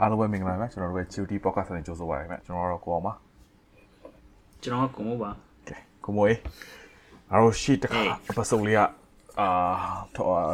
[0.00, 3.12] အားလုံးပဲမင်္ဂလာပါကျွန်တော်တို့ရဲ့ QT podcast နဲ့ကြိုဆိုပါရစေကျွန်တော်တို့ကိုအောင်ပါ
[4.62, 5.30] ကျွန်တော်ကကုံမို့ပါ
[5.68, 6.36] ကဲကိုမိုး
[7.30, 8.00] အားတို့ရှိတခါ
[8.30, 8.80] episode လေးက
[9.40, 9.48] အာ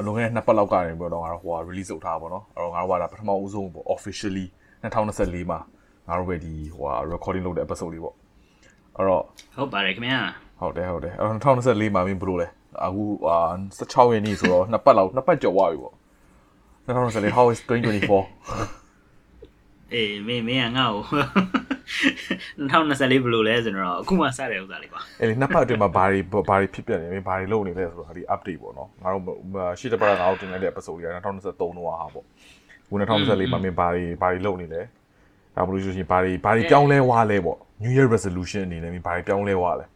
[0.04, 4.46] လွန်ခဲ့တဲ့နှစ်ပတ်လောက်ကနေပြီးတော့ငါတို့ဟို release လုပ်ထားပါတော့အဲ့တော့ငါတို့ကဒါပထမဦးဆုံးပေါ့ officially
[4.82, 5.58] 2024မှာ
[6.08, 8.14] ငါတို့ပဲဒီဟို recording လုပ်တဲ့ episode လေးပေါ့
[8.96, 9.22] အဲ့တော့
[9.56, 10.20] ဟုတ်ပါတယ်ခင်ဗျာ
[10.60, 12.48] ဟုတ်တယ်ဟုတ်တယ်အဲ့တော့2024မှာမင်းဘယ်လိုလဲ
[12.84, 13.38] အခုအာ
[13.78, 15.94] 16ရက်နေ့ဆိုတော့နှစ်ပတ်လောက်နှစ်ပတ်ကျော်သွားပြီပေါ့
[16.86, 18.81] 2024 how is 2024
[19.94, 21.04] အေးမင်းမင်းကငါ့ကို
[22.70, 29.24] 2024ဘယ်လိုလဲဆိုတော့အခုမှစတဲ့ဥစ္စာလေးကွာအဲ့ဒီနှစ်ပတ်အတွင်းမှာဘာတွေဘာတွေဖြစ်ပြနေလဲဘာတွေလုပ်နေလဲဆိုတော့ဒီ update ပေါ့နော်ငါတို့
[29.78, 32.24] ရှေ့တစ်ပတ်ကငါတို့တင်လိုက်တဲ့ episode ကြီးက2023တော့ဟာပေါ့
[32.88, 34.80] ခု2024မှာမင်းဘာတွေဘာတွေလုပ်နေလဲ
[35.56, 39.86] ဒါမှမဟုတ်ဆိုရှင်ဘာတွေဘာတွေပြောင်းလဲွားလဲပေါ့ New Year resolution အနေနဲ့မင်းဘာတွေပြောင်းလဲွားလဲ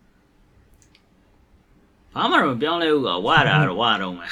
[2.15, 4.29] ဘာမှတော့မပြောင်းလဲဘူးကွာဝါတာတော့ဝါတော့မယ်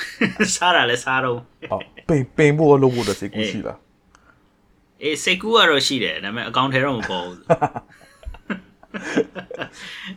[0.54, 1.38] စားတာလည်းစားတော့
[1.70, 3.78] ဟုတ်ပိန်ပိန်ဖို့လုပ်ဖို့တစိတ်ကူရှိလား
[5.02, 7.38] အေးစိတ်ကူးကတော့ရှိတယ်ဒါပေမဲ့အကောင့်ထဲတော့မပေါ်ဘူး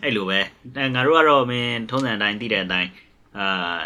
[0.03, 0.39] အဲ့လိုပဲ
[0.95, 2.89] ငါတို့ကတော့မင်းထုံးစံအတိုင်းသိတဲ့အတိုင်း
[3.37, 3.79] အာ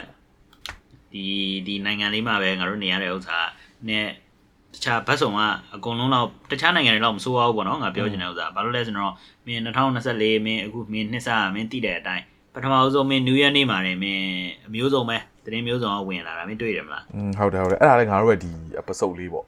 [1.14, 1.26] ဒီ
[1.68, 3.40] ဒီနိုင်ငံလေးမှာပဲငါတို့နေရတဲ့ဥစ္စာ
[3.90, 4.06] နဲ့
[4.74, 5.40] တခြားဘတ်စုံက
[5.76, 9.14] အကုန်လုံးတော့တခြားနိုင်ငံတွေတော့မစိုးရဘူးပေါ့နော်ငါပြောချင်တဲ့ဥစ္စာဘာလို့လဲဆိုတော့
[9.46, 9.62] မင်း
[10.06, 14.26] 2024မင်းအခုမင်းနှစ်ဆမင်းသိတဲ့အတိုင်းပထမဆုံးမင်း New Year နေ့မှာနေမင်း
[14.68, 19.46] အမျိုးစုံပဲသတင်းမျိုးစုံကဝင်လာတာမင်းတွေ့တယ်မလားอืมဟုတ်တယ်ဟုတ်တယ်အဲ့ဒါလည်းငါတို့ရဲ့ဒီ episode လေးပေါ့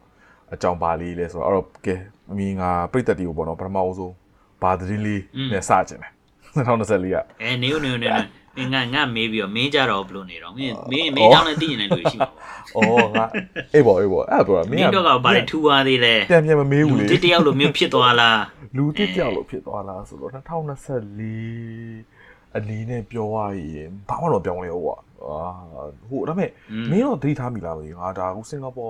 [0.54, 1.96] အကြောင်းပါလေးလဲဆိုတော့အဲ့တော့ကဲ
[2.32, 4.14] အမီငါပြည့်တက်တီကိုပေါ့နော်ပထမဦးဆုံး
[4.62, 6.12] ဘာသတင်းလေးနဲ့စကြင်တယ်
[6.56, 8.23] 2024ကအဲနေဦးနေဦးနေဦး
[8.58, 13.26] မင်းငါငါမေးပြီးတော့မင်းကြတော့ဘလို့နေတော့မင်းမင်းမင်းကြောင်းလည်းသိရင်လည်းလူရှိမှာပေါ့။အော်ငါ
[13.74, 18.40] အေးပေါ့အေးပေါ့အဲ့ဒါပြောတာမမင်းင်းတို့ကဘာတွေထူသွားသေးလဲပြန်ပြန်မမေးဘူးလေဒီတယောက်လိုမျိုးဖြစ်သွားလား
[18.78, 22.12] လူတစ်ကြောက်လို့ဖြစ်သွားလားဆိုတော့2024
[22.56, 23.38] အနည်းနဲ့ပြောရ
[23.73, 26.50] ရင်ဘာမှတော့ပြောင်းလဲဟုတ်ကွာအာဟိုဒါပေမဲ့
[26.92, 28.86] မင်းတော့ဒိတ်ထားမိလားမသိဘူးငါဒါအခုစင်ကာပူ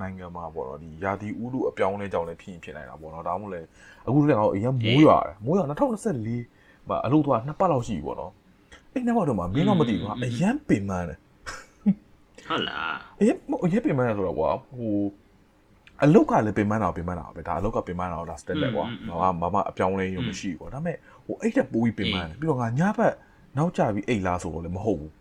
[0.00, 3.60] နိုင်ငံမှာပေါ့နော်ဒီယာတီဦးလူအပြောင်းလဲကြောင်းလဲဖြစ်ရင်ဖြစ်နေတာပေါ့နော်ဒါမှမဟုတ်လေ
[4.06, 8.32] အခုလည်းငါတို့အရင်မိုးရွာတယ်မိုးရွာ2024မှာအလုပ်သွားနှစ်ပတ်လောက်ရှိပြီပေါ့နော်
[8.92, 11.18] အဲ့နှစ်ပတ်တော့မှမင်းတော့မသိဘူးငါအရင်ပင်ပန်းတယ်
[12.48, 14.94] ဟုတ်လားအေးမအေးပင်မန်းဆိုတော့ကွာဟို
[16.02, 18.86] အလုတ်ကလည်းပင်မန်းတာပင်မန်းတာပဲဒါအလုတ်ကပင်မန်းတာတော့ဒါ standard ကွာ
[19.20, 23.14] ဘာမှမမအပြောင်းလဲရုံမရှိဘူးကွာဒါပေမဲ့ ဟိုအဲ့တက်ပိုးပြီးပင်မန်းတယ်ပြီးတော့ငါညဘက်
[23.56, 25.12] နောက်ကျပြီးအိတ်လားဆိုတော့လည်းမဟုတ်ဘူး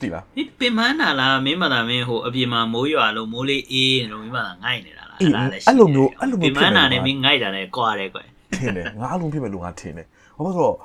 [0.00, 8.26] တိလားဒီပင်မန်းတာလားမင်းမသာမင်းဟိုအပြင်မှာမိုးရွာလို့မိုးလေးအေးနေလို့မင်းမသာငိုက်နေတာလားပင်မန်းတာနဲ့မင်းငိုက်တာနဲ့ကွာတယ်ကွယ်
[8.58, 10.76] ထင်တယ်ငါအလုံးဖြစ်မဲ့လူငါထင်တယ်ဘာလို့ဆိုတော့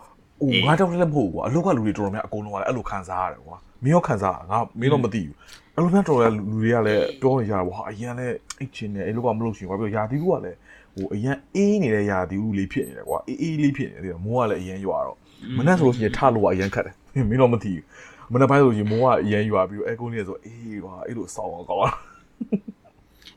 [0.42, 5.36] ဟိုငါတော့လည်းမဟုတ်ဘူးကွာအလုတ်ကလူတွေတော်တော်များအကုန်လုံးကလည်းအဲ့လိုခံစားရတယ်ကွာမင်းရောခံစားငါမင်းတော့မသိဘူး
[5.76, 10.58] အဲ့လိုများတော်တော်လူတွေကလည်းပြောနေကြတာကွာအရင်လည်းအိတ်ချင်းနေအဲ့လိုကမလုပ်ရှင်ကွာပြီးတော့ယာတီကူကလည်း
[11.00, 15.18] ဟိုအရင်အေးနေတဲ့ယာတီကူလေးဖြစ်နေတယ်ကွာအေးအေးလေးဖြစ်နေတယ်မိုးကလည်းအရင်ရွာတော့
[15.58, 16.96] မနေ့ဆိုလို့ရှိရင်ထလို့ကအရင်ခတ်တယ်
[17.30, 21.84] မင်းတော့မသိဘူးမနေ့ပိုင်းဆိုရင်မိုးကအရင်ရွာပြီးတော့အဲကုန်းလေးဆိုအေးကွာအဲ့လိုစောင်းအောင်ကောင်း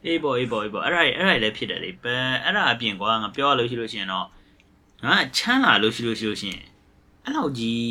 [0.05, 4.27] အေးပေါ့အေးပေါ့အေးပေါ့အဲ့ဒါအဲ့ဒါလည်းဖြစ်တယ်လေပန်အဲ့ဒါအပြင်ကွာငါပြောရလို့ရှိလို့ရှိရင်တော့
[5.05, 6.65] ငါချမ်းလာလို့ရှိလို့ရှိလို့ရှိရင်
[7.25, 7.87] အဲ့လောက်ကြီး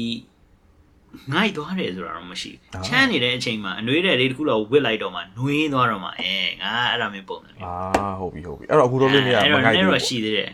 [1.34, 10.52] ငိုက်သွားတယ်ဆိုတာတော့မရှိဘူးချမ်းနေတဲ့အချိန်မှာအနှွေးတဲ့လေးတစ်ခုလောက်ဝစ်လိုက်တော့မှနှွေးသွားတော့မှအဲငါအဲ့ဒါမျိုးပုံစံမျိုးအာဟုတ်ပြီဟုတ်ပြီအဲ့တော့အခုတော့လေးနေရမအဲ့ငိုတော့က်နေဘူးတော့ရှိသေးတယ်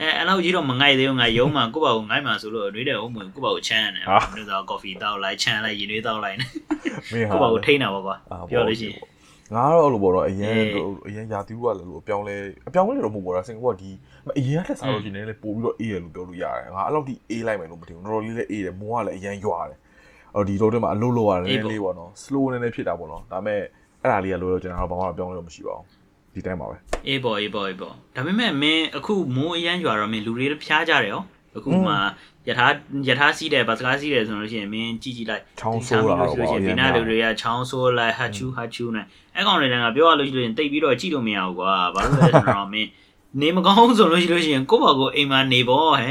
[0.00, 8.16] အဲအဲ့လောက်ကြီးတော့မငိုက်သေးဘူးငါရုံးမှာကိုယ့်ဘာကိုငိုက်မှာဆိုလို့နှွေးတဲ့ဥမ္မာကိုယ့်ဘာကိုချမ်းရတယ်ဘယ်လိုဆိုကော်ဖီတောက်လိုက်ချမ်းလိုက်ရေနှွေးတောက်လိုက်မင်းဟာကိုယ့်ဘာကိုထိန်းတာပေါ့ကွာ
[8.50, 8.96] ပြောလို့ရှိရင်
[9.54, 10.68] ငါတော့အဲ့လိုပေါ့တော့အရင်အေး
[11.08, 12.36] အရင်ယာတီဦးကလည်းလို့အပြောင်းလဲ
[12.68, 13.90] အပြောင်းလဲတော့မဟုတ်ပါဘူးစင်ကာပူကဒီ
[14.38, 19.78] အရင်ကလက်စားလို့ရှိရင်လည်းပို့ပြီးတော့အေးရလို့ပြောလို့ရတယ်ငါအဲ့လောက်ထိအေးလိုက်မယ်လို့မထင်ဘူးတော်တော်လေးလည်းအေးတယ်မိုးကလည်းအရင်ရွာတယ်
[20.34, 23.60] အော်ဒီတော့တည်းမှာအလုပ်လုပ်ရတယ်နည်းနည်းလေးပေါ့နော် slow နည်းနည်းဖြစ်တာပေါ့နော်ဒါပေမဲ့
[24.02, 25.86] အဲ့ဒါလေးကလို့တော့ကျွန်တော်ဘာမှပြောင်းလဲတော့မရှိပါဘူး
[26.34, 26.76] ဒီတိုင်းပါပဲ
[27.08, 31.22] အေးပေါ့အေးပေါ့အေးပေါ့ဒါပေမဲ့မင်းအခုမိုးအရမ်းရွာတော့မင်းလူတွေဖျားကြတယ်ရော
[31.56, 31.94] အခုမှ
[32.48, 32.66] ယထာ
[33.08, 42.88] ယထာစီးတယ်ဗတ်စကားစီးတယ်ဆိုလို့ရှိရင်မင်းကြည့်ကြည့်လိုက်ချောင်းဆိုးလာတော့လို့ရှိရင်ဒီနာလူတွေကချောင်းဆိုးလိုက်ဟာချူဟာချူနဲ့အဲ့ကောင်တွေကငါပြောရလို့ရှိရင်တိတ်ပြီးတော့ကြည့်လို့မရဘူးကွာဘာလို့လဲဆိုတော့မင်း
[43.40, 46.06] နေမကောင်းဆိုလို့ရှိလို့ရှိရင်ကိုယ့်ဘာကိုအိမ်မှာနေပေါ့ဟဲ့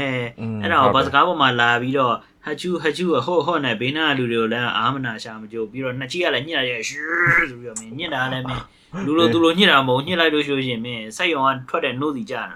[0.62, 2.14] အဲ့ဒါဗတ်စကားပေါ်မှာလာပြီးတော့
[2.44, 8.64] ဟာချူဟာချူဟို့ဟို့နဲ့ဘေးနာလူတွေကိုလည်းအာမနာရှာမကြိုးပြီးတော့နှစ်ချီကလည်းညှစ်ရရဲ့ရှူးဆိုပြီးတော့မင်းညှစ်တာလည်းမင်း
[9.06, 12.46] လူလိုသူလိုညှစ်တာမဟုတ်ညှစ်လိုက်လို့ရှိလို့ရှိရင်မင်းစိတ်ရောကထွက်တဲ့နှုတ်စီကြတာ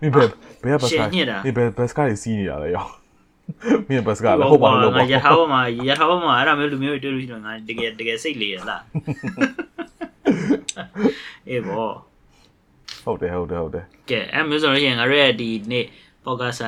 [0.00, 0.28] မင်းဘယ်
[0.64, 2.86] ဘယ်ကဘတ်စရှကားယ်ညစ်တာမင်းဘယ်ဘတ်စကားကြီးစီးနေတာလဲရော
[3.88, 8.82] မင်းဘတ်စကားလည်းဟုတ်ပါလို့ငါပေါ့ရထားပေါ်မှာရထားပေါ်မှာအဲ့ဒါမျိုးလူမျိုးတွေတွေ့လို့ရှိရင်ငါတကယ်တကယ်စိတ်လေရလား
[11.48, 11.88] အေးဘော
[13.04, 15.84] ဟုတ်တယ်ဟုတ်တယ်ဟုတ်တယ်ကဲအဲ့မျိုးဆိုလို့ရှိရင်ငါတို့ရဲ့ဒီနေ့
[16.24, 16.66] podcast က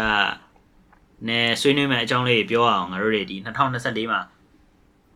[1.29, 4.21] နဲ့ဆွေးနွေးမယ့်အကြောင်းလေးပြောအောင်ငါတို့တွေဒီ2024မှာ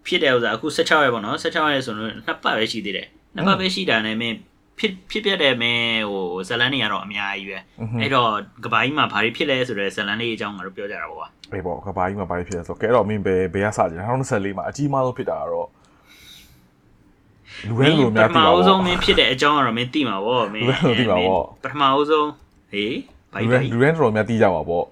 [0.07, 4.37] ဖြစ်တဲ့ဥစ္စာအခု16ရက်ပေါ့နော်16ရက်ဆိုတော့နှစ်ပတ်ပဲရှိသေးတယ်နှစ်ပတ်ပဲရှိတာနဲ့မင်း
[4.83, 7.59] ဖြစ်ဖြစ်ပြတဲ့မင်းဟိုဇလန်းတွေကတော့အများကြီးပဲ
[8.01, 8.31] အဲ့တော့
[8.65, 15.69] ကဘာကြီးမှာဘာတွေဖြစ်လဲဆိုတော့ဇလန်းလေးအကြောင်းငါတို့ပြောကြတာပေါ့ကွာအေးပေါ့ကဘာကြီးမှာဘာဖြစ်လဲဆိုတော့ကဲတော့မင်းဘယ်ဘယ်ကစကြလဲ2024မှာအကြီးမားဆုံးဖြစ်တာကတော့
[17.69, 22.29] လူပဲလူများပထသိမပါအဘောဆုံးမင်းဖြစ်တဲ့အကြောင်းကတော့မင်းသိမှာဗောမင်းလူပဲလူသိမှာဗောပထမအဆုံး
[22.73, 22.97] ဟေး
[23.33, 24.87] ဘိုက်လူဘိုပဲက်လူပဲတော်တော်များသိကြပါပေါ့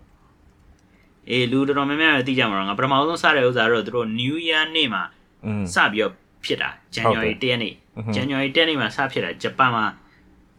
[1.31, 5.03] အေးလူတော်တော်များများတော့သိကြမှာတော့ငါပထမအဆုံးစတဲ့ဥစ္စာတော့သူတို့ New Year နေ့မှာ
[5.47, 6.13] อืมစပြီးတော့
[6.45, 7.75] ဖြစ်တာ January 1ရက်နေ့
[8.15, 9.85] ဇန်နဝါရီ10နေ့မှာစဖြစ်တာဂျပန်မှာ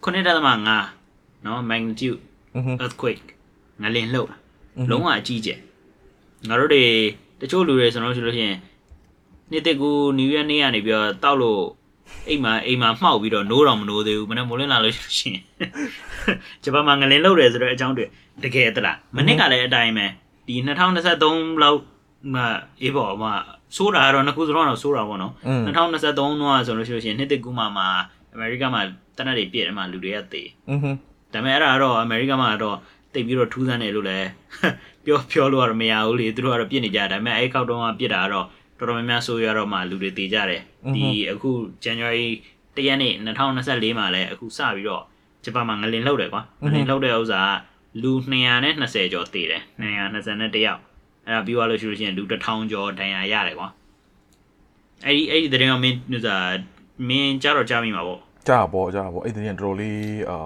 [0.03, 2.19] 9.5နော် magnitude
[2.83, 3.27] earthquake
[3.81, 4.37] ငလင်လှုပ်တာ
[4.89, 5.59] လုံးဝအကြီးကျယ်
[6.49, 6.83] ငါတို့တွေ
[7.39, 8.57] တချို့လူတွေဆိုတော့ဆိုလို့ရှိရင်
[9.51, 11.61] နေ့တက်ကူနယူးရက်နေ့ကနေပြီးတော့တောက်လို့
[12.27, 15.43] အိမ်မှာအိမ်မှာမှောက်ပြီးတော့노တော့မ노သေးဘူးမနေ့မိုးလင်းလာလို့ရှိရင်
[16.63, 18.05] ဂျပန်မှာငလင်လှုပ်တယ်ဆိုတော့အကြောင်းတွေ
[18.43, 20.07] တကယ်တလားမနေ့ကလည်းအတိုင်းပဲ
[20.47, 20.55] ဒီ
[21.07, 21.79] 2023လောက်
[22.33, 22.41] မှ
[22.81, 23.33] အေးပေါ်မှာ
[23.75, 25.33] ဆိုးတာကတော့နှစ်ခုစလုံးတော့ဆိုးတာပေါ့နော်
[25.67, 27.87] 2023တော့ဆိုလို့ရှိရင်နှစ်တစ်ကူးမှာမှာ
[28.33, 28.81] အမေရိကမှာ
[29.17, 30.91] တနက်တွေပြည့်တယ်မှာလူတွေကသေอือဟึ
[31.33, 32.77] ဒါပေမဲ့အဲ့ဒါကတော့အမေရိကမှာတော့
[33.13, 34.27] တိတ်ပြီးတော့ထူးဆန်းတယ်လို့လည်း
[35.05, 38.45] ပြောပြောလို့ကတော့မရဘူးလေသူတို့ကတော့ပြစ်နေကြဒါပေမဲ့အဲ့ခောက်တုန်းကပြစ်တာကတော့
[38.77, 40.61] တော်တော်များများဆိုးရတော့မှလူတွေသေကြတယ်
[40.95, 41.51] ဒီအခု
[41.85, 42.27] January
[42.75, 45.03] တရက်နေ့2024မှာလည်းအခုစပြီးတော့
[45.43, 47.49] ဂျပန်မှာငလင်လှုပ်တယ်ကွာငလင်လှုပ်တဲ့ဥစ္စာက
[48.01, 48.11] လူ
[48.61, 50.81] 220ကျော်သေတယ်221ယောက်
[51.27, 53.67] အဲ့ဒါပြီးသွားလို့ရှိလို့ရှိရင်လူ1000ကျော်ဒဏ်ရာရတယ်ကွာ
[55.05, 56.35] အဲ့ဒီအဲ့ဒီတဲ့တော့မင်းဥစ္စာ
[57.09, 60.37] မင်းကြတော့ကြားမိမှာပေါ့ကြာပေါ့ကြာပေါ့အဲ့ဒီရင်တော်တော်လေးအာ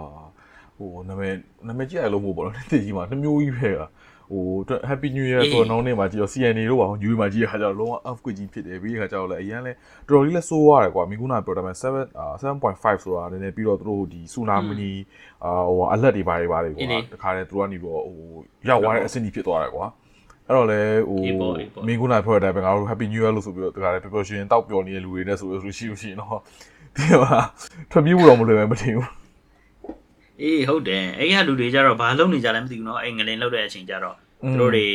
[0.78, 1.34] ဟိုနာမည်
[1.68, 3.82] နာမည်ကြည့်ရလို့မဟုတ်ပါတော့တိကြီးမှာနှမျိုးကြီးပဲက
[4.32, 4.44] ဟို
[4.90, 9.74] Happy New Year ဆိုတော့နောက်နေ့မှာကြည့်တော့ CNA တို့ပါယူမှာကြည့်ရခါကျတော့လုံးဝ earthquake ကြီးဖြစ်တယ်ပြီးရခါကျတော့လည်းအရင်လဲ
[10.10, 11.84] တော်တော်လေးလဲစိုးရတယ်ကွာမိကုနာပြောတယ်မဲ့7
[12.42, 14.92] 7.5ဆိုတာနည်းနည်းပြီးတော့သူတို့ဒီ tsunami
[15.44, 16.82] အာဟို alert တွေပါတယ်ပါတယ်ကွာ
[17.14, 18.30] တခါတည်းသူကနေပြီးတော့ဟို
[18.70, 19.86] ရောက်သွားတဲ့အဆင့်ကြီးဖြစ်သွားတယ်ကွာ
[20.47, 21.19] အဲ့တော့လေဟို
[21.87, 26.39] မင်းကုနာပြောတဲ့အတိုင်းပဲငါတို့ Happy New Year လို့ဆိုပြီးတော့တခါတည်းပျော်ပျော်ရွှင်ရွှင်တောက်ပျော်နေတဲ့လူတွေနဲ့ဆိုလို့ရှိလို့ရှိရင်တော့
[26.97, 27.39] ဒီမှာ
[27.91, 29.09] ထွက်ပြေးဖို့တော့မလွယ်ပဲမထင်ဘူး
[30.43, 34.87] အေးဟုတ်တယ်အဲ့ရလူတွေကြတော့ဘာလုပ်နေကြလဲမသိဘူးเนาะအဲ့ငလင်လောက်တဲ့အချိန်ကြတော့သူတို့တွေ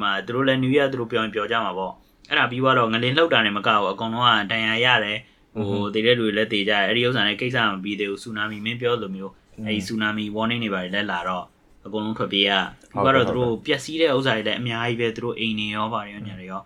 [0.00, 1.92] မှာသူတို့လည်း New Year သူတို့ပြောရင်ပြောကြမှာပေါ့
[2.28, 5.18] အဲ့ဒါပြီးတော့ငလင်လှုပ်တာနဲ့မကဘူးအကောင်လုံးကဒဏ်ရာရတယ်
[5.54, 9.32] ဟိုတည်တဲ့လူတွေလည်းတည်ကြတယ်အဲ့ဒီဥစ္စာနဲ့ကိစ္စမပြီးသေးဘူးဆူနာမီမင်းပြောလိုမျိုး
[9.66, 11.44] အဲ့ဒီဆူနာမီ warning တွေပါတယ်လည်းလာတော့
[11.85, 12.51] အကုန်လုံးထွက်ပြေးရ
[12.91, 16.61] ပြီးတော့သူတို့ပျက်စီးတဲ့ဥစ္စာတွေလည်းအများကြီးပဲသူတို့အိမ်နေရောပါတယ်ရောညာတွေရော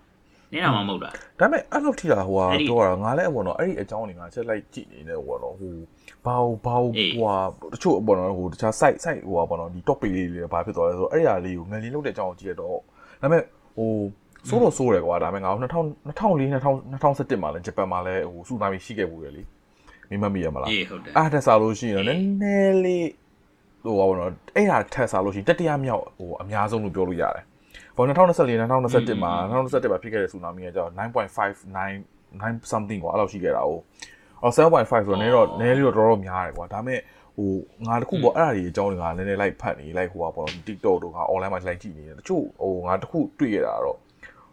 [0.52, 5.74] နေတာမှမဟုတ်တာဒါပေမဲ့အဲ့လိုထိတာဟိုဟာအဲ့ဒီတော့တာငါလည်းအပေါ်တော့အဲ့ဒီအကြောင်းတွေငါချက်လိုက်ကြည့်နေတယ်ဟိုတော့ဟို
[6.26, 6.36] ဘာ
[6.66, 7.36] ဘာအေးဟိုဟာ
[7.74, 12.80] တချို့အပေါ်တော့ဟိုတခြား site site ဟိုဟာပေါ့နော်ဒီ top page လေးတွေဘာဖြစ်သွားလဲဆိုတော့အဲ့ဒီဟာလေးကိုငလင်းလုပ်တဲ့အကြောင်းကိုကြည့်ရတော့ဒါ
[13.22, 13.44] ပေမဲ့
[13.78, 13.92] ဟို
[14.50, 15.62] စိုးတော့စိုးတယ်ကွာဒါပေမဲ့ငါ2000
[16.08, 16.24] 2004
[16.94, 19.44] 2017မှာလည်းဂျပန်မှာလည်းဟိုစူနာမီရှိခဲ့ဘူးလေ
[20.10, 23.06] မိမမိရမလားအေးဟုတ်တယ်အားတက်စားလို့ရှိရင်တော့နည်းနည်းလေး
[23.84, 27.44] ဟိုပါဘောနော်အဲ့ဒါထက်စားလို့ရှိရင်တတိယမြောက်ဟိုအများဆုံးလို့ပြောလို့ရတယ်
[27.96, 33.72] ဘော2024 2021မှာ2021မှာဖြစ်ခဲ့တဲ့ဆူနာမီကကြောင့်9.59 9 something ကွာအဲ့လောက်ရှိခဲ့တာ哦
[34.42, 37.00] အော်7.5ဆိုတော့နည်းတော့နည်းလေးတော့တော်တော်များတယ်ကွာဒါပေမဲ့
[37.38, 37.52] ဟို
[37.88, 43.98] ငါတခုပေါ့အဲ့ဒါတွေအကြောင်းတွေကနည်းနည်းလိုက်ဖတ်နေလိုက်ဟိုပါပေါ့ TikTok တို့က online မှာလိုက်ကြည့်နေတယ်တချို့ဟိုငါတခုတွေ့ရတာတော့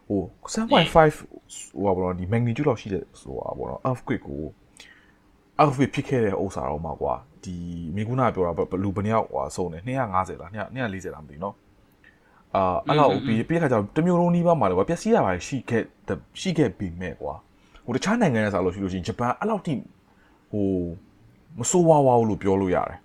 [0.09, 0.21] ဟို
[0.53, 1.17] 7.5
[1.75, 4.43] ဟိုပါပေါ့ဒီ magnitude လောက်ရှိတဲ့ဆိုတာပေါ့နော် earthquake ကို
[5.61, 7.15] earthquake ဖြစ်ခဲ့တဲ့ဥစ္စာတော့မှာကွာ
[7.46, 7.56] ဒီ
[7.96, 11.54] မိကုနာပြောတာဘလူဘယ်နှစ်ယောက်ကွာဆုံးတယ်250လား240လားမသိဘူးเนาะ
[12.56, 15.84] အာအဲ့လောက်ပြီးပြီးခါကျတော့တမျိုးလုံးနီးပါးမှာလေကွာပျက်စီးရပါတယ်ရှိခဲ့
[16.42, 17.34] ရှိခဲ့ပြီမဲ့ကွာ
[17.86, 19.74] ဟိုတခြားနိုင်ငံရဲ့စာလို့ရှိလို့ရှိရင်ဂျပန်အဲ့လောက်ထိ
[20.52, 20.68] ဟို
[21.60, 22.98] မဆိုးဝါးဝါးလို့ပြောလို့ရတယ်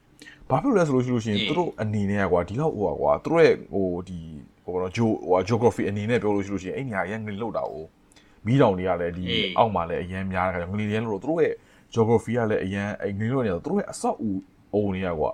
[0.50, 4.18] ဘာဖြစ်လို့လဲဆိုလို့ရှိလို့ရှိရင်သူတို့အနေနဲ့ကွာဒီလောက်ဟိုကွာသူတို့ရဲ့ဟိုဒီ
[4.64, 7.74] ဟိုတော့ဂျိုဟို geography အနေနဲ့ပြောလို့ရှိလို့ရှိရင်အဲ့နေရာရန်ငလလောက်တာ哦
[8.46, 9.24] မီးတောင်တွေကလည်းဒီ
[9.58, 11.54] အောက်မှာလည်းအရင်များတဲ့ခါကျငလတွေလို့သူတို့ရဲ့
[11.94, 14.30] geography ကလည်းအရင်အဲ့ငလလို့နေတော့သူတို့ရဲ့အဆောက်အဦ
[14.74, 15.30] အုံတွေကကွာ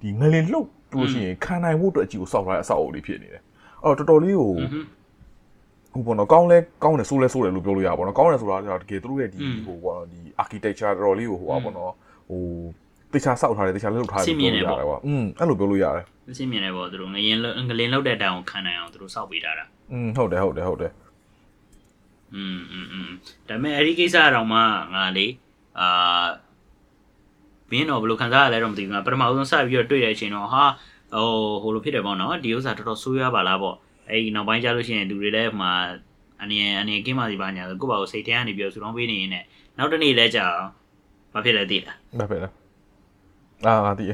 [0.00, 3.42] ဒီငလလှုပ်လို့ရှိရင်ခံနိုင်ဖို့အတွက်အကြည့်ကိုစောက်ထားတဲ့အဆောက်အဦတွေဖြစ်နေတယ်
[3.82, 4.50] အဲ့တော့တော်တော်လေးကို
[5.92, 11.92] ဟိုပေါ့နော်ကောင်းလဲကောင်းတယ်ဆိုးလဲဆိုးတယ်လို့ပြောလို့ရပါဘောနော်ကောင်းတယ်ဆိုတာကတကယ်သူတို့ရဲ့ဒီဟိုပေါ့နော်ဒီ architecture တော်တော်လေးကိုဟိုပါပေါ့နော်
[12.30, 12.42] ဟို
[13.12, 20.92] တေချာစောက်ထားတယ်တေချာလှုပ်ထားတယ်လို့ပြောလို့ရတယ်ကွာอืมအဲ့လိုပြောလို့ရတယ် အစီမြင်နေပေါ့သူတို့ငရင်ငလင်လောက်တဲ့တိုင်ကိုခံနိုင်အောင်သူတို့စောက်ပေးထားတာ อืมဟုတ်တယ်ဟုတ်တယ်ဟုတ်တယ်
[22.34, 23.10] อืมอืมอืม
[23.48, 24.58] ဒါပေမဲ့အဲ့ဒီကိစ္စတော့မှ
[24.94, 25.26] ငါလေ
[25.79, 26.25] အာ
[27.71, 30.63] ဘင်းတော့ဘယ်လိုခံစားရလဲတော့မသိဘူးငါပထမဆုံးစပြီးတော့တွေ့တဲ့အချိန်တော့ဟာ
[31.13, 31.27] ဟို
[31.61, 33.75] ဟိုလိုဖြစ်တယ်ပေါ့နော်ဒီဥစ္စာတော်တော်ဆိုးရွားပါလားပေါ့
[34.09, 35.71] အဲ့ဒီနောက်ပိုင်းကျလို့ရှိရင်လူတွေလည်းဟိုမှာ
[36.41, 39.45] အနေအနေကင်းပါစီပါညာကိုယ့်ဘာကိုစိတ်ထဲကနေပြီးတော့ဆူတောင်းပေးနေရင်လည်း
[39.77, 40.45] နောက်တစ်နေ့လဲကြာ
[41.33, 42.49] ဘာဖြစ်လဲသိလားဘာဖြစ်လဲ
[43.65, 44.13] အာငါတည်ရ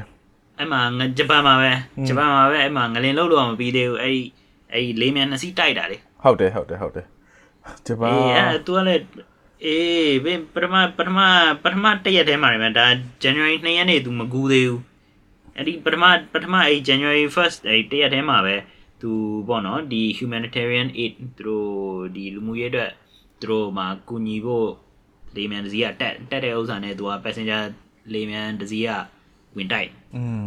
[0.58, 1.70] အဲ့မှာငဂျပန်မှာပဲ
[2.08, 4.22] ဂျပန်မှာပဲအဲ့မှာငလင်လောက်လို့မပြီးသေးဘူးအဲ့ဒီ
[4.72, 7.06] အဲ့ဒီလေးမြန်နှစ်စီးတိုက်တာလေဟုတ်တယ်ဟုတ်တယ်ဟုတ်တယ်
[7.86, 9.02] ဂျပန်အေးအဲ့ तू ကလည်း
[9.65, 11.19] အေးဘယ်ပထမပထမ
[11.63, 12.85] ပထမတစ်ရက်တည်းမှာနေမှာဒါ
[13.23, 14.81] January 2ရက်နေ့ तू မကူသေးဘူး
[15.55, 18.55] အဲ့ဒီပထမပထမအဲ့ January 1st အဲ့တစ်ရက်တည်းမှာပဲ
[19.01, 19.09] तू
[19.47, 21.71] ပေါ့နော်ဒီ humanitarian aid သူတို့
[22.15, 22.91] ဒီလူမှုရေးအတွက်
[23.41, 24.69] သူတို့မှာကူညီဖို့
[25.35, 27.61] လေမြန်တစ်စီးကတက်တက်တဲ့ဥစ္စာနဲ့ तू က passenger
[28.13, 28.89] လေမြန်တစ်စီးက
[29.55, 30.45] ဝင်တိုက် อืม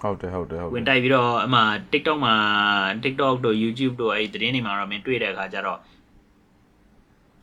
[0.00, 1.60] ဟုတ်တယ်ဟုတ်တယ်ဟုတ် ဝ တယ် င်တိုက်ပြီးတော့အမှ
[1.92, 2.34] TikTok မှာ
[3.04, 5.80] TikTok တို့ YouTube တို့အဲ့ဒီသတင်းတွေမှာတော့မင်းတွေ့တဲ့အခါကျတော့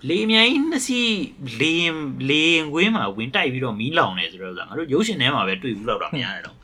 [0.09, 1.17] လေအမြိုင်နှစ်စီး
[1.61, 1.97] လေရင်
[2.29, 6.57] လေရင်ကွင်းမှာဝင်တိုက်ပြီးတော့မီးလောင်နေဆိုတော့ဥစ္စာငါတို့ရုပ်ရှင်ထဲမှာပဲတွေ့ဘူးလောက်တော့များတယ်တော့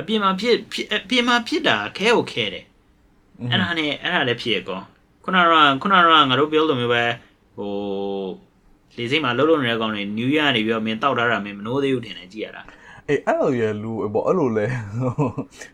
[0.00, 2.64] အပြင်မှာဖြစ်ဖြစ်အပြင်မှာဖြစ်တာခဲကိုခဲတယ်
[3.50, 4.80] အဲ့ဒါနဲ့အဲ့ဒါလည်းဖြစ်ရကော
[5.24, 5.44] ခုနက
[5.82, 7.04] ခုနကငါတို့ပြောလို့မျိုးပဲ
[7.56, 7.72] ဟို
[8.96, 12.62] လေစိတ်မှာလှုပ်လှုပ်နေတဲ့ကောင်တွေ new year နေပြီးတော့မင်းတောက်ထားတာမင်းမနှိုးသေးဘူးထင်တယ်ကြည့်ရတာ
[13.08, 14.66] အေးအဲ့လိုရလူပေါ့အဲ့လိုလဲ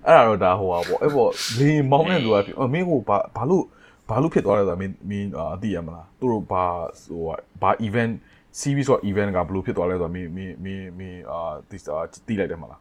[0.07, 3.65] အဲ့ဒါတော့ဒါဟိုပါပေါ့အဲ့ပေါ့လေမောင်းတဲ့လူကဖြစ်အမင်းဟိုဘာဘာလို့
[4.09, 6.65] ဘာလို့ဖြစ်သွားလဲဆိုတာမင်းမင်းအသိရမလားသူတို့ဘာ
[7.05, 7.23] ဟို
[7.63, 8.13] ဘာ event
[8.61, 11.95] series ဆို event ကဘလို့ဖြစ်သွားလဲဆိုတာမင်းမင်းမင်းမင်းအာသိစာ
[12.27, 12.81] သိလိုက်တယ်မလား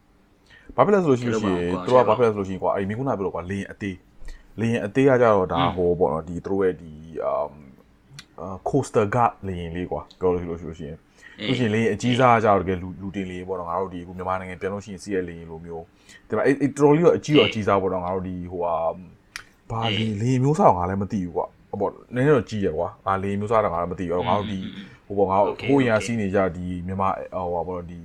[0.76, 1.36] ဘာဖြစ်လဲဆိုလို့ရှိရင်
[1.86, 3.98] သူတို့ကဘာဖြစ်လဲဆိုလို့ရှိရင်ကွာအဲ့မင်းခုနပြောတော့ကွာလေရင်အသေး
[4.60, 6.92] လေရင်အသေးကကြတော့ဒါဟိုပေါ့နော်ဒီသူတို့ရဲ့ဒီ
[7.26, 7.54] အမ်
[8.40, 10.98] အာ coaster ကလေရင်လေးကွာပြောလို့ရှိလို့ရှိလို့ရှိရင်
[11.48, 15.84] လို့ရှိရင်လေအကြီးစားကြတော့တကယ်လူလူတင်လေပေါ့နော်ငါတို့ဒီအခုမြန်မာနိုင်ငံပြန်လို့ရှိရင်စီးရလေလိုမျိုး
[16.28, 18.76] ဒီမှာအဲတော်တော်လေးတော့အကြီးတော့အကြီးစားပေါ့နော်ငါတို့ဒီဟိုဟာ
[19.74, 24.60] ဘာလေလေမျိုးစားတော့ငါလည်းမသိဘူးကွာဟောပေါ့နည်းနည်းတော့ကြီးရကွာငါလေမျိုးစားတော့ငါလည်းမသိဘူးငါတို့ဒီ
[25.08, 28.00] ဟိုပေါ့ငါတို့ဟိုရစီးနေကြဒီမြန်မာဟိုဟာပေါ့ဒီ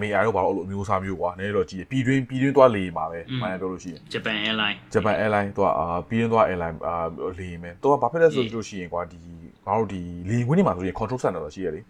[0.00, 6.94] MAI တော့ဘာလို့အလိုမျိုးစားမျိုးကွာနည်းနည်းတော့ကြီးရပြည်တွင်းပြည်တွင်းသွားလေမှာပဲမှန်ပြောလို့ရှိရင်ဂျပန် airline ဂျပန် airline တော့အာပြည်တွင်းသွား airline အာ
[7.38, 9.20] လေမယ်တော့ဘာဖြစ်လဲဆိုလို့ရှိရင်ကွာဒီ
[9.66, 11.80] ငါတို့ဒီလေခွင်းနေမှာဆိုရင် control center တော့ရှိရလေ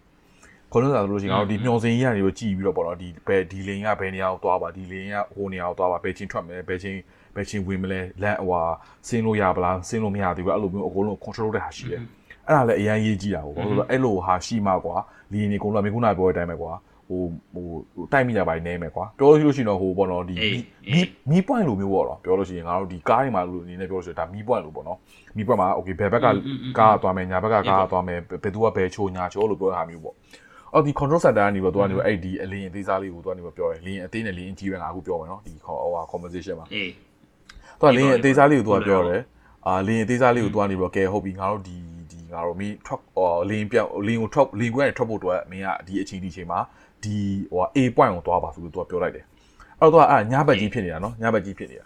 [0.71, 6.99] ခေါင်းလုံးစာဆိုလို့ရှိရင်ငါတို့ဒီမျောစင်ကြီးကနေပြီးကြည်ပြီးတော့ပေါ့နော်ဒီဘယ်ဒီလင်ကဘယ်နေရာကိုသွားပါဒီလင်ကဟိုနေရာကိုသွားပါဘယ်ချင်းထွက်မလဲဘယ်ချင်း
[7.35, 8.61] ဘယ်ချင်းဝင်မလဲလမ်းဟွာ
[9.07, 12.01] ဆင်းလို့ရပါလားဆင်းလို့မရသေးဘူးအဲ့လိုမျိုးအကုန်လုံး control တဲ့ဟာရှိတယ်
[12.47, 14.95] အဲ့ဒါလည်းအရန်ရေးကြည့်တာပေါ့ဘာလို့လဲအဲ့လိုဟာရှိမှကွာ
[15.31, 16.71] လီရင်နေကုန်လုံးမေခုနပြောတဲ့အတိုင်းပဲကွာ
[17.09, 17.21] ဟို
[17.53, 20.35] ဟိုဟိုတိုက်မိကြပါနေမယ်ကွာပြောလို့ရှိလို့ရှိရင်တော့ဟိုပေါ့နော်ဒီ
[20.93, 24.97] မီမီ point လိုမျိုးပေါ့နော်ပြောလို့ရှိရင်ငါတို့ဒီကားတွေမှာလို့အနေနဲ့ပြောလို့ရှိရင်ဒါမီ point လိုပေါ့နော်
[25.37, 26.27] မီ point မှာ okay ဘယ်ဘက်က
[26.77, 30.15] ကားသွားမယ်ညာဘက်ကကားသွားမယ်ဘယ်သူကဘယ်ချိုညာချိုလို့ပြောတာမျိုးပေါ့
[30.73, 36.89] အော်ဒီ control center ကနေပြီးတော့သူကနေပြီးအဲ့ဒီအလင်းအသေးစားလေးကိုသူကနေပြီးပြောတယ်လင်းအသေးနဲ့လင်းကြီးပဲငါအခုပြောမယ်နော်ဒီဟိုဟာ conversation မှာအေး
[37.83, 39.21] သူကလင်းအသေးစားလေးကိုသူကပြောတယ်
[39.67, 41.75] အာလင်းအသေးစားလေးကိုသူကနေပြီးတော့ကဲဟုတ်ပြီငါတို့ဒီ
[42.11, 46.59] ဒီငါတို့မင်း truck အော်လင်းပြောင်းလင်းကို truck လင်းကိုကနေ truck ဖို့တော့မင်းကဒီအချိန်ဒီချိန်မှာ
[47.03, 47.15] ဒီ
[47.51, 49.25] ဟို A point ကိုသွားပါဆိုပြီးသူကပြောလိုက်တယ်
[49.79, 51.85] အဲ့တော့သူကအဲ့ညဘက်ကြီးဖြစ်နေတာနော်ညဘက်ကြီးဖြစ်နေတာ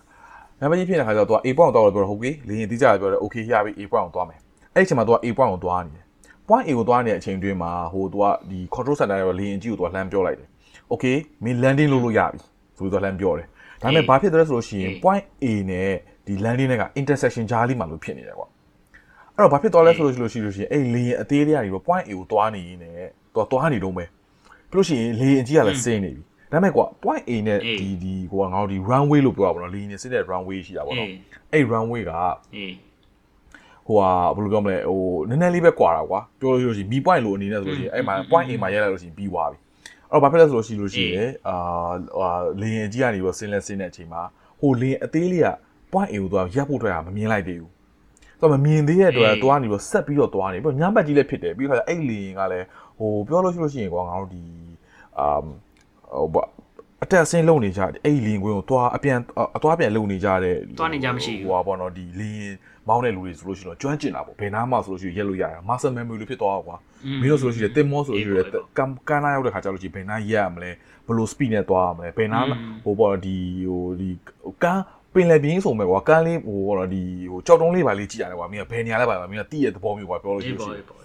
[0.60, 4.40] ညဘက်ကြီးဖြစ်နေတဲ့ခါကျတော့သူက A point ကိုသွားတော့ပြောတော့ဟုတ်ပြီလင်းအသေးစားပြောတယ် okay ရပြီ A point ကိုသွားမယ်
[4.74, 6.04] အဲ့ဒီချိန်မှာသူက A point ကိုသွားနေတယ်
[6.48, 10.48] point A ကိုသွားနေတဲ့အချိန်တွင်းမှာဟိုသူကဒီ control center ရဲ့လေရင်ကြီးကိုသူကလှမ်းပြောလိုက်တယ်
[10.92, 12.40] okay မင်း landing လုပ်လို့ရပြီ
[12.78, 13.48] ဆိုပြီးသူကလှမ်းပြောတယ်
[13.82, 15.92] ဒါပေမဲ့ဘာဖြစ်တယ်လဲဆိုလို့ရှိရင် point A နဲ့
[16.26, 18.48] ဒီ landing နဲ့က intersection ကြားလေးမှာလို့ဖြစ်နေတယ်ကွာ
[19.36, 24.10] အဲ့တော့ဘာဖြစ်သွားလဲဆိုလို့ရှိလို့ရှိလို့ရှိရင်အဲ့လေရင်အသေးလေးကနေပြီး point A ကိုသွားနေရင်းနဲ့သူကသွားနေတော့မယ်
[24.72, 31.10] ပြီးလို့ရှိရင်လေရင်ကြီးကလည်းဆင်းနေပြီဒါပေမဲ့ကွာ point A နဲ့ဒီဒီဟိုကငါတို့ဒီ runway လို့ပြောတာပေါ့နော်လေရင်ဆင်းတဲ့ runway ရှိတာပေါ့နော်
[31.54, 32.12] အဲ့ runway က
[32.56, 32.74] အေး
[33.88, 39.67] ဟိုဟာဘယ်လိုပြောမလဲဟိုနည်းနည်းလေးပဲကွာတာကွာပြောလို့ရှိရင် B point လို့အနေနဲ့ဆိုလို့ရှိရင်အဲ့မှာ point A မှာရက်လိုက်လို့ရှိရင်ပြီးသွားပြီအဲ့
[40.12, 41.56] တော့ဘာဖြစ်လဲဆိုလို့ရှိလို့ရှိရင်အာ
[42.20, 42.30] ဟာ
[42.62, 44.22] လေရင်ကြီးကနေပြီးဆင်းလဲဆင်းတဲ့အချိန်မှာ
[44.62, 45.50] ဟိုလေရင်အသေးလေးက
[45.92, 47.72] point A ကိုသွားရက်ဖို့ထွက်တာမမြင်လိုက်သေးဘူး
[48.42, 52.66] တော့မမြင်သေးတဲ့အတွက်သွားနေပြီးဆက်ပြီးတော့သွားနေပြီးညဘက်ကြီးလည်းဖြစ်တယ်ပြီးတော့အဲ့လေရင်ကလည်း
[53.00, 54.44] ဟိုပြောလို့ရှိလို့ရှိရင်ကွာငါတို့ဒီ
[55.20, 55.28] အာ
[56.16, 56.44] ဟိုဘာ
[57.04, 59.18] အတက်ဆင်းလုံနေကြအဲ့ဒီလင်းကွင်းကိုသွားအပြန်
[59.58, 62.56] အသွားပြန်လုံနေကြတဲ့သွားနေကြမရှိဘူးဟိုဟာပေါ့နော်ဒီလင်း
[62.88, 66.78] မောင်းတဲ့လူတွေဆိုလို့ရှိရင်တော့ကျွမ်းကျင်တာပေါ့ဘယ်နားမှဆိုလို့ရှိရင်ရက်လို့ရတာ muscle memory လို့ဖြစ်သွားတာကွာ
[67.22, 70.72] မင်းတို့ဆိုလို့ရှိရင်တင်မောဆိုလို့ရှိရင်ကမ်ကန်နာရောက်တဲ့ခါကျလို့ရှိရင်ဘယ်နားရက်ရမလဲ
[71.08, 72.46] ဘယ်လို speed နဲ့သွားရမလဲဘယ်နား
[72.84, 73.38] ဟိုပေါ့ဒီ
[73.70, 74.10] ဟိုဒီ
[74.64, 74.80] ကန်
[75.14, 77.02] ပင်လယ်ပြင်းဆိုမဲ့ကွာကန်လေးဟိုပေါ့ဒီ
[77.32, 81.00] ဟိုကြောက်တုံးလေးပါလေးကြည့်ရတယ်ကွာမင်းကဘယ်နေရာလဲပါမင်းကတိရဲ့သဘောမျိုးကွာပြောလို့ရှိအေးရင်ပေါ်အေးပေါ်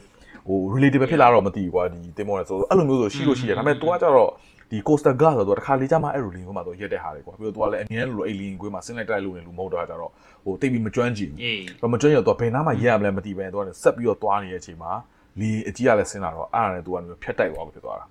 [0.46, 4.30] ဟို relative ဖြစ်လာတော့မသိဘူးကွာဒီတင်မောနဲ့ဆိုအဲ့လိုမျိုးဆိုရှိလို့ရှိတယ်ဒါပေမဲ့ तू ကကြတော့
[4.71, 10.11] ဒီ coaster guard ဆိုတော့တစ်ခါလေးကြမှာအဲ့လိုလင်းကွင်းမှာတော့ရက်တဲ့ဟာတွေကွာပြီးတော့ तू ကလည်းအမြဲလိုလိုအဲ့လင်းကွင်းမှာဆင်းလိုက်တိုက်လို့နေလူမဟုတ်တော့ကြတော့
[10.45, 14.91] ဟိုတိတ်ပြီးမကျွမ်းကျင်ဘူး အေး တော့မကျွမ်းရတော့ဘယ်နားမှာရက်ရမလဲမသိပဲတော့ဆက်ပြီးတော့သွားနေတဲ့အချိန်မှာ
[15.39, 18.07] လီအကြီးကလည်းဆင်းလာတော့အဲ့ဒါနဲ့သူကလည်းဖြတ်တိုက်သွားလို့ဖြစ်သွားတာ ဩ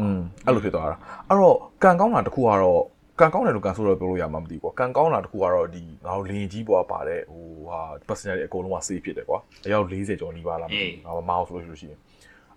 [0.00, 0.96] อืมအဲ့လိုဖြစ်သွားတာ
[1.28, 2.82] အဲ့တော့ကန်ကောင်းတာတစ်ခုကတော့
[3.20, 11.98] ကန်ကောင်းတယ်လို့ကန်ဆိုတော့ပြောလို့ရမှာမသိဘူးကွာကန်ကောင်းတာတစ်ခုကတော့ဒီငါတို့လင်းကြီးပေါ်ပါတဲ့ဟိုဟာ passenger တွေအကုန်လုံးက safe ဖြစ်တယ်ကွာအယောက်40ကျော်နီးပါးလားမသိဘူးငါမမောက်ဆိုလို့ရှိရင်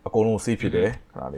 [0.07, 1.37] အကုန်လုံး safe ဖြစ်တယ်ခဏလေး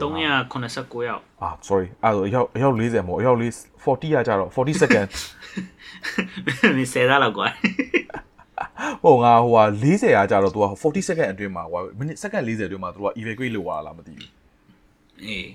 [0.58, 5.08] 389ရောက် အာ sorry အဲ့တော့အယောက်အယောက်40မဟုတ်အယောက်40 40ရကြတော့40 second
[6.76, 7.46] မင်းဆယ်သားလောက်ကွာ
[9.02, 14.30] ဟိုငါဟိုဟာ40ရာကြတော့ तू က40 second အတွင်းမှာဟိုမိနစ် second 40အတွင်းမှာ तू က evacuate လုပ်သွားတာလားမသိဘူး
[15.24, 15.46] အေး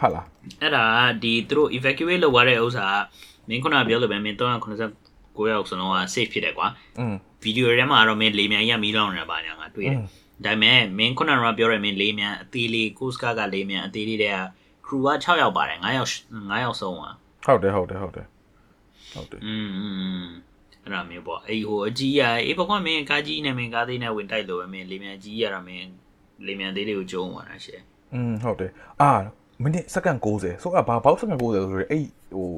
[0.00, 0.26] ဟုတ်လား
[0.60, 0.84] အဲ့ဒါ
[1.22, 2.86] ဒီသူတို့ evacuate လုပ်သွားတဲ့ဥစ္စာ
[3.48, 6.66] မင်းခုနပြောလို့ပဲမင်း389ရောက်စလုံးက safe ဖြစ်တယ်ကွာ
[6.98, 9.98] อืม ဗီဒီယိုထဲမှာတော့မင်းလေမြန်ကြီးကမီးလောင်နေတာပါညာငါတွေ့တယ်
[10.44, 14.38] ဒါပေမဲ့မင်းခုနကပြောရမင်းလေမြန်အသေးလေးကိုစကာကလေမြန်အသေးလေးတဲ့က
[14.86, 16.10] crew က6ယောက်ပါတယ်9ယောက်
[16.50, 17.14] 9ယောက်ဆုံးอ่ะ
[17.46, 18.26] ဟုတ်တယ်ဟုတ်တယ်ဟုတ်တယ်
[19.14, 19.88] ဟုတ်တယ် อืมอื
[20.24, 20.26] ม
[20.82, 25.88] အဲ့ဒါမျိုးပေါ့အဲ့ဟိုအကြီးอ่ะအေးဘကွာမင်းကားကြီးနဲ့မင်းကားသေးနဲ့ဝင်တိုက်လို့ပဲမင်းလေမြန်ကြီးရတာမင်း
[26.46, 27.80] လေမြန်သေးလေးကိုကျုံးသွားတာရှယ်
[28.14, 28.70] อืมဟုတ်တယ်
[29.00, 29.10] အာ
[29.62, 32.48] မိနစ် second 60ဆိုကဘာဘောက် second 60ဆိုတော့အဲ့ဟို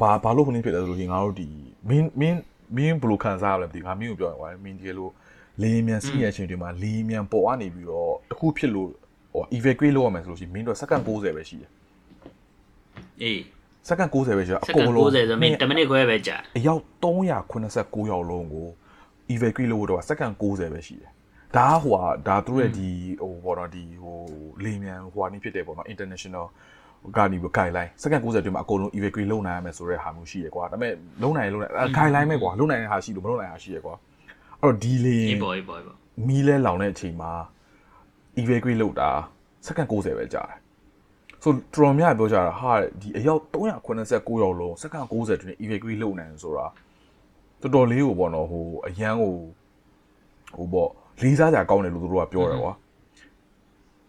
[0.00, 1.48] ဘာဘာလို့ခင်းဖြစ်လဲဆိုလို့ရှိရင်ငါတို့ဒီ
[1.88, 2.40] မင်းမင်း
[2.76, 5.08] မင်းဘယ်လိုခံစားရလဲမသိဘူးငါမင်းကိုပြောရကွာမင်းဒီလို
[5.61, 8.89] လေယာဉ်မြန်စီးရတဲ့အချိန်တွေမှာလေယာဉ်မြန်ပေါ်ကနေပြီးတော့တစ်ခုဖြစ်လို့
[9.33, 11.71] ဟို evacuate လုပ်ရမယ်ဆိုလို့ရှိရင်မင်းတို့စက္ကန့်60ပဲရှိတယ်
[13.21, 13.41] အေး
[13.87, 18.67] စက္ကန့်60ပဲရှိတယ်စက္ကန့်60ဆိုမင်း10မိနစ်ခွဲပဲကြာအယောက်389ယောက်လုံးကို
[19.33, 21.11] evacuate လုပ်တော့စက္ကန့်60ပဲရှိတယ်
[21.57, 22.89] ဒါကဟိုဟာဒါသူတို့ရဲ့ဒီ
[23.21, 24.17] ဟိုဘောတော့ဒီဟို
[24.63, 26.45] လေမြန်ဟိုဟာနေဖြစ်တယ်ပေါ့နော် international
[27.17, 34.10] ကနေပြီး guideline စက္ကန့်60အတွင်းမှာအကုန်လုံး evacuate လုပ်နိုင်ရမယ်ဆိုတဲ့ဟာမျိုးရှိရယ်ကွာဒါပေမဲ့လုံနိုင်ရင်လုံနိုင်အဲ guideline ပဲကွာလုံနိုင်တဲ့ဟာရှိလို့မလုံနိုင်တဲ့ဟာရှိရယ်ကွာအဲ့
[34.63, 37.31] တော့ဒီလေအေးပေါ်အေးပေါ်အေးပေါ်မီးလဲလောင်တဲ့အချိန်မှာ
[38.41, 39.09] evacuate လုပ်တာ
[39.65, 40.57] စက္ကန့်60ပဲကြာတယ်
[41.43, 46.65] ဆိုတော်တော်များပြောကြတာဟာဒီအယောက်389ယောက်လုံးစက္ကန့်60တွင် evacuate လုပ်နိုင်ဆိုတာ
[47.61, 49.33] တော်တော်လေးကိုပေါ့နော်ဟိုအရန်ကို
[50.57, 50.89] ဟိုပေါ့
[51.21, 52.73] လေးစားကြကောင်းတယ်လို့သူတို့ကပြောတယ်ကွာ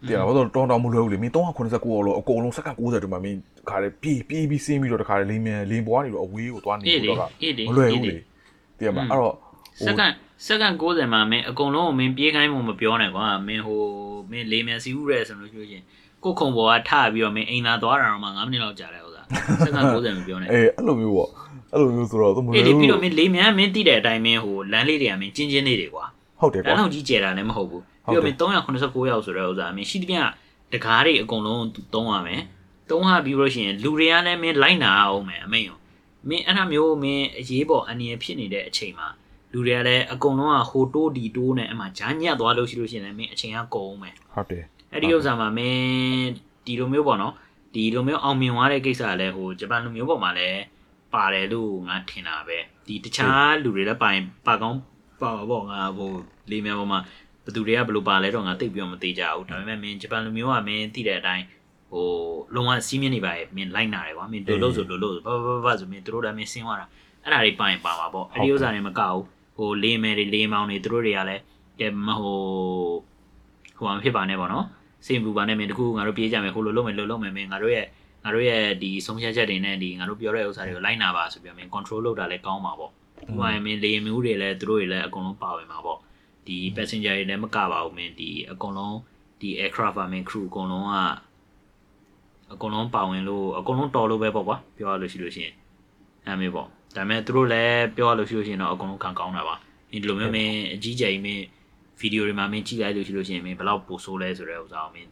[0.09, 3.39] တရားဘာလို့တောင်းတောင်းမလွယ်ဘူးလေမင်း389ယောက်လုံးအကုန်လုံးစက္ကန့်60တွင်မှာမင်း
[3.71, 8.21] ခါလေပြေးပြေးပြီးဆင်းပြီးတော့တခါလေလင်းမြန်လင်းပွားနေတော့အဝေးကိုသွားနေအေးလေတော့ကအေးလေမလွယ်ဘူးအေးလေ
[8.79, 9.35] တရားမှာအဲ့တော့
[9.87, 10.13] စက္ကန့်
[10.47, 13.83] စက္ကန့်60မှာမင်းအကုန်လုံးကိုမင်းပြေးခိုင်းမှုမပြောနဲ့ကွာမင်းဟို
[14.31, 15.83] မင်းလေးမြန်စီဦးရဲဆိုလို့ရှိရင်
[16.25, 19.27] ကိုခုံပေါ်ကထပြီးတော့မင်းအိမ်သာသွားတာတော့မှ9မိနစ်လောက်ကြာတယ်ဥစား
[19.65, 21.31] စက္ကန့်60မပြောနဲ့အေးအဲ့လိုမျိုးပေါ့
[21.73, 26.05] အဲ့လိုမျိုးဆိုတော့သူမလွအေးယ်လေဘူးပြီးတော့မင်းလေးမြန်မင်းတိတဲ့အတိုင်းမင်းဟိုလမ်းလေးတွေကမင်းကျင်းချင်းလေးတွေကွာ
[26.41, 30.23] ဟုတ်တယ်လမ်းကွာလောက်ကြီးကျယ်တာလည်းမဟုတ်ဘူးပြီးတော့မင်း389ယောက်ဆိုတဲ့ဥစားမင်းရှိသမျှ
[30.73, 32.43] တကားတွေအကုန်လုံးသုံးရမယ်
[32.91, 35.79] သုံးရပြီးလို့ရှိရင်လူတွေကလည်းမင်းလိုက်နာအောင်မယ်အမိန်ရော
[36.29, 39.09] မင်းအဲ့ဒါမျိုးမင်းအရေးပေါ်အန္တရာယ်ဖြစ်နေတဲ့အချိန်မှာ
[39.53, 46.29] လူတွေကလည်းအကုန်လုံးကဟိုတိုးဒီတိုးနဲ့အမှဂျာညက်သွားလို့ရှိလို့ရှိရင်လည်းမင်းအချိန်ကကုန်အောင်မယ်ဟုတ်တယ်အဲ့ဒီဥစ္စာမှာမင်း
[46.67, 47.35] ဒီလိုမျိုးပေါ့နော်
[47.75, 50.61] ဒီလိုမျိုးအောင်မြင်သွားတဲ့ကိစ္စကလည်းဟိုဂျပန်လူမျိုးပေါ်မှာလည်း
[51.15, 54.79] ပါတယ်လို့ငါထင်တာပဲဒီတခြားလူတွေလည်းပိုင်ပါကောင်း
[55.21, 56.11] ပါပါပေါ့ငါဟို
[56.51, 57.01] လေးမြန်ပေါ်မှာ
[57.45, 61.45] ဘယ်သူတွေကဘယ်လိုပါလဲတော့ငါသိပ်ပြောမသိကြဘူးဒါပေမဲ့မင်းဂျပန်လူမျိုးကမင်းသိတဲ့အတိုင်း
[61.93, 62.09] ဟို
[62.55, 66.87] လုံးဝစီးမြင့်နေပါရဲ့မင်းလိုက်နာတယ်ကွာမင်းတို့လို့ဆိုလို့လို့ဘာဘာဘာဆိုမင်းတို့လည်းမင်းဆင်းသွားတာ
[67.25, 69.23] အဲ့ဒါတွေပိုင်ပါပါပေါ့အဲ့ဒီဥစ္စာတွေမကဘူး
[69.57, 71.43] ဟိုလေးမယ်တွေလေးမောင်တွေတို့တွေကလည်း
[71.81, 72.41] ကဲမဟို
[73.79, 74.67] ဟိုမဖြစ်ပါနဲ့ပေါ့နော်
[75.07, 77.87] စိတ်ပူပါနဲ့မင်းတခုငါတို့ပြေးကြမယ်ဟိုလိုလုပ်မယ်လိုလုပ်မယ်မင်းငါတို့ရဲ့
[78.25, 85.99] ငါတို့ရဲ့ဒီဆုံးဖြတ်ချက်တွေနဲ့ဒီငါတို့ပြောတဲ့ဥစ္စာတွေကိုလိုက်နာပါဆိုပြီးတော့မင်း control လုပ်တာလည်းကောင်းပါပေါ့။ဒီမှာမင်းလေမျိုးတွေလည်းသူတို့တွေလည်းအကုန်လုံးပါဝင်မှာပေါ့။
[86.47, 88.97] ဒီ passenger တွေလည်းမကပါဘူးမင်းဒီအကုန်လုံး
[89.41, 90.95] ဒီ aircraft ပါမင်း crew အကုန်လုံးက
[92.53, 95.55] အကုန်လုံးပါဝင်လို့အကုန်လုံးတော်လို့ပဲပေါ့ကွာပြောရလို့ရှိလို့ရှိရင်
[96.27, 99.57] အဲမျိုးပေါ့။ ဒါပေမဲ့သူတို့လည်းပြောရလို့ရှိလို့ရှိရင်တော့အကုန်လုံးခံကောင်းတာပါ။
[99.93, 101.45] ဒီလိုမျိုးမင်းအကြီးကျယ်ကြီးမင်း
[102.01, 105.09] ဗီဒီယိုတွေမှာမင်းကြည့်လိုက်လို့ရှိလို့ရှိရင်မင်းဘယ်လောက်ပိုဆိုးလဲဆိုတဲ့ဥစ္စာကိုမင်း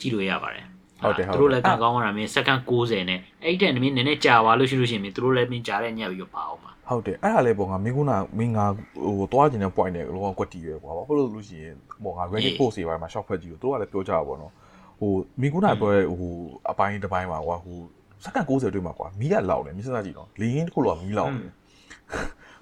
[0.00, 0.66] ကြည့်လို့ရပါတယ်
[1.02, 8.66] ဟုတ်တယ်ဟုတ်တယ်သူတို့လည်းကံကောင်းတာမင်းစက္ကန့်60နဲ့အဲ့ဒီတက်မင်းနည်းနည်းကြာသွားလို့ရှိလို့ရှိရင်မင်းသူတို့လည်းမင်းကြားတဲ့ညက်ပြီးတော့ပါအောင်ပါဟုတ်တယ်အဲ့ဒါလည်းပေါ့ငါမင်းကနာမင်းငါ
[9.04, 14.52] ဟိုသွားကျင်တဲ့ point နဲ့လောကကွက်တီပဲကွာဘာဖြစ်လို့လို့ရှိရင်ပေါ့ငါ ready post တွေပါမှာ short ဖက်ကြည့်လို့တို့ကလည်းပြောကြတာပေါ့နော်
[15.00, 16.32] ဟိုမင်းကနာပြောတဲ့ဟို
[16.70, 17.76] အပိုင်းတစ်ပိုင်းပါကွာဟို
[18.24, 21.50] စက္ကန့်60အတွင်းမှာကွာမီးကလောင်တယ်မင်းစဉ်းစားကြည့်နော်လေရင်တစ်ခုလောကမီးလောင်တယ်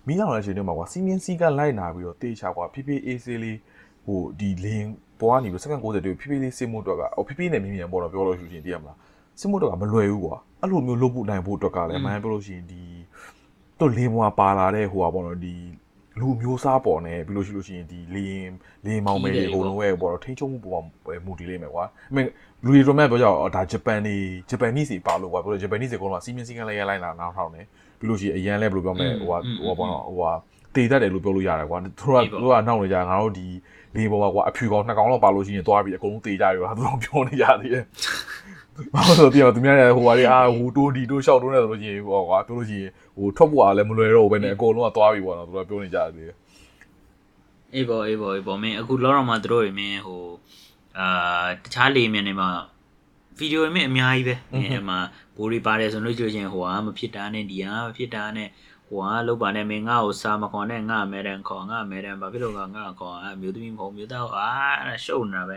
[0.06, 3.58] မီးလောင်တဲ့အချိန်တွေမှာကွာစီမင်းစီကလိုက်နာပြီးတော့တေးချကွာဖိဖိအေးဆေးလေး
[4.04, 4.90] ဟိုဒီလင်း
[5.20, 8.96] ပွားနေပြီးစက္ကန့်60အတွင်းဖိဖိလေးစင်မှုတော့ကဟိုဖိဖိနဲ့မင်းမြန်ပေါ့တော့ပြောလို့ရှိရင်တည်ရမလား
[9.40, 12.82] စင်မှုတော့ကမလွယ်ဘူးကွာအဲ့လိုမျိုးလုပ်ဖို့နိုင်ဖို့အတွက်ကလည်းအမှန်ပြောလို့ရှိရင်ဒီ
[13.78, 15.54] တော့လင်းမွာပါလာတဲ့ဟိုပါပေါ့နော်ဒီ
[16.20, 18.54] လူမျိုးစားပေါ်နေပြီးလို့ရှိလို့ရှိရင်ဒီလင်း
[18.84, 22.22] လင်းမောင်မဲတွေအကုန်လုံးရဲ့ပေါ့နော်ထိန်းချုပ်မှုပေါ်မှာမူတည်လိမ့်မယ်ကွာအမေ
[22.64, 24.16] လူတွေတော့မဲ့ပြောကြတော့ဒါဂျပန်နေ
[24.50, 27.62] ဂျပန်နီးစီပါလို့ကွာပြောလို့ဂျပန်နီးစီအကုန်လုံးကစီမင်းစီကန်းလိုက်ရလိုက်လာနောက်ထောင်နေ
[27.98, 30.24] ပြီးလို့ရှိရင်အရန်လဲဘယ်လိုပြောမလဲဟိုကဟိုပေါ့နော်ဟိုက
[30.74, 33.46] တေတတ်တယ်လို့ပြောလို့ရတယ်ကွာသူတို့ကသူတို့ကနောက်နေကြငါတို့ဒီ
[33.94, 37.84] လင်းပေါ်မှာကွာအဖြူကောင်နှစ်ကောင်လောက်ပါလို့ရှိရင်သွားပြီးအကုန်လုံးတေကြရောဟာသူတို့ပြောနေကြသေးတယ်
[38.94, 46.34] ဘာလို့လဲပြောသူများလည်းဟိုဟာတွေအာဟိုတိုးဒီတိုးရှောက်တိုးနေတယ်လို့ရှိရင်ဟိုကွာပြောလို့ရှိရင်ဟိုထွက်ဖို့အားလည်းမလွယ်တော့ဘူးပဲနဲ့အကုန်လုံးကသွားပြီပေါ့နော်သူတို့ပြောနေကြတယ်
[47.74, 50.22] အေးပေါ့အေးပေါ့အေးပေါ့မင်းအခုလောတော့မှသူတို့တွေမင်းဟို
[50.98, 52.48] အာတခြားလေမြန်တွေမှာ
[53.38, 54.98] ဗီဒီယိုတွေမင်းအများကြီးပဲမင်းအဲ့မှာ
[55.36, 58.48] ဘိုးတွေပါတယ်ဆိုလို့ရှိလို့ချင်းဟိုကမဖြစ်တာနဲ့ဒီဟာမဖြစ်တာနဲ့
[58.88, 64.48] ဟိုကလောက်ပါနဲ့မင်းငါ့ကိုစာမခေါ်နဲ့ငါအမဲတန်ခေါ်ငါအမဲတန်ဘာဖြစ်လို့ကငါခေါ်အမျိုးသမီးမဟုတ်မျိုးသားအာ
[64.80, 65.52] အဲ့ဒါရှုပ်နေတာပ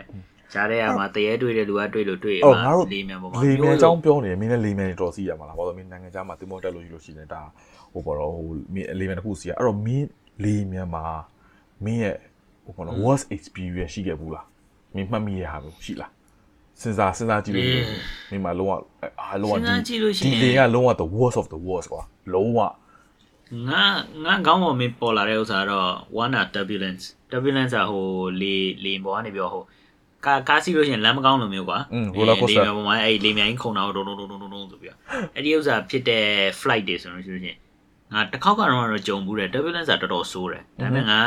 [0.52, 7.42] ဂျားတဲ့ကမှာတရေတွေ့တဲ့လူကတွေ့လို့တွေ့ရမှာလေမြန်ပေါ်မှာလေမြန်အကြောင်းပြောနေတယ်မင်းလည်းလေမြန်တော်စီရမှာလားဘာလို့မင်းနိုင်ငံခြားမှာတင်မောတက်လို့ရှိလို့ရှိနေဒါ
[7.92, 10.08] ဟိုပေါ့တော့ဟိုမင်းလေမြန်တစ်ခုစီရအဲ့တော့မင်း
[10.44, 11.04] လေမြန်မှာ
[11.84, 12.16] မင်းရဲ့
[12.64, 14.46] ဟိုပေါ့နော် worst experience ရှိခဲ့ဘူးလား
[14.94, 16.10] မင်းမှတ်မိရဟာဘူးရှိလား
[16.80, 17.66] စဉ်းစားစဉ်းစားကြည့်လို့
[18.30, 18.72] မင်းမလုံးဝ
[19.22, 22.02] အားလုံးဝစဉ်းစားကြည့်လို့ရှိရင်ဒီလေကလုံးဝ the worst of the worst ကွာ
[22.34, 22.58] လုံးဝ
[23.68, 23.84] ငါ
[24.24, 25.90] ငါခေါင်းပေါ်မင်းပေါ်လာတဲ့ဥစ္စာတော့
[26.22, 28.06] one are turbulence turbulence อ่ะဟို
[28.40, 29.64] လေလေပေါ်ကနေပြောဟို
[30.24, 34.98] ကာကားစီးလို့ရှိရင်လမ်းမကောင်းလိုမျိုးကွာอืม roller coaster လေမြန်ပေါ်မှာအဲ့လေမြန်ကြီးခုန်တာတော့ဒုံဒုံဒုံဒုံဒုံဆိုပြီးတော့
[35.34, 36.24] အဲ့ဒီဥစ္စာဖြစ်တဲ့
[36.60, 37.56] flight တွေဆိုလို့ရှိရင်
[38.12, 41.20] ငါတစ်ခေါက်ကတော့တော့ကြုံဘူးတယ် turbulence ကတော်တော်ဆိုးတယ်ဒါပေမဲ့ငါ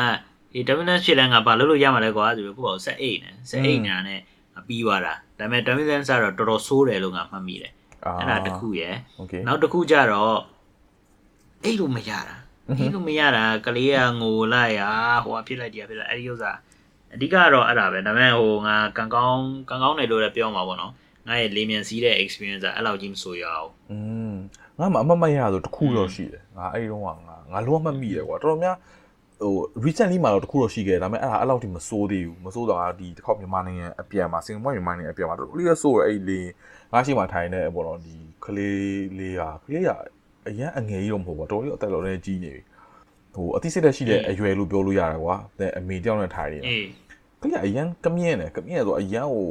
[0.53, 4.19] ဒီ turbulence ဖြစ်လဲငါဘာလုပ်လို့ရမှာလဲကွာဆိုပြီးကိုယ့်ဘာဆက်အိတ်နေဆက်အိတ်နေတာနဲ့
[4.67, 7.71] ပြီးသွားတာဒါပေမဲ့ turbulence ကတော့တော်တော်ဆိုးတယ်လို့ငါမှတ်မိတယ်
[8.19, 8.95] အဲ့ဒါတစ်ခုရယ်
[9.47, 10.37] နောက်တစ်ခုကျတော့
[11.63, 12.35] အဲ့လိုမရတာ
[12.69, 14.81] အဲ့လိုမရတာကလေးကငိုလိုက်ရ
[15.25, 16.51] ဟိုကဖြစ်လိုက်တရားဖြစ်လိုက်အဲ့ဒီဥစ္စာ
[17.15, 20.91] အဓိကကတော့အဲ့ဒါပဲဒါပေမဲ့ဟိုငါကံကောင်းကံကောင်းတယ်လို့လည်းပြောမှာပေါ့နော်
[21.27, 23.97] ငါရဲ့လေမြန်စီးတဲ့ experience ကအဲ့လောက်ကြီးမဆိုရအောင်อื
[24.31, 24.33] ม
[24.79, 27.13] ငါမှအမတ်မရဆိုတခုတော့ရှိတယ်ငါအဲ့ဒီတော့ငါ
[27.53, 28.77] ငါလုံးဝမမိတယ်ကွာတော်တော်များ
[29.43, 36.39] ဟို recently မှာတော့တခုတော့ရှိခဲ့ဒါပေမဲ့အဲ့ဒါအဲ့လောက်ထိမစိုးသေးဘူးမစိုးတော့ဒီတစ်ခေါက်မြန်မာနိုင်ငံအပြန်မှာစင်ကာပူမြန်မာနိုင်ငံအပြန်မှာတော်တော်လေးစိုးရအဲ့လေ
[36.93, 39.89] ငါရှိမှထိုင်နေပေါ့နော်ဒီကလေးလေးဟာကလေးက
[40.47, 42.61] အရန်အငယ်ကြီးတော့မဟုတ်ပါတော်တော်လေးအသက်တော်လေးကြီးနေပြီ
[43.35, 46.65] ဟိုအသိစိတ်သက်ရှိတဲ့အရွယ်လို့ပြောလို့ရတယ်ကွာတဲ့အမေတယောက်နဲ့ထိုင်နေတာ
[47.45, 49.47] အေးကလေးကအရန်ကမြင့်တယ်ကမြင့်ဆိုအရန်ဟို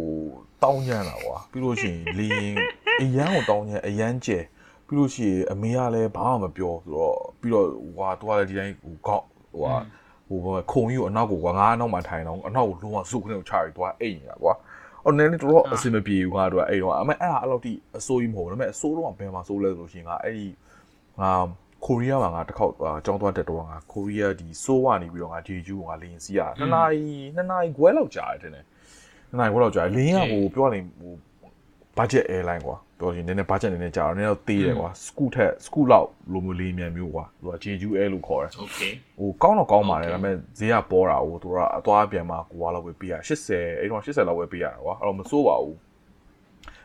[0.62, 2.56] တောင်းညံ့တာကွာပြီးလို့ရှိရင်လင်း
[3.02, 4.38] အရန်ကိုတောင်းညံ့အရန်ကျဲ
[4.86, 9.74] ပြီးလို့ရှိရင်အမေကလည်းဘာမှမပြောဆိုတော့ပြီးတော့ဟွာသူကလည်းဒီတိုင်းဟိုကောက်ဟိုဟာ
[10.28, 14.52] ဟိုဘာခုံကြီးကိုအနောက်ကိုကွာငါအနောက်မှာထိုင်တော့အနောက်ကိုလုံးဝစုခနဲ့ကိုချပြီးသွားအိတ်နေတာကွာ
[15.04, 20.46] အော်နည်းနည်းတော်တော်အဆင်မပြေဘူးငါတို့ကအဲ့တော့အမေအဲ့ဒါအဲ့လောက်ထိအစိုးကြီးမဟုတ်ဘူးဒါပေမဲ့အစိုးတော့ဘယ်မှာစိုးလဲဆိုလို့ရှိရင်ငါအဲ့ဒီ
[21.20, 21.32] ငါ
[21.86, 22.72] ကိုရီးယားမှာငါတစ်ခေါက်
[23.04, 27.04] ကြောင်းသွားတက်တော့ငါကိုရီးယားဒီဆိုးဝါနေပြီးတော့ငါဂျေဂျူးကိုငါလေရင်စီးရတာနှစ်နာရီ
[27.36, 31.12] နှစ်နာရီခွဲလောက်ကြာတယ်တဲ့နှစ်နာရီခွဲလောက်ကြာတယ်လေရင်ကဟိုပြောရရင်ဟို
[31.98, 45.76] budget airline ကွာပြောရင်နည်းနည်း budget နည်းနည်းကြာတော့နည်းတော့သေးတယ်ကွာ scoot ထက် scoot လောက်လိုမျိုးလေးမြန်မျိုးကွာသူက Jeju Air လို့ခေါ်တယ် Okay ဟိုကောင်းတော့ကောင်းပါတယ်ဒါပေမဲ့ဈေးကပေါ်တာဟိုသူကအသွားပြန်မှာကိုကလောက်ပဲပေးရ80အဲ့တော့80လောက်ပဲပေးရတာကွာအဲ့တော့မစိုးပါဘူး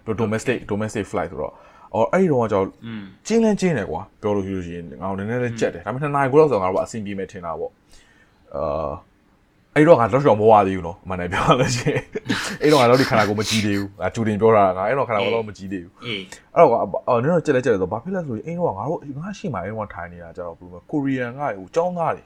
[0.05, 1.53] တို့ domestic domestic flight ဆိုတော့
[1.94, 7.72] အော်အဲ့ဒီတော့ကျွန်တော် อืม ကျင်းလန်းကျင်းတယ်ကွာပြောလို့ရှိလို့ရှိရင်ငါတို့နည်းနည်းလေးကြက်တယ်ဒါပေမဲ့နှစ်နာရီကိုလောက်ဆိုတော့ငါတို့ကအဆင်ပြေမယ်ထင်တာပေါ့
[8.57, 8.92] အာ
[9.77, 12.03] အဲ့တော့ငါတော့တော့မဝသေးဘူးနော်အမှန်တည်းပြောရလို့ရှိရင်
[12.62, 16.20] အဲ့တော့ငါတော့ဒီခန္ဓာကိုယ်မကြည့်သေးဘူးငါကျူတင်ပြောတာငါအဲ့တော့ခန္ဓာကိုယ်တော့မကြည့်သေးဘူး အေး
[16.55, 16.70] အဲ့တော့
[17.09, 22.24] အော်နင်တို့ကြက်လက်ကြက်လက်ဆိုဘာဖြစ်လဲဆိုရင်အိမ်တော့ငါတို့ငါရှိမှအိမ်တော့ထိုင်နေတာကြတော့ဘယ်လိုလဲကိုရီးယန်ကဟိုចောင်းသားတွေ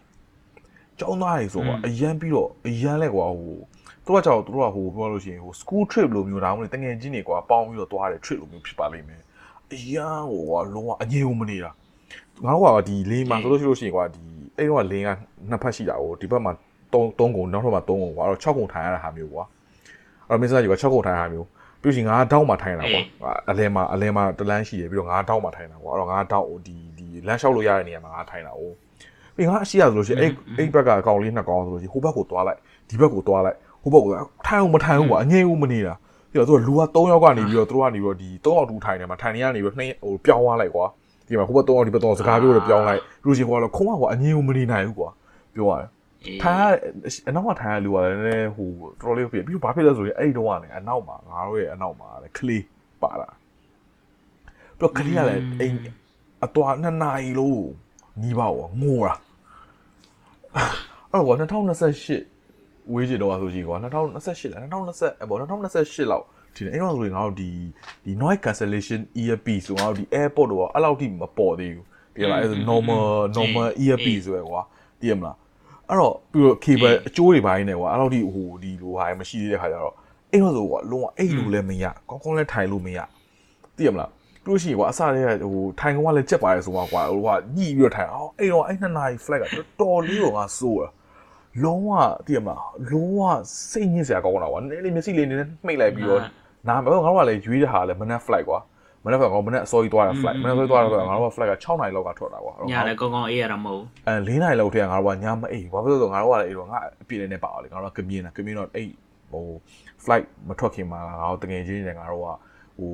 [1.01, 3.57] ចောင်းသားတွေဆိုတော့အရန်ပြီးတော့အရန်လဲကွာဟို
[4.05, 9.23] သူကကြောက်သူတို့ကဟိုပြောလို့ရှိရင်ဟို school trip လိုမျိုးဒါမှမဟုတ်တငယ်ချင်းတွေကွာပေါင်းပြီးတော့သွားတယ် trip လိုမျိုးဖြစ်ပါလိမ့်မယ်
[9.72, 11.72] အရန်ဟိုကလုံးဝအငြင်းဦးမနေတာ
[12.46, 14.22] ငါတို့ကဒီလင်းမှာဆိုလို့ရှိလို့ရှိရင်ကွာဒီ
[14.58, 15.10] အဲ့တော့လင်းက
[15.50, 16.54] နှစ်ဖက်ရှိတာဟိုဒီဘက်မှာ
[16.94, 19.44] 3 3ကုန်နောက်ထပ်မှာ3ကုန်ကွာအဲ့တော့6ကုန်ထိုင်ရတာဟာမျိုးကွာ
[20.28, 21.48] အဲ့တော့မင်းစားကြီးက6ကုန်ထိုင်ရတာမျိုး
[21.82, 28.62] ပြီးရင်ငါတောက်မှထိုင်တာကွာအလဲမှာအလဲမှာတလန်းရှိတယ်ပြီးတော့ငါတောက်မှထိုင်တာကွာအဲ့တော့ငါတောက်ဒီဒီလမ်းလျှောက်လို့ရတဲ့နေရာမှာငါထိုင်တာ哦
[29.36, 34.12] ပြီးငါအရှိရဆိုလို့ရှိရင်အဲ့အဲ့ဘက်ကအကောင်လေးနှစ်ကောင်ဆိုလို့ရှိရင်ဟိုဘက်ကိုသွားလိုက်ဒီဘက်ကိုသွားလိုက်ဟိုဘက်ကို
[34.48, 35.94] ထိုင်အောင်မထိုင်ဘူးကွာအငြိမ်ဦးမနေတာ
[36.34, 40.86] ပြီးတော့သူကလူက3ယောက်ကနေပြီးတော့သူတို့ကနေပြီးတော့ဒီ3ယောက်တူထိုင်နေမှာထိုင်နေရနေပြီးတော့နှင်းဟိုပြောင်းသွားလိုက်ကွာ
[41.28, 45.10] ဒီမှာဟိုဘက်3ယောက်ဒီဘက်3ယောက်စကားပြောလို့ပြောင်းလိုက်လူရှင်ကွာတော့ခုံးကွာအငြိမ်ဦးမနေနိုင်ဘူးကွာ
[45.56, 45.90] ပြောရတယ်
[46.26, 46.64] အေးထိုင်ရ
[47.30, 48.70] အနောက်ကထိုင်ရလူကလည်းနည်းနည်းဟို
[49.02, 52.64] တော်တော်လေးဖြစ်ပြီးဘာဖြစ်လဲဆိုရင်အဲ့ဒီတော့ကနေအနောက်မှာငါတို့ရဲ့အနောက်မှာလည်းကလေး
[53.02, 53.30] ပါလာ
[54.78, 55.78] ပြီးတော့ကလေးကလည်းအိမ်
[56.44, 57.62] အတော်နှစ်နာရီလို့
[58.22, 59.14] ညီးပါဘောငိုတာ
[61.12, 62.33] အဲ့တော့2028
[62.92, 67.50] ဝေးကြတော့ဆိုကြီးကွာ2028လား2020အဲ့ပေါ့2028လောက်ဒီအဲ့တော့ဆိုရင်ငါတို့ဒီ
[68.06, 73.06] ဒီ noise cancellation earpiece ဆိုငါတို့ဒီ airport တော့အဲ့လောက်ထိမပေါ်သေးဘူးဒီလားအဲ့ normal
[73.38, 74.62] normal earpiece ဆိုရယ်ကွာ
[75.00, 75.38] သိရမလား
[75.90, 79.96] အဲ့တော့ပြီးတော့ cable အကျိုးတွေပိုင်းနေကွာအဲ့လိုဒီဟိုဒီလိုဟာမရှိသေးတဲ့ခါကျတော့
[80.32, 83.00] အဲ့တော့ဆိုကွာလုံးဝအဲ့လိုလည်းမရကောင်းကောင်းလည်းထိုင်လို့မရ
[83.78, 84.10] သိရမလား
[84.44, 90.90] ပြီးလို့ရှိရင်ကွာအစတည်းကဟိုထိုင်ကောင်ကလည်းကြက်ပါရဲဆိုတော့ကွာဟိုကညှိပြီးတော့ထိုင်အောင်အဲ့တော့အဲ့နှစ်နာရီ flag ကတော်တော်လေးတော့ငါစိုးတာ
[91.62, 91.90] လုံးဝ
[92.26, 93.20] သိရမလားလုံးဝ
[93.72, 96.22] စိတ်ညစ်စရာကောင်းတာကွာနည်းနည်းမျက်စိလေးနည်းနည်းမှိတ်လိုက်ပြီးတော့
[96.68, 98.60] နားမငါတို့ကလည်းရွေးတဲ့ဟာလည်းမနက် flight ကွာ
[99.06, 108.88] မနက် flight ကောမနက်အစောကြီးသွားတာ flight မနက်အစောကြီးသွားတော့ငါတို့က flight က6နာရီလောက်ကထွက်တာကွာညာလည်းကောင်းကောင်းအေးရတာမဟုတ်အဲ၄နိုင်လောက်တည်းကငါတို့ကညမအိမ်ဘာဖြစ်လို့လဲဆိုတော့ငါတို့ကလည်းအဲ့တော့ငါအပြည့်နဲ့ပါအောင်လေငါတို့ကကမြင်တာကမြင်တော့အဲ့
[109.32, 109.46] ဟို
[110.04, 112.28] flight မထွက်ခင်မှာငါတို့တကယ်ချင်းနေငါတို့က
[112.80, 112.92] ဟို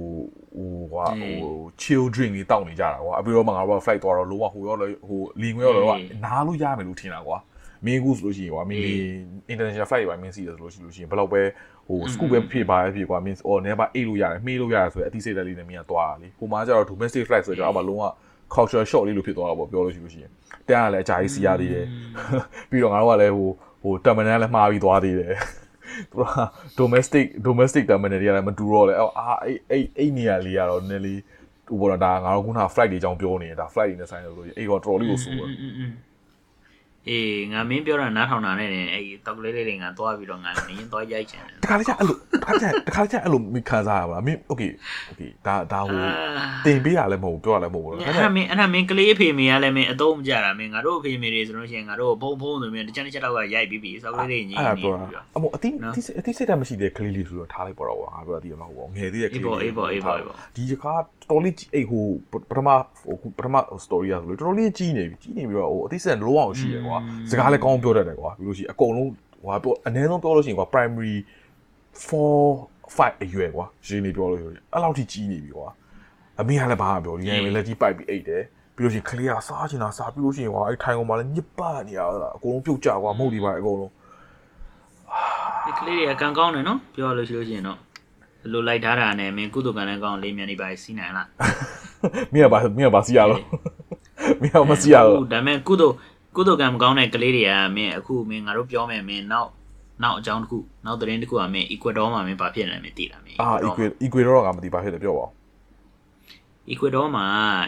[0.55, 1.33] ဟိုကွာဟို
[1.81, 7.37] chill drink လေးတောက်နေကြတာကွာအပြီးတော့မှငါတို့က flight သွားတော့လုံးဝဟိုရောလေဟိုလီငွေရောတော့နားလို့ရမယ်လို့ထင်တာကွာ
[7.85, 8.93] မင်းကူဆိုလို့ရှိရင်ကွာမင်းဒီ
[9.51, 11.41] international flight ပါမင်းစီတယ်ဆိုလို့ရှိလို့ရှိရင်ဘယ်တော့ပဲ
[11.87, 18.03] ဟို scoop ပဲဖြစ်ပါပဲဖြစ်ကွာမင်းအော်နေပါအိတ်လို့ရတယ်မှေးလို့ရတယ်ဆိုရင်အသိစိတ်တက်လေးနဲ့မင်းကသွားတာလေဟိုမှာကျတော့ domestic flight ဆိုတော့အမှလုံးဝ
[18.55, 20.31] culture shock လေးလို့ဖြစ်သွားတာပေါ့ပြောလို့ရှိလို့ရှိရင်
[20.67, 21.85] တန်းကလည်းအကြာကြီးစီးရသေးတယ်
[22.69, 23.49] ပြီးတော့ငါတို့ကလည်းဟို
[23.83, 25.33] ဟို terminal လည်းမှားပြီးသွားသေးတယ်
[26.11, 26.25] သူက
[26.79, 31.19] domestic domestic terminal တွေကလည်းမတူတော့လေအော်အာအဲ့အဲ့အဲ့နေရာလေးကတော့နည်းနည်းလေး
[31.69, 35.91] ဟိုပေါ်တော့ဒါငါတို့ခုန flight တွေအကြောင်းပြောနေတာဒါ flight တွေနဲ့ဆိုင်လို့လို့အဲ့တော့တော်တော်လေးကိုဆိုးတယ်อืม
[37.07, 44.71] အေးငါမင်းပြောတာနားထောင်တာနဲ့အဲ့တောက်ကလေးလေးတွေငါသွားပြီးတော့ငါနင်းသွားရိုက်ချင်တယ်တခါလေကျအဲ့လိုတခါကျတခါကျအဲ့လိုမိခံစားရပါလားမင်း okay
[45.11, 46.01] okay ဒါဒါဟို
[46.65, 60.85] တင်ပေးရလည်းမဟုတ်ပြောရလည်းမဟုတ်ဘူးအဲ့ဒါပေဒါမဲ့မင်းအဲ့ဒါမင်းကလေးအဖေမေကလည်းမင်းအသုံးမကြတာမင်းငါတို့အဖေမေတွေဆိုလို့ရှိရင်ငါတို့ဘုံဘုံဆိုပြီးတစ်ချက်တစ်ချက်တော့ရိုက်ပြီးပြီစောက်ကလေးတွေညီအဲ့ဒါနေပြောပြီးတာတော့အမို့အတိနော်အတိအတိစိတ်ဓာတ်မရှိတဲ့ကလေးလေးဆိုတော့ထားလိုက်ပေါ်တော့ကွာငါပြောတာဒီမှာဟိုငယ်သေးတဲ့ကအေးလေးပေါ့အေးပေါ့အေးပေါ့အေးပေါ့ဒီက
[61.29, 62.05] တော်လေးအဲ့ဟို
[62.49, 66.99] ပထမဟိုပထမ story ရဆိုလို့တော်တော်လေးကြီးနေပြီကြီးနေပြီးတော့ဟိုအတိစိတ်လုံးအောင်ရှိတယ်ကွာ
[67.29, 69.09] စကားလည်းကောင်းပြောတတ်တယ်ကွာပြီးလို့ရှိရင်အကုန်လုံး
[69.41, 71.15] ဟိုပြောအနည်းဆုံးပြောလို့ရှိရင်ကွာ primary
[72.07, 75.69] 4 5အရွယ်ကွာရင်းနေပြောလို့ရှိရင်အဲ့လောက်ထိကြီးနေပြီကွာ
[76.39, 78.43] အမေကလည်းဘာမှပြောဒီနေ့ပဲလက်ကြီးပိုက်ပြီးအိတ်တယ်
[78.75, 83.91] ဘပြီးလို့ရှိရင်ကလေးကစားချင်တာစားပြီးလို့ရှိရင်ဟွာအဲ့ထိုင်ကုန်မှာလည်းညစ်ပတ်နေရတာအကုန်လုံးပြုတ်ကြကွာမဟုတ်ဒီပါအကုန်လုံး
[85.65, 87.79] ဒီကလေးတွေကကံကောင်းတယ်နော်ပြောရလို့ရှိလို့ရှိရင်တော့
[88.51, 91.27] လိုလိုက်ထားတာနဲ့မင်းကုသကံနဲ့ကောင်းလေးမြန်နေပါစီးနိုင်လား
[92.33, 93.41] မင်းကပါမင်းကပါစီရတော့
[94.41, 95.83] မင်းကမစီရတော့ဒါပေမဲ့ကုသ
[96.35, 99.49] ကုသိုလ်ကံမကောင်းတဲ့ကလေးတွေကမင်းအခုမင်းငါတို့ပြောမယ်မင်းနောက်
[100.03, 103.49] နောက်အကြောင်းတစ်ခုနောက်သတင်းတစ်ခုကမင်း Ecuador မှာမင်းဘာဖြစ်နေလဲမသိလားမင်းအာ
[104.05, 105.31] Ecuador ကမသိဘာဖြစ်လဲပြောပါဦး
[106.73, 107.27] Ecuador မှာ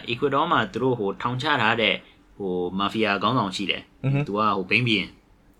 [0.10, 1.96] Ecuador မှာသူတို့ဟိုထောင်ချထားတဲ့
[2.38, 3.82] ဟိုမာဖီယာခေါင်းဆောင်ရှိတယ်
[4.28, 5.10] သူကဟိုဘိန်းဘီရင်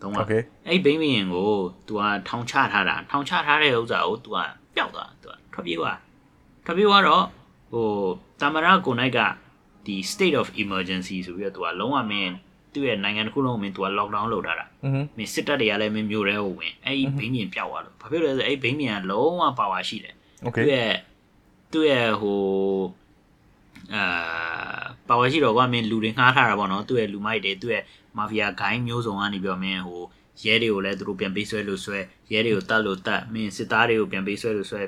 [0.02, 0.28] တုံးလား
[0.68, 1.50] အဲ့ဘိန်းဘီရင်ကို
[1.88, 4.38] သူကထောင်ချထားတာထောင်ချထားတဲ့ဥစ္စာကိုသူက
[4.76, 5.98] ပျောက်သွားသူကထွက်ပြေးသွား
[6.66, 7.24] ထွက်ပြေးသွားတော့
[7.72, 7.88] ဟို
[8.42, 9.20] တာမရာကိုနိုင်က
[9.86, 12.34] ဒီ state of emergency ဆိုပြီးတော့သူကလုံးဝမင်း
[12.74, 14.66] သူ့ရဲ့နိုင်ငံတစ်ခုလုံးကိုမင်း तू က lockdown လုပ်ထားတာ
[15.18, 20.16] မင်းစစ်တပ်တွေကလည်းမင်းမြို့ထဲကိုဝင်အဲ့ဒီဘိန်းကျင်ပျောက်သွားလို့ဘာဖြစ်လဲဆိုအဲ့ဒီဘိန်းကျင်ကလုံးဝပါဝါရှိတယ်
[20.56, 20.92] သူ့ရဲ့
[21.72, 22.42] သူ့ရဲ့ဟို
[23.96, 24.04] အာ
[25.08, 27.84] ပါဝါရှိတော့ကွာမင်းလူတွေငှားထားတာပေါ့နော်သူ့ရဲ့လူမိုက်တွေသူ့ရဲ့
[28.18, 30.04] မာဖီးယားဂိုင်းမျိုးစုံကနေပြောမင်းဟို
[30.46, 32.00] ရဲတွေကိုလည်းသူတို့ပြန်ပေးဆွဲလို့ဆွဲ
[32.32, 34.82] ရဲတွေကိုတတ်လို့တတ်မင်းစစ်သားတွေကိုပြန်ပေးဆွဲလို့ဆွဲ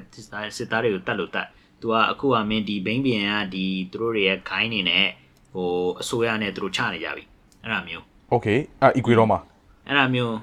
[0.57, 1.47] စစ်သားတွေကိုတတ်လို့တတ်
[1.81, 5.07] သူကအခုကမင်းဒီဘိန်းပြန်ကဒီသူတို့တွေရဲ့ဂိုင်းနေနဲ့
[5.53, 5.69] ဟို
[6.01, 7.23] အစိုးရနဲ့သူတို့ချနေကြပြီ
[7.62, 8.46] အဲ့ဒါမျိုး โอเค
[8.82, 9.40] อ่ะ equal မှာ
[9.86, 10.36] အဲ့ဒါမျိုး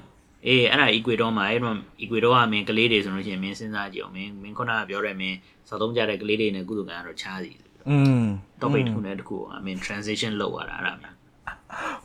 [0.47, 7.51] အေးအဲ့ဒါ equator မှာအဲ့တော့ equator ကမင်းကလေးတွေဆိုလို့ရှိရင်မင်းစဉ်းစားကြည့်အောင်မင်းမင်းခုနကပြောတဲ့မင်းစောက်သုံးကြတဲ့ကလေးတွေနဲ့ကုသကံကတော့ချားစီ
[7.89, 8.23] อืม
[8.61, 11.15] topic တစ်ခုနဲ့တစ်ခုအမင်း transition လောက်ရတာအဲ့ဒါမျိုး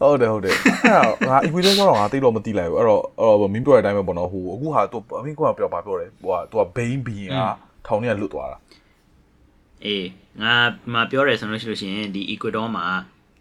[0.01, 7.37] ဟုတ်တယ်ဟုတ်တယ်အဲ့တော့ငါ equal ကတော့ငါတိတ်တော့မတိလိုက်ဘူးအဲ့တော့အဲ့တော့မင်းပြောတဲ့အတိုင်းပဲပေါ့နော်ဟိုအခုဟာသူမင်းကပြောပါပြောတယ်ဟိုဟာသူက bain bean က
[7.87, 8.59] ထောင်ထဲကလွတ်သွားတာ
[9.85, 10.07] အေး
[10.43, 10.55] ငါ
[10.93, 12.87] မပြောရဲဆိုလို့ရှိလို့ရှိရင်ဒီ equator မှာ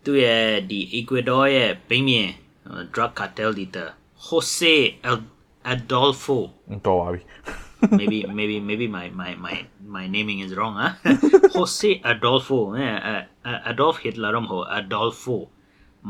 [0.03, 2.29] သူ့ရဲ့ဒီ equator ရဲ့ဘိန်းမြင်
[2.93, 3.87] drug cartel leader
[4.25, 4.75] Jose
[5.73, 6.37] Adolfo
[6.85, 7.21] တော်ပါပြီ
[7.99, 9.55] maybe maybe maybe my my my
[9.95, 10.91] my naming is wrong huh
[11.55, 15.35] Jose Adolfo eh, uh, uh, Adolf Hitler တော့မဟုတ် Adolfo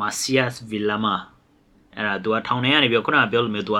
[0.02, 1.15] Macias Villama
[1.98, 3.80] အဲ့ဒါ तू ကထောင်ထဲကနေပြောခုနကပြောလို့မျိုး तू က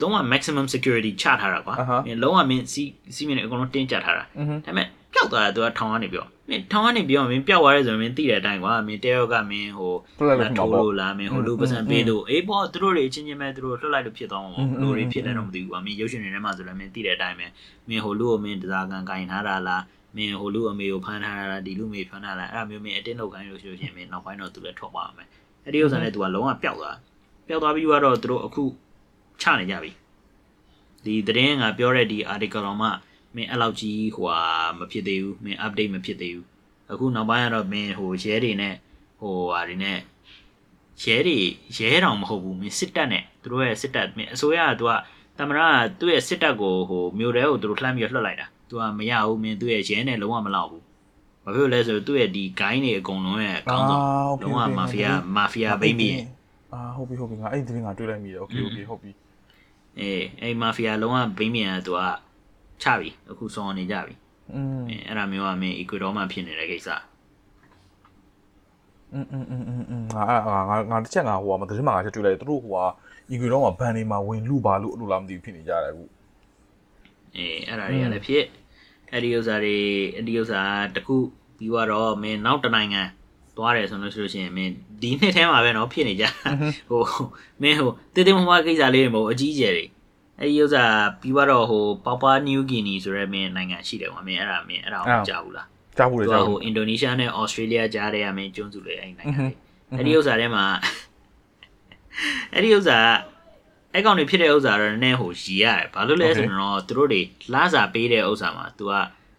[0.00, 2.82] လုံးဝ maximum security ချထားတာကွာ အာဟာ မင်းလုံးဝမင်းစီ
[3.14, 17.45] စီမင်းတွေအကုန်လုံးတင်းကျပ်ထားတာ อือฮึ ဒါပေမဲ့ ပျောက်သွားတယ်သူကထောင်ကနေပြောမင်းထောင်ကနေပြောမင်းပျောက်သွားတယ်ဆိုရင်မင်းသိတဲ့အတိုင်းကွာမင်းတယောက်ကမင်းဟိုထိုးလို့လားမင်းဟိုလူပစံပေးလို့အေးပေါ့သူတို့တွေအချင်းချင်းပဲသူတို့လွတ်လိုက်လို့ဖြစ်သွားမှာပေါ့လူတွေဖြစ်တယ်တော့မသိဘူးကွာမင်းရုပ်ရှင်တွေထဲမှာဆိုလည်းမင်းသိတဲ့အတိုင်းပဲ
[17.89, 19.83] မင်းဟိုလူကိုမင်းတရားခံကင်ထားတာလား
[20.17, 25.25] မင်းဟိုလူအမေကိုဖမ်းထားတာလားဒီလူမေဖမ်းထားလားအဲ့ဒါမျိုးမင်းအတင်းလောက်ခိုင်းလို့ရှိလို့ရှင်မင်းနောက်ပိုင်းတော့သူလည်းထွက်သွားမှာ
[25.63, 26.97] အဲ့ဒီဥစ္စာနဲ့သူကလုံးဝပျောက်သွား
[27.47, 28.63] ပျောက်သွားပြီးတော့သူတို့အခု
[29.41, 29.91] ချနေကြပြီ
[31.05, 32.89] ဒီသတင်းကပြောတဲ့ဒီ article တော့မှ
[33.35, 34.41] မင်းအဲ့လောက်ကြီးဟိုဟာ
[34.79, 36.47] မဖြစ်သေးဘူးမင်း update မဖြစ်သေးဘူး
[36.91, 38.75] အခုနောက်ပိုင်းကတော့မင်းဟိုရဲတွေနဲ့
[39.19, 39.97] ဟိုဟာတွေနဲ့
[41.03, 41.39] ရဲတွေ
[41.77, 44.91] ရဲတောင်မဟုတ်ဘူးမင်းစစ်တပ်နဲ့သူတို့ရဲ့စစ်တပ်မင်းအစိုးရကသူက
[45.37, 50.83] တမရကသူ့ရဲ့စစ်တပ်ကိုဟိုမြို့ထဲကိုသူတို့လှမ်းပြီးလွှတ်လိုက်တာသူကမရဘူးမင်းသူ့ရဲ့ရဲနဲ့လုံးဝမလောက်ဘူး
[51.43, 54.01] ဘာဖြစ်လို့လဲဆိုတော့သူ့ရဲ့ဒီဂိုင်းတွေအကုန်လုံးရဲ့အကောင်းဆုံး
[54.41, 56.13] လုံးဝမာဖီးယားမာဖီးယားဘိမ့်ပြီး
[56.73, 59.11] အာဟုတ်ပြီဟုတ်ပြီငါအဲ့ဒီသတင်းကတွေ့လိုက်မိတယ်โอเคโอเคဟုတ်ပြီ
[59.99, 62.01] အေးအဲ့မာဖီးယားလုံးဝဘိမ့်မြန်ကသူက
[62.82, 64.14] ချပြီအခုစောနေကြပြီ
[64.54, 66.88] อืม အဲအဲ့ဒါမျိုးကမင်း Ecuador မှာဖြစ်နေတဲ့ကိစ္စ
[69.12, 72.84] อืมอืมอืมอืมငါငါငါငါတစ်ချက်ငါဟိုဟာမသတင်းမှာငါချက်တွေ့လိုက်တယ်သူတို့ဟိုဟာ
[73.30, 76.04] equal တော့မှာဘန်နေမှာဝင်လူပါလို့အဲ့လိုလားမသိဘူးဖြစ်နေကြတယ်အခု
[77.36, 78.44] အေးအဲ့ဒါတွေကလည်းဖြစ်
[79.12, 79.76] အဲ့ဒီဥစ္စာတွေ
[80.14, 80.60] အဲ့ဒီဥစ္စာ
[80.94, 81.16] တစ်ခု
[81.58, 83.02] ပြီးတော့မင်းနောက်တစ်နိုင်ငံ
[83.56, 86.24] သွားတယ်ဆိုလို့ရှိလို့ရှိရင်မင်းဒီနှစ်ထဲမှာပဲเนาะဖြစ်နေကြ
[86.90, 87.02] ဟို
[87.62, 89.84] မင်းဟိုတေးတေးမမကိစ္စလေးတွေမဟုတ်အကြီးကျယ်တွေ
[90.41, 90.85] အဲ့ဒီဥစ္စာ
[91.21, 99.51] ပြီးတော့ဟိုပေါပါနယူးဂီနီဆိုရဲမင်းနိုင်ငံရှိတယ်ကွာမင်းအဲ့ဒါမင်းအဲ့ဒါကိုကြားဘူးလားကြားဘူးလေကြားဘူးဟိုအင်ဒိုနီးရှားနဲ့ဩစတြေးလျကြားတဲ့ရမင်းကျွန်းစုလေအဲ့နိုင်ငံလေ
[99.97, 100.65] အဲ့ဒီဥစ္စာထဲမှာ
[102.53, 102.97] အဲ့ဒီဥစ္စာ
[103.93, 107.21] အဲ့ကောင်တွေဖြစ်တဲ့ဥစ္စာတော့နည်းနည်းဟိုရည်ရတယ်ဘာလို့လဲဆိုတော့သူတို့တွေ
[107.53, 108.93] လှစာပေးတဲ့ဥစ္စာမှာ तू က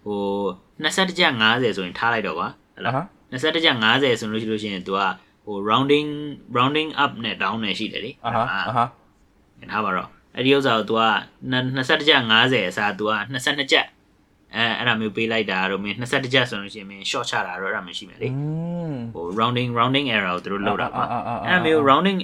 [0.04, 0.20] ဟို
[0.82, 2.94] 21ကြက်50ဆိုရင်ထားလိုက်တော့ကွာဟုတ်လား
[3.32, 5.00] 21ကြက်50ဆိုလို့ရှိလို့ရှိရင် तू က
[5.46, 6.08] ဟို rounding
[6.56, 8.84] rounding up နဲ့ down နဲ့ရှိတယ်လေအာဟာအာဟာ
[9.72, 11.04] ထားပါတော့ အဲ့ဒီဥစ္စာကို तू က
[11.52, 13.86] 21ကြက်50အစား तू က22ကြက်
[14.54, 18.28] အဲအဲ့ဒါမျိုးပေးလိုက်တာတော့မင်း22ကြက်ဆိုလို့ရှိရင်မင်း short ချတာတော့အဲ့ဒါမျိုးရှိမယ်လေ
[19.14, 21.04] ဟို rounding rounding error ကိုသူတို့လုပ်တာပါ
[21.46, 22.18] အဲ့ဒါမျိုး rounding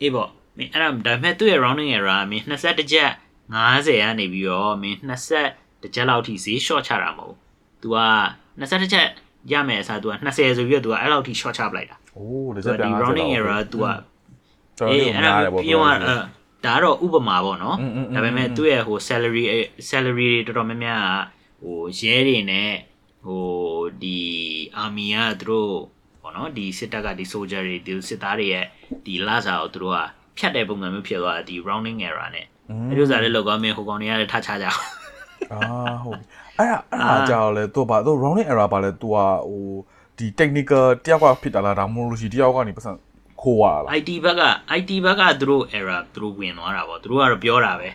[0.00, 3.10] အေးပေါ့မင်းအဲ့ဒါဒါပေမဲ့သူ့ရဲ့ rounding error ကမင်း22ကြက်
[3.54, 4.98] 50ကနေပြီးတော့မင်း
[5.40, 7.36] 20တကြက်လောက်ထိဈေး short ချတာမဟုတ်ဘူး
[7.82, 7.98] तू က
[8.60, 9.06] 22ကြက်
[9.52, 13.86] ရမယ်အစား तू က20ဆိုပြီးတော့ तू ကအဲ့လောက်ထိ short ချပလိုက်တာအိုးဒါကြက်ပြန် rounding error तू က
[14.90, 15.32] အေးအဲ့ဒါ
[15.64, 16.06] ပြောရတာ
[16.64, 17.76] ဒါကတော့ဥပမာပေါ့နော်
[18.14, 19.44] ဒါပေမဲ့သူ့ရဲ့ဟို salary
[19.88, 21.04] salary တွေတော်တော်များများ
[21.62, 22.72] ဟိုရဲတွေနဲ့
[23.24, 23.46] ဟို
[24.02, 24.20] ဒီ
[24.82, 25.72] army ကသူတို့
[26.22, 28.64] ပေါ့နော်ဒီစစ်တပ်ကဒီ soldier တွေဒီစစ်သားတွေရဲ့
[29.06, 29.98] ဒီလစာကိုသူတို့က
[30.38, 32.46] ဖြတ်တဲ့ပုံစံမျိုးဖြစ်သွားတာဒီ rounding error နဲ့
[32.88, 34.80] အဲ့လိုစားလဲလောက်ကောင်းမင်းဟိုကောင်တွေကလည်းထချကြအောင်
[35.52, 36.20] အာဟုတ်
[36.58, 39.66] အဲ့ဒါအဲ့ဒါကြောင့်လဲသူကဘာသူ rounding error ပါလဲသူကဟို
[40.18, 42.92] ဒီ technical တယောက်ကဖြစ်တာလားဒါမှမဟုတ်လို့ရှိတယောက်ကနေပတ်စံ
[43.41, 44.43] ခိုးရတာလား IT ဘက်က
[44.79, 47.89] IT ဘက်ကသူတို့ error သူတို့ဝင်သွားတာပေါ့သူတို့ကတော့ပြောတာပဲ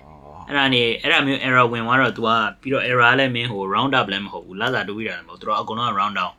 [0.49, 6.33] အဲ့ဒါနေအဲ့ဒါမျိုး error ဝင်သွားတော့ तू ကပြီးတော့ error လည်းမင်းဟို round up လည်းမဟုတ်ဘူးလာစာတူပြီးတာလည်းမဟုတ်သူတို့အကုန်လုံးက round down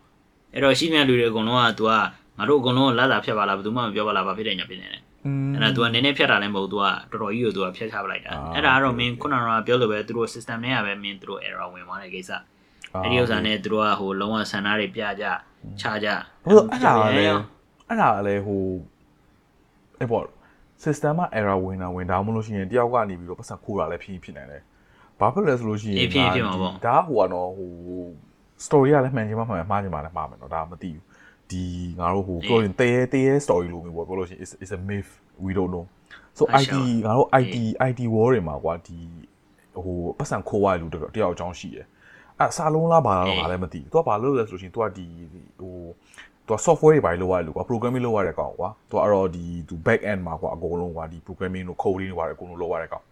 [0.53, 1.91] အဲ့တော့ရှိနေတဲ့လူတွေအကုန်လုံးက तू က
[2.37, 12.31] ငါတို့အကုန်လုံးလာစာဖြတ်ပါလားဘယ်သူမှမပြောပါလားဘာဖြစ်တယ်ညာဖြစ်နေတယ် อืม အဲ့ဒါ तू ကနည်းနည်းဖြတ်တာလည်းမဟုတ် तू ကတော်တော်ကြီးကို तू ကဖြတ်ချပလိုက်တာ အာ အဲ့ဒါကတော့မင်းခုနကပြောလို့ပဲသူတို့ system ထဲကပဲမင်းသူတို့ error ဝင်သွားတဲ့ကိစ္စ
[13.03, 15.25] အဲ့ဒီဥစ္စာနဲ့သူတို့ကဟိုလုံးဝဆန္ဒတွေပြကြ
[15.81, 16.07] ချကြ
[16.45, 17.31] ဘယ်လိုအဲ့ဒါကလည်း
[17.87, 18.63] အဲ့ဒါကလည်းဟို
[20.00, 20.24] အဲ့ပေါ့
[20.84, 24.62] system မှာ error ဝင်တာဝင်ဒါမှမဟုတ်လို့ရှိရင်တယောက်ကနေပြီးတော့ပတ်စံခိုးတာလည်းဖြစ်ဖြစ်နိုင်တယ်
[25.20, 27.70] ဘာဖြစ်လဲဆိုလို့ရှိရင်ဖြစ်ဖြစ်မှာပေါ့ဒါဟိုကတော့ဟို
[28.64, 31.02] story ကလည်းမှန်ချင်းမှမှန်မှားချင်းမှလည်းမှားမယ်နော်ဒါမသိဘူး
[31.50, 31.64] ဒီ
[32.00, 35.10] ငါတို့ဟိုပြောရင်တဲတဲ story လိုမျိုးပေါ့ပြောလို့ရှိရင် is is a myth
[35.44, 35.84] we don't know
[36.38, 36.74] so IT
[37.06, 37.56] ငါတို့ IT
[37.88, 38.98] IT war တွေမှာကွာဒီ
[39.84, 41.86] ဟိုပတ်စံခိုးရလူတယောက်အကြောင်းရှိတယ်
[42.40, 45.06] အဲစာလုံးလားဘာလားတော့ငါလည်းမသိဘူးသူကဘာလို့လဲဆိုလို့ရှိရင်သူကဒီ
[45.60, 45.74] ဟို
[46.46, 53.04] သူက software တွေဘာလို့လုပ်ရတယ်လို့ကွာ programming လုပ်ရတဲ့ကောင်ကွာသူကတော့ဒီသူ back end မှာကွာအကုန်လုံးကွာဒီ programming တို့ coding တွေဘာတွေအကုန်လုံးလုပ်ရတဲ့ကောင်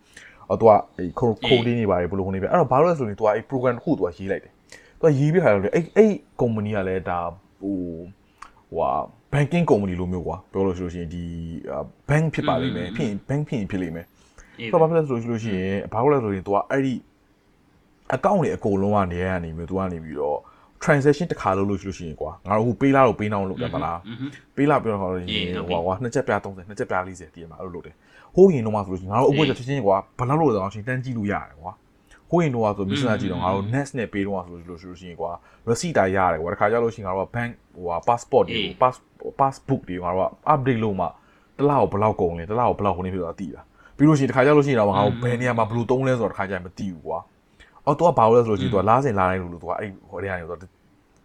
[0.49, 1.05] အော်သူကအဲ
[1.49, 4.53] coding တွေဘာတွေဘယ်လိုလုပ်နေပြအဲ့တော့ဘာလို့လဲဆိုရင်သူကအဲ program တစ်ခုသူကရေးလိုက်တယ်
[4.99, 7.18] သူကရေးပြခါတော့လေအဲ့အဲ့ company ကလည်းဒါ
[7.61, 7.77] ဟို
[8.71, 8.90] ဟိုဟာ
[9.33, 11.25] banking company လိုမျိုးကွာပြောလို့ရှိလို့ရှိရင်ဒီ
[12.09, 14.07] bank ဖြစ်ပါလိမ့်မယ်ဖြစ်ရင် bank ဖြစ်ရင်ဖြစ်လိမ့်မယ်
[14.59, 16.95] အေးဆိုတော့ဘာဖြစ်လဲဆိုလို့ရှိရင်ဘာလို့လဲဆိုရင် तू ကအဲ့ဒီ
[18.16, 20.38] account တွေအကုန်လုံးကနေရကနေပြီး तू ကနေပြီးတော့
[20.85, 23.99] transaction တစ်ခါလုပ်လို့ရှိလို့ရှိရင်ကွာငါတို့ဟိုပေးလာတော့ပေးနောက်လုပ်တယ်မလား
[24.57, 27.95] ပေးလာပြီးတော့ဟောလို့ရှိရင်ဟိုကွာနှစ်ချက်ပြ30နှစ်ချက်ပြ40တည်မှာအဲ့လိုလုပ်တယ်
[28.35, 31.73] ဟိုးရင်တော့မှဆိုလို့ရှိရင်ငါတို့အပွင့်ချက်ချင်းကွာဘယ်လောက်လို့လဲဆိုတော့ချင်းတန်းကြည့်လို့ရတယ်ကွာ
[32.31, 35.31] ဟိုးရင်တော့ဆို business ကြည့်တော့ငါတို့ next နဲ့ပေးတော့ဆိုလို့ရှိလို့ရှိရင်ကွာ
[35.68, 38.97] receipt တိုင်းရတယ်ကွာတခါကြောက်လို့ရှိရင်ငါတို့က bank ဟိုဟာ passport တွေ pass
[39.40, 41.07] passbook တွေငါတို့က update လုပ်မှ
[41.59, 43.62] တစ်လောက်ဘယ်လောက်ကုန်လဲတစ်လောက်ဘယ်လောက်ခုနေဖြစ်တော့တည်တာ
[43.97, 47.18] ပြီးလို့ရှိရင်တခါကြောက်လို့ရှိရင်တော့ငါတို့ဘယ်နေရာမှာဘယ်လိုသုံးလဲဆိုတော့တခါကျရင်မသိဘူးကွာ
[47.86, 50.67] အော် तू ကဘာလို့လဲဆိုလို့ရှိရင် तू ကလားစင်လာတိုင်းလို့ तू ကအဲ့ဟိုတည်းကနေ तू တဟို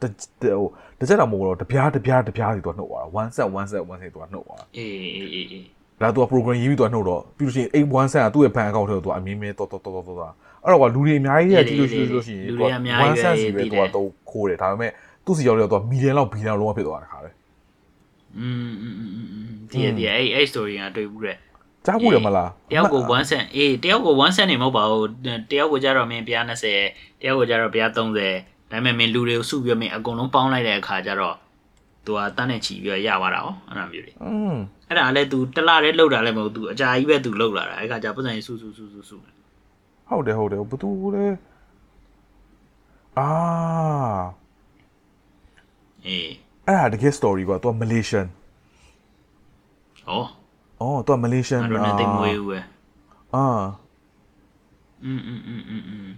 [0.03, 5.65] တစ်ချက်တော့မဟုတ်တော့တပြားတပြားတပြားစီ तू နှုတ်သွားတာ1 set 1 set 1 set तू နှုတ်သွားတာ အေးအေးအေးအေး
[6.01, 12.65] ဒါ तू က program ရေးပြီး तू နှုတ်တော့ပြီးလို့ရှိရင်အဲ့1 set ကသူ့ရဲ့ bank account ထဲကို तू အမြင်မဲတော့တော့တော့တော့အဲ့တော့ကလူတွေအများကြီးရဲ့ကြည့်လို့ရှိလို့ရှိရင် तू
[13.05, 14.93] 1 set စီပဲ तू ကတော့ခိုးတယ်ဒါပေမဲ့
[15.25, 17.31] သူ့စီရောက်တော့ तू မီလီယံလောက်ဘီလီယံလုံးဝဖြစ်သွားတာခါလေ
[18.39, 21.37] อืมอืมอืมอืมဒီဒီအဲ့အဲ့ story ကတွေ့ဘူးတဲ့
[21.87, 25.09] ကြားဘူးတယ်မလား တယောက်ကို1 cent အေးတယောက်ကို1 cent နေမဟုတ်ပါဘူး
[25.51, 26.45] တယောက်ကိုကြတော့မင်းပြား
[26.81, 28.07] 20တယောက်ကိုကြတော့ပြား30ဒါ
[28.71, 31.37] ပေမဲ့မင်းလူတွေကိုစုပြီးမင်းအကုန်လုံးပေါင်းလိုက်တဲ့အခါကျတော့
[32.07, 34.55] သူကတန်းနဲ့ချီပြီးတော့ရသွားတာဟောအဲ့လိုမျိုးတွေ อืม
[34.89, 39.17] အဲ့ဒါလည်း तू တလားလေးလောက်တာလည်းမဟုတ် तू အကြာကြီးပဲ तू လောက်လာတာအဲ့ခါကျပတ်စံစုစုစုစုစု
[40.09, 41.27] ဟုတ်တယ်ဟုတ်တယ်ဘသူလဲ
[43.19, 43.29] အာ
[46.07, 46.31] အေး
[46.67, 48.27] အဲ့ဒါတကယ် story ကွာ तू က Malaysian
[50.09, 50.23] ဟော
[50.81, 52.59] အော် तू က Malaysian အဲ့တော့လည်းတိတ်မွေးဘူးပဲ
[53.35, 53.47] အာ
[55.05, 56.09] อืมอืมอืมอืมอืม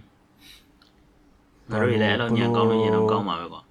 [1.69, 3.61] ငါတို့လည်းအဲ့လိုညံကောင်းလို့ရင်တော့ကောင်းပါပဲကွာ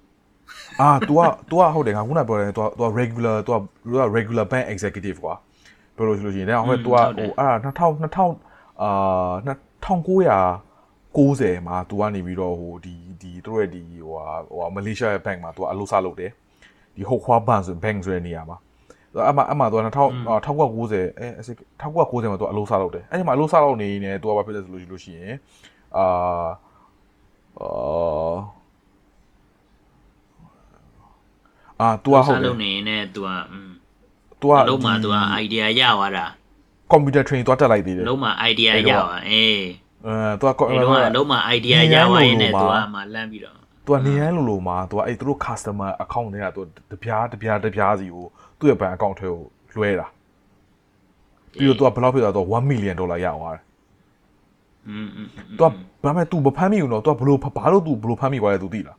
[0.81, 3.55] အာ तू က तू ကဟုတ်တယ်ငါခုနပြောတယ် तू က तू က regular तू က
[3.85, 5.33] तू က regular bank executive ကွာ
[5.95, 8.89] ပြောလို့ရှိလို့ရှိရင်ဒါဟို तू ကဟိုအဲ့ဒါ2000 2000အာ
[9.47, 16.31] 1990မှာ तू ကနေပြီးတော့ဟိုဒီဒီသူတို့ရဲ့ဒီဟိုဟာဟိုဟာ Malaysia ရဲ့ bank မှာ तू အလုပ်စလုပ်တယ်
[16.95, 18.57] ဒီဟိုခွာဘန်ဆို bank ဆိုတဲ့နေရာမှာ
[19.28, 21.26] အမအမသူက1990အဲ
[21.80, 25.34] 1990မှာသူကအလို့စားလုပ်တယ်အဲဒီမှာအလို့စားလုပ်နေနေသူကဘာဖြစ်လဲဆိုလို့ရှိလို့ရှိရင်
[25.96, 26.06] အာ
[27.60, 28.34] အာ
[31.80, 33.28] အာသူကဟုတ်တယ်လုပ်နေနေသူက
[34.40, 36.26] သူကလုံးမှာသူက idea ရသွားတာ
[36.92, 39.62] computer train သွားတက်လိုက်သေးတယ်လုံးမှာ idea ရသွားအေး
[40.06, 48.25] အဲသူကလုံးမှာလုံးမှာ idea ရသွားရင်းနဲ့သူကမှလမ်းပြီးတော့ तू ကနေရန်လိုလိုမှာ तू ကအဲ့သူတို့ customer account တွေက तू တပြားတပြားတပြားစီကို
[48.59, 49.41] သူ့ရဲ့ bank account ထဲကို
[49.75, 50.07] လွှဲတာ
[51.57, 53.63] ပြီးတော့ तू ကဘယ်လောက်ဖြစ်သွားတော့1 million ဒေါ်လာရသွားတယ်
[54.87, 55.27] อืมอืม
[55.59, 55.71] तू က
[56.03, 58.97] ဘာမဲ့ तू မဖမ်းမိဘူးနော် तू ကဘလို့ဘာလို့ तू ဘလို့ဖမ်းမိသွားလဲ तू သိလား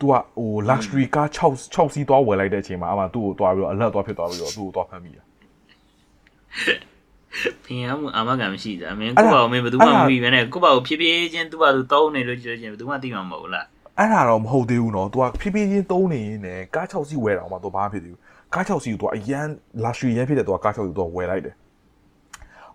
[0.00, 5.22] तू ကဟို luxury car 6 6စီးသွားဝယ်လိုက်တဲ့အချိန်မှာအမှသူ့ကိုသွားပြီးတော့ alert သွားဖြစ်သွားပြီးတော့သူ့ကိုသွားဖမ်းမိတာ
[7.64, 13.66] ဖင်ရမှုအာမခံမရှိတာမင်းကိုပေါ့မင်းဘယ်သူမှမပြီးပဲနဲ့ကိုပေါ့ဖြည်းဖြည်းချင်းသူ့ဘာသူတောင်းနေလို့ကြည့်လို့ချင်းဘယ်သူမှသိမှာမဟုတ်လား
[13.98, 18.20] အဲ့ဒါတော့မဟုတ်သေးဘူးနော် तू ကဖြည်းဖြည်းချင်းသုံးနေရင်လည်းကား6စီးဝယ်တာမှ तू ဘာမှဖြစ်သေးဘူး
[18.54, 19.46] ကား6စီးကို तू အရန်
[19.84, 21.54] luxury ရန်ဖြစ်တဲ့ तू ကကား6စီးကို तू ဝယ်လိုက်တယ်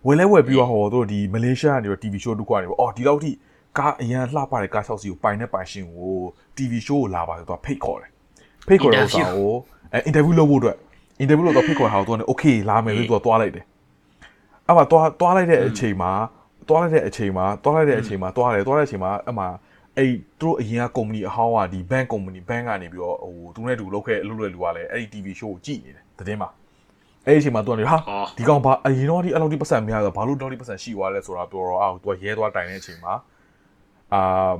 [0.06, 3.30] ဝယ်လဲဝယ်ပြီးတော့ဟောသူတို့ဒီမလေးရှားကနေတော့ TV show တစ်ခုကနေပေါ့အော်ဒီလောက်ထိ
[3.78, 6.14] ကားအရန်လှပတဲ့ကား6စီးကိုပိုင်နဲ့ပိုင်ရှင်ကို
[6.56, 8.10] TV show ကိုလာပါဆို तू ဖိတ်ခေါ်တယ်
[8.68, 9.50] ဖိတ်ခေါ်တဲ့ဥစ္စာကို
[9.92, 10.76] အဲ interview လုပ်ဖို့အတွက်
[11.22, 13.64] interview လုပ်တော့ဖိတ်ခေါ်တာကို तू က okay လာမယ်လို့ तू သွားလိုက်တယ်
[14.66, 16.12] အဲ့မှာသွားသွားလိုက်တဲ့အချိန်မှာ
[16.68, 19.48] သွားလိုက်တဲ့အချိန်မှာသွားလိုက်တဲ့အချိန်မှာသွားတယ်သွားတဲ့အချိန်မှာအဲ့မှာ
[19.97, 26.49] အဲ့သူတို့အရင်ကကုမ္ပဏီအဟောင်းကဒီ bank company bank ကနေပြီးတော့ဟိုသူနဲ့တူလုပ်ခဲ့အလုပ်လုပ်လူကလည်းအဲ့ဒီ TV show ကိုကြည့်နေတယ်သတင်းမှာ
[27.25, 27.97] အဲ့ဒီအချိန်မှာသူကနေဟာ
[28.37, 33.13] ဒီကောင်ဘာအရင်တော့ဒီအလုပ်ဒီပတ်စံများတော့ဘာလို့တော့ဒီပတ်စံရှိသွားလဲဆိုတာပြောတော့အော်သူကရဲသွားတိုင်တဲ့အချိန်မှာ
[34.13, 34.53] အာ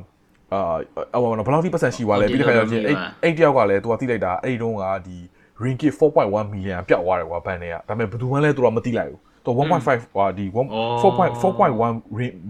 [0.53, 0.77] အာ
[1.13, 5.17] အော်ဘယ်လောက်ထိပတ်စံရှိသွားလဲပြီးတဲ့ခါကျချင်းအဲ့အဲ့တယောက်ကလည်းသူကတိလိုက်တာအဲ့ဒီတုန်းကဒီ
[5.63, 11.93] ringgit 4.1 million ပျောက်သွားတယ်ကွာဘန်တွေကဒါပေမဲ့ဘယ်သူမှလည်းသူကမသိလိုက်ဘူးသူ1.5ဟာဒီ4.4.1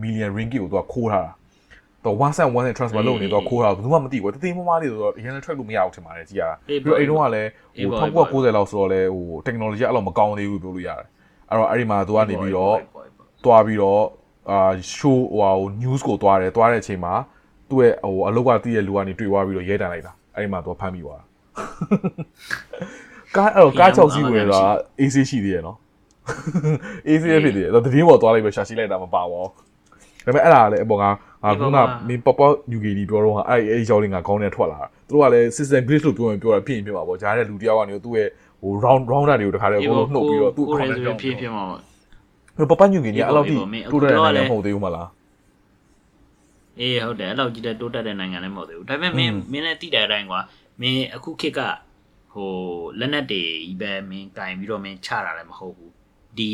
[0.04, 1.34] million ringgit ကိုသူကခိုးထားတာ
[2.06, 7.50] တော့ one cent one cent transfer လုပ်နေတော့ခိုးတာဘယ်သူမှမသိဘူးတသိမ်းမမလေးဆိုတော့အရင်လည်း track လို့မရဘူးထင်ပါတယ်ကြည်ရတာပြီးတော့အဲ့တုန်းကလည်း
[7.92, 11.08] ဟို1990လောက်ဆိုတော့လဲဟို technology အဲ့လိုမကောင်းသေးဘူးပြောလို့ရတယ်
[11.50, 12.76] အဲ့တော့အဲ့ဒီမှာသူကနေပြီးတော့
[13.46, 14.04] တွားပြီးတော့
[14.52, 17.14] အာ show ဟို news ကိုတွားတယ်တွားတဲ့အချိန်မှာ
[17.70, 21.26] သူ့ရဲ့ဟိုအလုပ်ကတည့်ရဲ့လူကနေတွေ့သွားပြီးတော့ရဲတန်လိုက်တာအဲ့ဒီမှာသူဖမ်းမိသွားတာ
[23.36, 24.68] ကားအဲ့တော့ကား6စီးဝင်တော့
[25.00, 25.78] AC ရှိသေးရဲ့နော်
[27.08, 29.50] AC ဖြစ်သေးတယ်တော့တည်င်းပေါ်သွားလိုက်ပဲရှာရှိလိုက်တာမပါပါဘူး
[30.26, 31.06] ဒါပေမဲ့အဲ့ဒါလည်းအပေါ်က
[31.44, 31.78] ငါခုန
[32.08, 38.28] မင်းပေါပေါ UKD ပြောတော့အဲ့အဲ့ဒီကြောင်းလေးငါကောင်းနေထွက်လာတာသူတို့ကလည်း system glitch လို့ပြောရင်ပြောတာဖြစ်ရင်ဖြစ်ပါပေါ့ဂျားတဲ့လူတယောက်ကနေသူ့ရဲ့
[38.62, 41.64] ဟို round rounder တွေကိုတခါတည်းအကုန်လုံးနှုတ်ပြီးတော့သူ့ကိုခေါင်းယ်နဲ့ဆိုကြောင်းဖြစ်ဖြစ်မှာ
[42.72, 43.56] ပပညူကင်းကြီးအဲ့လောက်ထိ
[43.92, 45.10] တိုးတက်တဲ့နိုင်ငံမဟုတ်သေးဘူးမလား
[46.80, 50.40] အေးဟုတ်တယ်အဲ့လောက်ကြီးတဲ့တိုးတက်တဲ့နိုင်ငံလည်းမဟုတ်သေးဘူးဒါပေမဲ့မင်းမင်းလည်းသိတဲ့အတိုင်းကွာ
[50.82, 51.60] မင်းအခုခေတ်က
[52.34, 52.52] ဟို
[53.00, 55.92] လက်နက်တွေကြီးပဲမင်းကင်ပြီးတော့မင်းချတာလည်းမဟုတ်ဘူး
[56.38, 56.52] ဒီ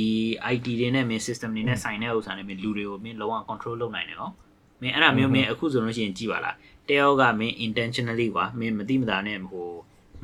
[0.54, 4.34] IT တွေနဲ့မင်း system တွေနဲ့ဆိုင်တဲ့ဥစ္စာတွေမင်းလူတွေကိုမင်းလုံးဝ control လုပ်နိုင်တယ်နော်
[4.82, 6.56] မင်းအဲ့ဒါမျိုးမင်းအခုဆိုလို့ရှိရင်ကြည့်ပါလား
[6.90, 9.70] တယောက်ကမင်း intentionally ကွာမင်းမတိမတာနဲ့ဟို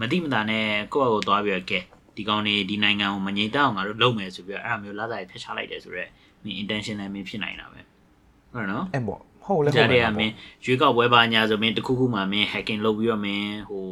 [0.01, 1.79] မတိမတာနဲ့ကိုယ့်အကိုသွားပြီးတော့ကဲ
[2.15, 6.09] ဒီကောင်နေဒီနိုင်ငံကိုမငြိမ်သက်အောင်ငါတို့လုပ်မယ်ဆိုပြီးတော့အဲ့ဒါမျိုးလာစားရဖျက်ချလိုက်တယ်ဆိုတော့
[6.43, 7.79] မင်း intention နဲ့မင်းဖြစ်နိုင်တာပဲ
[8.53, 10.33] ဟုတ်နော်အဲ့ပေါ့ဟုတ်လဲကြဟုတ်တဲ့တယ်ကမင်း
[10.65, 13.85] ရွေးကောက်ပွဲပါညာဆိုမင်းတခုခုမှမင်း hacking လုပ်ပြီးတော့မင်းဟို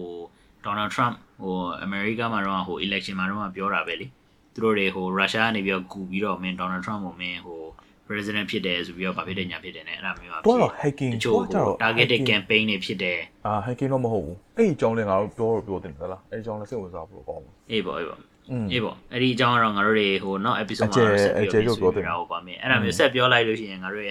[0.66, 1.56] Donald Trump ဟို
[1.86, 4.08] America မှာတော့ဟို election မှာတော့ပြောတာပဲလေ
[4.54, 7.62] သူတို့တွေဟို Russia ကနေပြီးတော့ကူပြီးတော့မင်း Donald Trump ကိုမင်းဟို
[8.10, 18.20] president ဖြစ်တယ်ဆိုပြီးတော့ဗာဖြစ်တဲ့ညာဖြစ်တယ်နဲ့အဲ့ဒါမျိုးကတော့ hacking တချို့တော့ targeted campaign တွေဖြစ်တယ်အာ hacking တော့မဟုတ်ဘူးအဲ့ဒီအကြောင်းလည်းငါတို့ပြောတော့ပြောတင်တယ်လားအဲ့ဒီအကြောင်းလည်းစိတ်ဝင်စားဖို့ကောင်းတယ်အေးပေါ့အေးပေါ့
[18.52, 24.10] อืมအေးပေါ့အဲ့ဒီအကြောင်းကတော့ငါတို့တွေဟိုနောက် episode မှာတော့ဆက်ပြီးတော့ပြောပြတာဟုတ်ပါမယ်အဲ့ဒါမျိုးဆက်ပြောလိုက်လို့ရှိရင်ငါတို့ရ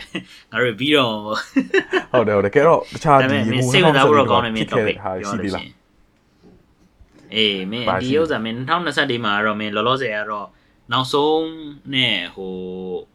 [0.52, 1.12] ငါတို့ပြီးတော့
[2.12, 5.64] ဟုတ်တယ်ဟုတ်တယ်ကဲတော့တခြားဒါပေဒီမဲ့မင်းစိတ်ဝင်စားဖို့တော့ကောင်းတယ်မင်းဖြစ် topic ခဲ့ဟာရှိသေးလား
[7.34, 10.48] အေးမင်းပါရှိဒီဥစ္စာမင်း2024မှာတော့မင်းလောလောဆယ်ကတော့
[10.92, 11.46] နောက်ဆုံး
[11.94, 12.52] နဲ့ဟို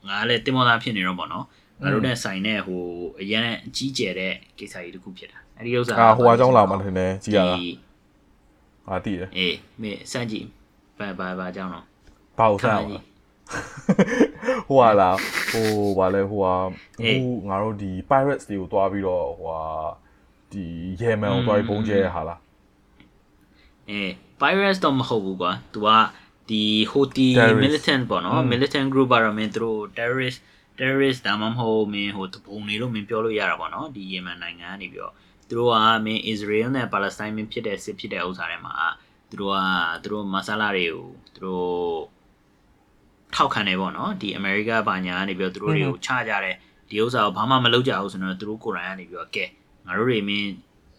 [0.07, 1.45] ငါလည်းတင်မောသားဖြစ်နေတော့ပေါ့နော်
[1.81, 2.81] ငါတို့နဲ့ဆိုင်တဲ့ဟို
[3.21, 7.69] အရန်အကြီးကျယ်တဲ့ကိစ္စကြီးတစ်ခုဖြစ်တာအဲ့ဒီဥစ္စာအာဟိုအကြောင်းလာမှထင်တယ်ကြည်ရတာဒီ
[8.87, 10.45] ဟာတည်တယ်အေးမင်းစမ်းကြည့်
[10.99, 11.85] ဘာဘာဘာအကြောင်းတော့
[12.37, 12.99] ဘာလို့ဆက်အောင်လဲ
[14.67, 15.09] ဟိုဟာလာ
[15.51, 16.55] ဟိုဗာလဲဟိုဟာ
[17.01, 19.61] အေးဟိုငါတို့ဒီ pirates တွေကိုတွားပြီးတော့ဟိုဟာ
[20.51, 20.65] ဒီ
[21.01, 22.39] Yemen ကိုတွားပြီးပုံကျဲဟာလား
[23.89, 24.09] အေး
[24.41, 25.87] virus တော့မဟုတ်ဘူးကွာ तू က
[26.49, 30.39] ဒီ Houthi Terrorist militant ပေါ့နော် militant group ကတော့မင်းသူတို့ terrorist
[30.79, 35.13] terrorist ဒါမှမဟုတ်မင်းဟိုတပုံနေလို့မင်းပြောလို့ရတာပေါ့နော်ဒီ Yemen နိုင်ငံကနေပြီးတော့
[35.47, 35.75] သူတို့က
[36.05, 38.75] မင်း Israel နဲ့ Palestine မင်းဖြစ်တဲ့စစ်ဖြစ်တဲ့ဥစ္စာတွေမှာ
[39.29, 39.57] သူတို့က
[40.03, 41.99] သူတို့မဆလာတွေကိုသူတို့
[43.35, 46.55] ထောက်ခံတယ်ပေါ့နော်ဒီ America ဘာညာကနေပြီးတော့သူတို့တွေကိုချကြတယ်
[46.89, 49.45] ဒီဥစ္စာကိုဘာမှမလုပ်ကြဘူးဆိုတော့သူတို့ကိုယ်တိုင်ကနေပြီးတော့ကဲ
[49.85, 50.49] ငါတို့တွေမင်း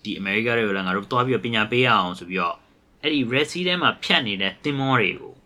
[0.04, 2.56] ဒီ America တွေကိုလည်းငါတို့တွားပြီးတော့ပညာပေးရအောင်ဆိုပြီးတော့
[3.02, 5.37] အဲ့ဒီ Red Sea ထဲမှာဖြတ်နေတဲ့သင်္ဘောတွေကိုอืม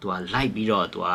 [0.00, 1.08] သူကလိုက်ပြီးတော့သူက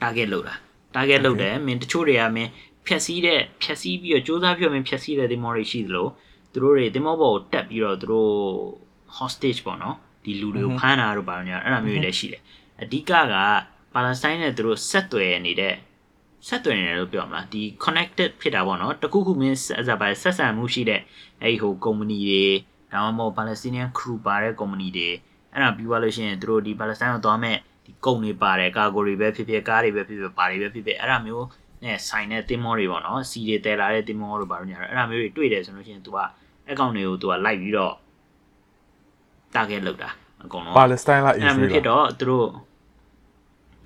[0.00, 0.54] target လုပ်တာ
[0.94, 2.50] target လုပ်တယ်မင်းတချို့တွေကမင်း
[2.86, 6.06] ဖြက်စီးတဲ့ဖြက်စီးပြီးတော့စူးစမ်းပြီးတော့မင်းဖြက်စီးတဲ့သင်္ဘောတွေရှိသလို
[6.52, 8.32] သူတို့တွေသင်္ဘောပေါ်ကိုတက်ပြီးတော့သူတို့
[9.16, 12.42] hostage ပေါ့နော်ဒီလူတွေကိုဖမ်းတာတို့ပါညာအဲ့ဒါမျိုးတွေလည်းရှိတယ်
[12.82, 13.12] အဓိကက
[13.94, 15.74] ပါလက်စတိုင်းနဲ့သူတို့ဆက်သွယ်နေတဲ့
[16.48, 21.00] ဆက်သွယ်နေတယ်လို့ပြောမလားဒီ connected ဖြစ်တာပေါ့နော်တခုခုမင်းဆက်ဆက်ပါဆက်ဆံမှုရှိတဲ့
[21.42, 22.44] အဲ့ဒီဟို company တွေ
[22.92, 25.10] ဒါမှမဟုတ် Palestinian crew ပါတဲ့ company တွေ
[25.54, 31.46] အဲ့ဒါပြီးသွားလို့ရှိရင်သူတို့ဒီ Palestine ကိုသွားမဲ့ဒီကုန်တွေပါတယ်ကာဂိုတွေပဲဖြစ်ဖြစ်ကားတွေပဲဖြစ်ဖြစ်ပါတွေပဲဖြစ်ဖြစ်အဲ့ဒါမျိုး
[31.84, 36.18] နဲ့ဆိုင်တဲ့တင်မောတွေပေါ့နော်စီတွေတဲလာတဲ့တင်မောတွေပါလို့ညာအဲ့ဒါမျိုးတွေတွေ့တယ်ဆိုလို့ရှိရင် तू က
[36.70, 37.94] အကောင့်တွေကို तू ကလိုက်ပြီးတော့
[39.54, 40.08] target လုပ်တာ
[40.44, 42.48] အကုန်လုံးပါလက်စတိုင်းလားအဲ့ဒါ Israel မျိုးဖြစ်လားတော့သူတို့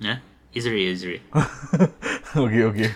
[0.05, 0.17] နော်
[0.57, 1.21] Israel Israel
[2.41, 2.91] okay okay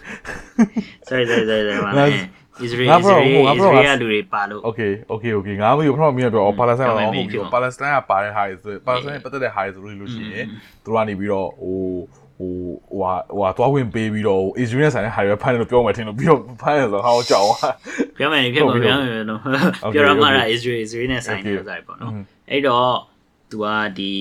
[1.08, 4.92] sorry sorry sorry sorry ပါမယ် Israel ငါ bro Israel ငါ bro က Israel လူတွေပါလို့ okay
[5.14, 10.46] okay okay ငါမပြောပထမမင်းပြောပါလက်စတိုင်းဟုတ်တော့ပြီဟုတ်ပြီဟုတ်ပြီပါလက်စတိုင်းကပါတဲ့ဟာတွေဆိုပါလက်စတိုင်းပတ်သက်တဲ့ဟာတွေဆိုလို့ရှိရင်
[10.84, 11.78] သူတို့ကနေပြီးတော့ဟို
[12.38, 12.52] ဟို
[12.90, 17.74] ဟိုဟာဟိုဟာသွားဝင်ပေးပြီးတော့ Israel ဆိုင်တဲ့ဟာတွေဖမ်းတယ်လို့ပြောမှထင်လို့ပြီးတော့ဖမ်းရဆိုဟာကြောက်သွား
[18.18, 19.40] ပြောမယ်လေပြောမယ်ပြောမယ်လို့
[19.86, 20.36] Okay, ပြောရမှာ okay.
[20.38, 21.62] လား Israel Israel နဲ့ဆိုင်နေ Okay.
[21.62, 22.24] ဥစားပေါ့နော် Mhm.
[22.52, 22.94] အဲ့တော့
[23.52, 23.66] तू က
[23.98, 24.14] ဒီ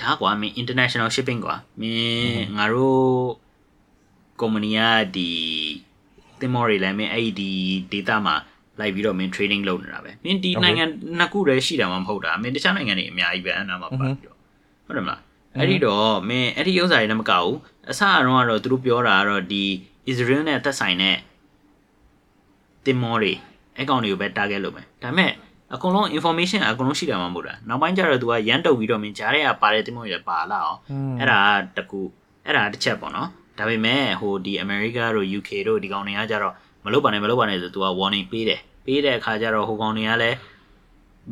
[0.00, 3.08] ဒါကွာမင်း international shipping ကွာမင်းငါတို့
[4.40, 4.80] company က
[5.16, 5.30] ဒီ
[6.42, 7.50] တင်မော်တွေလည်းမင်းအဲ့ဒီ
[7.92, 8.34] data မှာ
[8.80, 10.62] လိုက်ပြီးတော့မင်း trading လုပ်နေတာပဲမင်းဒီ Okay.
[10.64, 10.84] နိုင်ငံ
[11.18, 14.36] နှစ်ခုတည်းရှိတာမှမဟုတ်တာမင်းတခြားနိုင်ငံတွေအများကြီးပဲအဲ့နာမှာပါပြီးတော့
[14.86, 15.20] ဟုတ်တယ်မလား
[15.58, 17.56] အဲ့ဒီတော့မင်းအဲ့ဒီဥစ္စာတွေလည်းမကဘူး
[17.90, 19.64] အစအတော့ကတော့သူတို့ပြောတာကတော့ဒီ
[20.10, 21.16] Israel နဲ့သက်ဆိုင်တဲ့
[22.86, 23.32] တင်မောတွေ
[23.80, 25.32] အကောင့်တွေကိုပဲ target လုပ်မယ်ဒါပေမဲ့
[25.74, 30.78] အကုန်လုံး information အကုန်လုံးရှိတာမှမဟုတ်တာနောက်ပိုင်းကျတော့ तू ကရန်တုပ်ပြီးတော့မင်းကြားထဲကပါတဲ့တင်မောတွေလည်းပါလာအောင်
[31.20, 31.40] အဲ့ဒါ
[31.76, 32.00] ကတကူ
[32.46, 33.28] အဲ့ဒါတစ်ချက်ပေါ့နော်
[33.58, 36.54] ဒါပေမဲ့ဟိုဒီ America တို့ UK တို့ဒီကောင်တွေကကြတော့
[36.84, 40.36] မလုပ်ပါနဲ့မလုပ်ပါနဲ့ဆိုသူက warning ပေးတယ်ပေးတဲ့အခါကျတော့ဟိုကောင်တွေကလည်း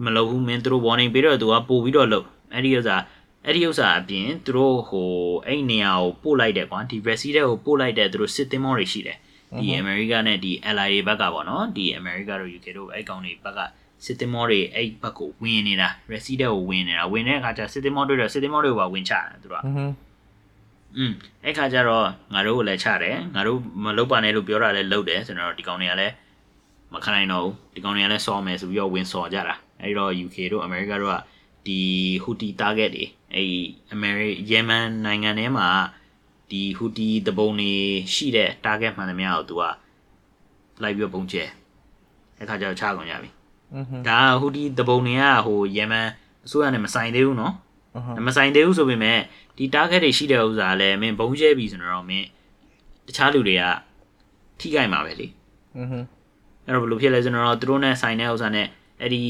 [0.04, 2.96] မလုပ်ဘူးမင်းသူတို့ warning ပေးတော့သူကပို့ပြီးတော့လုပ်အဲ့ဒီဥစ္စာ
[3.44, 5.10] အဲ့ဒီဥစ္စာအပြင်သူတို့ဟို
[5.46, 9.18] အဲ့နေရာကိုပို့လိုက်တယ်ကွာဒီ Brazil တဲ့ကိုပို့လိုက်တဲ့သူတို့စစ်သင်းမောတွေရှိတယ်
[9.60, 13.60] ဒီ America နဲ့ဒီ Ally တွေဘက်ကပေါ့နော်ဒီ America တို့ UK တို့အဲ့ကောင်တွေဘက်က
[14.04, 19.64] စစ်သင်းမောတွေအဲ့ဘက်ကိုဝင်နေတာ Brazil တဲ့ကိုဝင်နေတာဝင်တဲ့အခါကျစစ်သင်းမောတွေတော့စစ်သင်းမောတွေကိုပါဝင်ချတယ်သူတို့က
[20.97, 21.11] อืม อืม
[21.45, 26.13] အဲ့ခါကျတော့ငါတို့ကိုလည်းချတယ်ငါတို့မလုပ်ပါနဲ့လို့ပြောတာလည်းလုပ်တယ်ဆိုတော့ဒီကောင်တွေကလည်း
[26.93, 31.17] မခံနိုင်တော့ဘူးဒီကောင်တွေကလည်းစော်မယ်ဆိုပြီးတော့ဝင်စော်ကြတာအဲ့တော့ UK တို့ America တို့က
[31.67, 31.79] ဒီ
[32.23, 33.53] Houthi target တွေအဲ့
[33.95, 35.67] America Yemen နိုင်ငံထဲမှာ
[36.51, 37.73] ဒီ Houthi တပုံတွေ
[38.13, 39.63] ရှိတဲ့ target မှန်သမျှကိုသူက
[40.81, 41.43] လိုက်ပြီးတော့ပုံကျဲ
[42.37, 43.29] အဲ့ခါကျတော့ချကုန်ကြပြီ
[43.73, 46.07] อืม ဒါ Houthi တပုံတွေကဟို Yemen
[46.45, 47.64] အစိုးရနဲ့မဆိုင်သေးဘူးเนาะ อืม
[48.26, 49.18] မဆိုင်သေးဘူးဆိုပေမဲ့
[49.56, 52.26] ဒီ target တွေရှိတဲ့ဥစ္စာလည်းမင်းဘုံကျဲပြီဆိုတော့မင်း
[53.06, 53.64] တခြားလူတွေက
[54.60, 55.26] ထိခိုက်မှာပဲလေ
[55.76, 55.88] อืม
[56.66, 58.66] အဲ့တော့ဘယ်လိုဖြစ်လဲဆိုတော့သူတို့နဲ့ဆိုင်တဲ့ဥစ္စာနဲ့
[59.00, 59.22] အဲ့ဒီ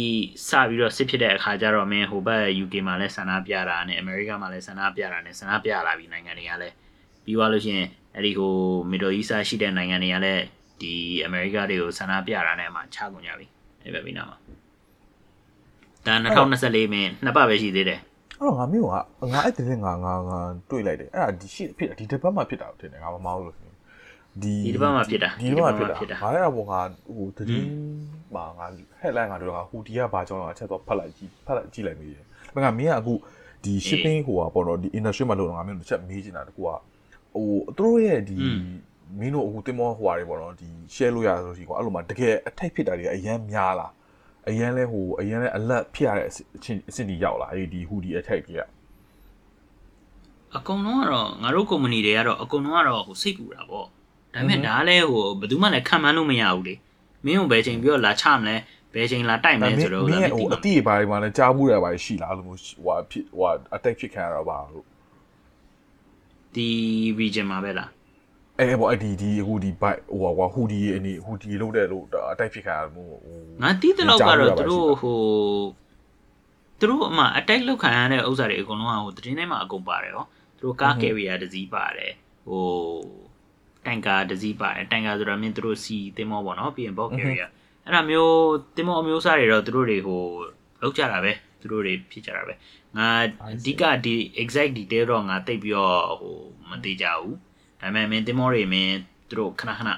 [0.48, 6.74] စပြီးတော့စစ်ဖြစ်တဲ့အခါကျတော့မင်းဟိုဘက် UK မှာလည်းဆန္ဒပြတာနဲ့ America မှာလည်းဆန္ဒပြတာနဲ့ဆန္ဒပြလာပြီနိုင်ငံတွေကလည်း
[7.24, 8.52] ပြီးသွားလို့ရှိရင်အဲ့ဒီဟို
[8.90, 10.42] Middle East ရှိတဲ့နိုင်ငံတွေကလည်း
[10.80, 10.94] ဒီ
[11.28, 13.46] America တွေကိုဆန္ဒပြတာနဲ့မှချကုန်ကြပြီ
[13.82, 14.36] အဲ့ပဲပြီးနာမှာ
[16.06, 18.00] ဒါ2024မင်းနှစ်ပတ်ပဲရှိသေးတယ်
[18.38, 18.92] အဲ့တော့ငါမျိုးက
[19.32, 20.38] ငါအဲ့တည်းငါငါငါ
[20.70, 23.54] တွေ့လိုက်တယ်အဲ့ဒါဒီရှိဖြစ်ဒီတစ်ပတ်မှဖြစ်တာထင်တယ်ငါမမောင်းလို့
[24.42, 26.80] ဒီဒီတစ်ပတ်မှဖြစ်တာဒီတစ်ပတ်မှဖြစ်တာဒီတစ်ပတ်မှဖြစ်တာငါလည်းတော့ငါ
[27.16, 27.58] ဟိုတတိ
[28.34, 28.66] မှာငါ
[29.00, 32.22] headline ငါတို့ကဟူတီကဘာကြောင့်လဲအချက်တော့ဖတ်လိုက်ကြည့်ဖတ်လိုက်ကြည့်လိုက်မိတယ်။
[32.64, 33.14] ငါမင်းကအခု
[33.64, 36.68] ဒီ shipping ဟိုကပေါ့နော်ဒီ industry မှာလို့ငါမင်းတို့ချက်မေးချင်တာတကူက
[37.34, 38.36] ဟိုသူတို့ရဲ့ဒီ
[39.18, 43.92] မင်းတို့အခုတင်မောဟိုဟာတွေပေါ့နော်ဒီ share လို့ရဆိုရှိကွာအဲ့လိုမှတကယ်အထိုက်ဖြစ်တာတွေကအရန်များလား
[44.48, 46.32] အရန်လဲဟိုအရန်လဲအလက်ဖြစ်ရတဲ့အ
[46.64, 48.62] ချင်းအဆင့်ကြီးရောက်လာအဲ့ဒီ hoodie attack ကြီးက
[50.56, 53.88] အကုန်လုံးကတော့ငါတို့ company တွေကတော့အကုန်လုံးကတော့ဟိုစိတ်ပူတာပေါ့ဒါ
[54.34, 56.74] ပေမဲ့ဒါလည်းဟိုဘယ်သူမှလည်းခံမှန်းလို့မရဘူးလေ
[57.24, 58.56] မင်းကိုဘယ်ချိန်ပြီးတော့လာချမလဲ
[58.94, 64.84] ဘယ်ချိန်လာတိုက်မလဲဆိုတော့မင်းရဲ့မဟိုသိအတိအပိုင်းမှာလည်းကြားမှုရပါရှိလားအဲ့လိုမျိုးဟိုဖြစ်ဟို attack ဖြစ်ခံရတော့ပါလို့
[66.54, 66.68] ဒီ
[67.20, 67.90] region မှာပဲလား
[68.60, 75.20] အဲပေါ့အဲ့ဒီဒီဟိုဒီဘိုက်ဟိုကွာဟူဒီအနေဟူဒီလုံးတဲ့လို့အတိုက်ဖြစ်ခံရမှုဟိုငါတီးတဲ့လောက်ကတော့သူတို့ဟို
[76.80, 80.26] သူတို့အမှ attack လုပ်ခံရတဲ့ဥစ္စာတွေအကုန်လုံးကဟိုသတင်းထဲမှာအကုန်ပါတယ်ဟော
[80.58, 82.12] သူတို့ car carrier တစ်စီးပါတယ်
[82.48, 82.66] ဟို
[83.86, 87.48] တန်ကာတစ်စီးပါတယ်တန်ကာဆိုတော့မင်းသူတို့စီတင်မောပေါ့နော်ပြီးရင် box carrier
[87.84, 88.36] အဲ့ဒါမျိုး
[88.76, 90.22] တင်မောအမျိုးအစားတွေတော့သူတို့တွေဟို
[90.82, 92.54] လောက်ကြတာပဲသူတို့တွေဖြစ်ကြတာပဲ
[92.96, 93.08] ငါ
[93.52, 96.36] အဓိကဒီ exact detail တော့ငါသိပ်ပြီးတော့ဟို
[96.68, 97.36] မသိကြဘူး
[97.80, 98.92] ဒါပေမဲ့မင်းတင်မောတွေမင်း
[99.28, 99.90] သူတို့ခဏခဏ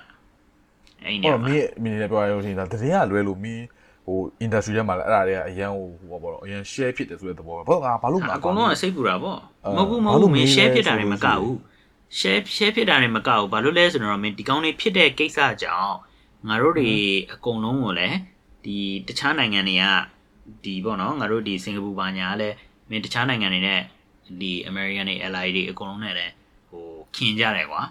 [1.05, 3.65] အဲ့နေဟောရာမှာမင်းမင်းလည်းပြောရလို့ရှိရင်ဒါတရင်ကလွဲလို့မင်း
[4.07, 11.57] ဟို industry ထဲမှာလည်းအဲ့ဒါတွေကအရန်ဟိုဟိုပေါ့တော့အရန် share ဖြစ်တယ်ဆိုတဲ့သဘောပဲဘာလို့ငါဘာလို့ငါအကုန်လုံးကစိတ်ပူတာပေါ့အာမဟုတ်ဘူးမဘာဟုတ်လို့ဘူးမင်းမေးလဲ share ဖြစ်တာတွေဆိုမလို့ကရှိရင်ဘူး
[12.19, 15.95] share share ဖြစ်တာတွေမကဘူးဘာလို့လဲဆိုတော့မင်းဒီကောင်းလေးဖြစ်တဲ့ကိစ္စကြောင့်
[16.49, 16.91] ငါတို့တွေ
[17.33, 18.17] အကုန်လုံးကိုလည်း
[18.65, 18.77] ဒီ
[19.09, 19.85] တခြားနိုင်ငံတွေက
[20.65, 22.57] ဒီပေါ့နော်ငါတို့ဒီစင်ကာပူဘာညာကလည်း
[22.91, 23.81] မင်းတခြားနိုင်ငံတွေနဲ့
[24.41, 26.38] ဒီ American တွေ ally တွေအကုန်လုံးနဲ့လည်းဟို
[27.17, 27.83] ခင်ကြတယ်ကွာ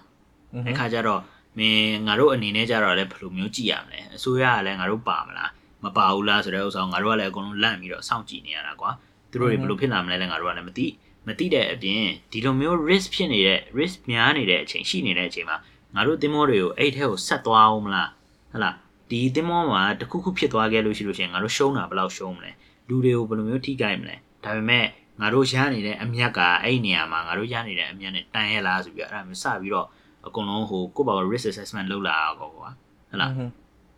[0.66, 1.22] အဲ့ခါကျတော့
[1.58, 5.52] မင်းငါတို့အနေနဲ့ကြတော့လည်းဘယ်လိုမျိုးကြည့်ရမလဲအစိုးရကလည်းငါတို့ပါမလား
[5.84, 8.90] မပါဘူးလားဆိုတဲ့ဥစ္စာကိုငါတို့ကလည်းအကုန်လုံးလန့်ပြီးတော့စောင့်ကြည့်နေရတာကွာ
[9.32, 10.88] သူတို့တွေဘယ်လိုဖြစ်လာမလဲလဲငါတို့ကလည်းမသိ
[11.28, 15.58] မသိတဲ့အပြင်ဒီလိုမျိုး risk ဖြစ်နေတဲ့ risk များနေတဲ့အချိန်ရှိနေတဲ့အချိန်မှာ
[15.96, 18.10] ငါတို့တင်မောတွေကိုအဲ့ထဲကိုဆက်သွားအောင်မလား
[18.52, 18.76] ဟဟလား
[19.10, 22.52] ဒီတင်မောမှာတစ်ခုခုဖြစ်သွားခဲ့လို့ရှိလို့ရှိရင်ငါတို့ရှုံးတာဘယ်လောက်ရှုံးမလဲ
[22.88, 24.86] လူတွေကိုဘယ်လိုမျိုးထိခိုက်မလဲဒါပေမဲ့
[25.21, 29.87] ငါတို့ရနေတဲ့အမြက်ကအဲ့ဒီနေရာမှာငါတို့ရနေတဲ့အမြက်နဲ့တန်ရဲလားဆိုပြီးတော့အဲ့ဒါမျိုးစပြီးတော့
[30.27, 32.71] အကုန်လုံးဟိုကိုယ့်ဘာကို risk assessment လုပ်လာတော့ကွာ
[33.11, 33.31] ဟုတ်လား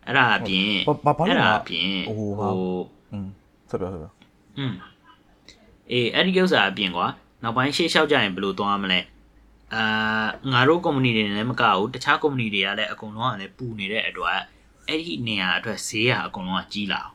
[0.07, 0.71] အဲ့ဒါအပြင်
[1.07, 2.49] ဘာဘာလို့ အဲ့ ငါ ဒါအပြင် ဟို ဟို ဟာ
[3.13, 3.29] อืม
[3.71, 4.13] ဆက်ပြောဆက်ပြော
[4.59, 4.73] อืม
[5.91, 7.07] အေးအဲ့ဒီကိစ္စအပြင်ကွာ
[7.43, 9.01] နောက်ပိုင်းရှေ့လျှောက်ကြရင်ဘယ်လိုသွားမလဲ
[9.75, 9.85] အာ
[10.53, 14.39] ငါတို့ company တွေလည်းမကဘူးတခြား company တွေကလည်းအကုန်လုံးကလည်းပူနေတဲ့အတွက်
[14.89, 17.15] အဲ့ဒီနေရာအတွက်ဈေးကအကုန်လုံးကကြီးလာအောင်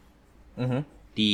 [0.60, 0.84] อืม
[1.19, 1.31] ဒီ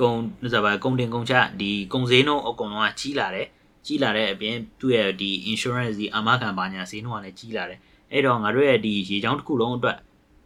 [0.00, 0.12] ကုံ
[0.52, 3.46] ဆိုပါကုံတင်ကုံချဒီကုံဈေးနှုန်းအကုန်လုံးကကြီးလာတယ်
[3.86, 7.78] ကြီးလာတဲ့အပြင်သူ့ရဲ့ဒီ insurance ဒီအာမခံပါညာဈေးနှုန်းကလည်းကြီးလာတယ်
[8.12, 9.96] အဲ့တော့ငါတို့ရဲ့ဒီရေချောင်းတစ်ခုလုံးအတွက်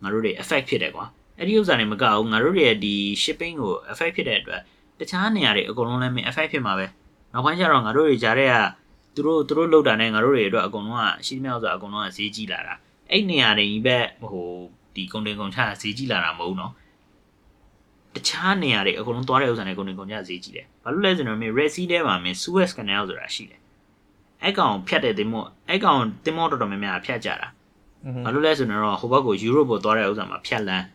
[0.03, 1.05] ငါတို့တွေ effect ဖြစ်တယ်ကွာ
[1.39, 4.61] အဲ့ဒီဥစ္စာတွေမကဘူးငါတို့တွေရဲ့ဒီ shipping ကို effect ဖြစ်တဲ့အတွက်
[4.99, 6.87] တခြားနေရာတွေအကုန်လုံးလည်းမ effect ဖြစ်မှာပဲ
[7.33, 8.57] နောက်ပိုင်းကျတော့ငါတို့တွေကြားတဲ့က
[9.15, 12.75] သူတို့သူတို့လောက်တာနဲ့ငါတို့တွေအတွက်အကုန်လုံးကရှိသမျှဥစ္စာအကုန်လုံးကဈေးကြီးလာတာ
[13.11, 13.99] အဲ့နေရာတွေကြီးပဲ
[14.31, 14.49] ဟို
[14.95, 16.73] ဒီကုံတင်ကုံချဈေးကြီးလာတာမဟုတ်ဘူးနော်
[18.16, 23.60] တခြားနေရာတွေအကုန်လုံးသွားတဲ့ဥစ္စာတွေကုန်နေကုန်ကြဈေးကြီးတယ်။ဘာလို့လဲဆိုတော့မင်း Red Sea ထဲမှာမင်း Suez Canal ဆိုတာရှိတယ်။
[24.44, 27.48] အဲ့ကောင်ဖြတ်တဲ့တင်မော့အဲ့ကောင်တင်မော့တော်တော်များများဖြတ်ကြတာ
[28.06, 30.86] อืม ။ဘာလို့လဲဆိုတော့ဟိုဘက်ကို Europe ကိုသွားတဲ့ဥစ္စာမှာဖြတ်လန်း။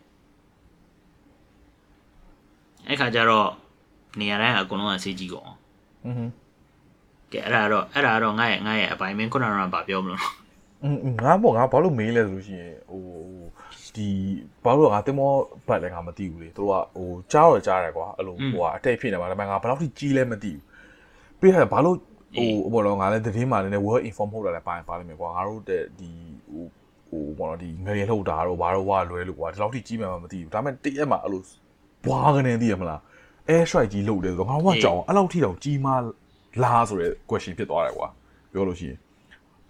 [2.87, 3.49] အဲ့ခါကျတော့
[4.19, 5.59] နေရာတိုင်းအကုန်လုံးကဈေးကြီးကုန်အောင်
[6.05, 10.21] อืม ။ကဲအဲ့ဒါတော့အဲ့ဒါတော့ငါရဲ့ငါရဲ့အပိုင်းမင်းခုနကတော့ဗာပြောမလို့
[10.83, 13.47] อืมငါပေါ့ငါဘာလို့မေးလဲဆိုလို့ရှိရင်ဟိုဟို
[13.96, 14.08] ဒီ
[14.64, 15.32] ဘာလို့လဲငါတင်မော
[15.68, 20.62] ဘတ်လည်းငါမသိဘူးလေသူတို့ကဟိုကြားတော့ကြားတယ်ကွာအဲ့လိုဟိုကအတိတ်ဖြစ်နေမှာဒါပေမဲ့ငါဘယ်လောက်ထိကြီးလဲမသိဘူး
[21.40, 21.96] ပြီးတော့ဘာလို့
[22.36, 26.10] ဟိုဘောတော့ငါလည်းသတင်းမှလည်း well inform ဟုတ်တယ်လည်းပါတယ်ပါလိမ့်မယ်ကွာငါတို့တဲ့ဒီ
[26.50, 26.64] ဟို
[27.08, 31.42] ဟိုဘောတော့ဒီငရေလှုပ်တာတော့ဘာတော့ဝါလွဲလို့ကွာဒီလောက်ထိကြီးမှမသိဘူးဒါပေမဲ့တရက်မှအဲ့လို
[32.06, 33.00] ဘွားကနေသိရမလား
[33.50, 36.00] air strike ကြီးလုပ်တယ်ဆိုတော့ငါကကြောင်အဲ့လောက်ထိတော့ကြီးမား
[36.62, 38.06] လားဆိုတဲ့ question ဖြစ်သွားတယ်ကွာ
[38.52, 38.98] ပြောလို့ရှိရင်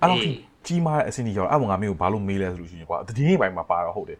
[0.01, 0.31] အဲ့လောက်ထိ
[0.67, 4.19] ကြီးမားတဲ့အဆင့်ကြီးရောက်အဲ့မှာငါမျိုးဘာလို့မေးလဲဆိုလို့ရှိရင်ကွာတည်င်းပိုင်းမှာပါတော့ဟုတ်တယ်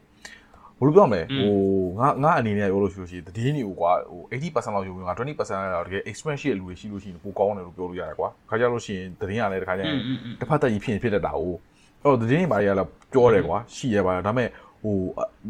[0.79, 1.53] ဘယ်လိုပြောမလဲဟို
[2.01, 9.99] ငါငါအနေနဲ့ပြောလို့ရှိလို့ရှိရင်တည်င်းတွေကိုကွာဟို80%လောက်ယူပြီးငါ20%လောက်တကယ် experience ရှိတဲ့လူတွေရှိလို့ရှိရင်ပိုကောင်းတယ်လို့ပြောလို့ရတယ်ကွာခါကြလို့ရှိရင်တည်င်းရလဲတခါကျရင်
[10.41, 11.55] တစ်ဖက်သက်ကြီးဖြစ်ဖြစ်တတ်တာကို
[12.03, 14.49] အဲ့တော့တည်င်းတွေဘာတွေကလဲပြောတယ်ကွာရှိရပါဒါပေမဲ့
[14.83, 14.97] ဟို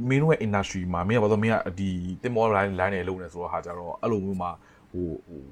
[0.08, 1.88] မင်းတို့ရဲ့ industry မှာမင်းကဘာလို့မင်းကဒီ
[2.22, 4.50] တင်မော line line နဲ့လုပ်နေဆိုတော့ဟာကြတော့အဲ့လိုမျိုးမှာ
[4.92, 5.46] ဟိုဟိုဘယ်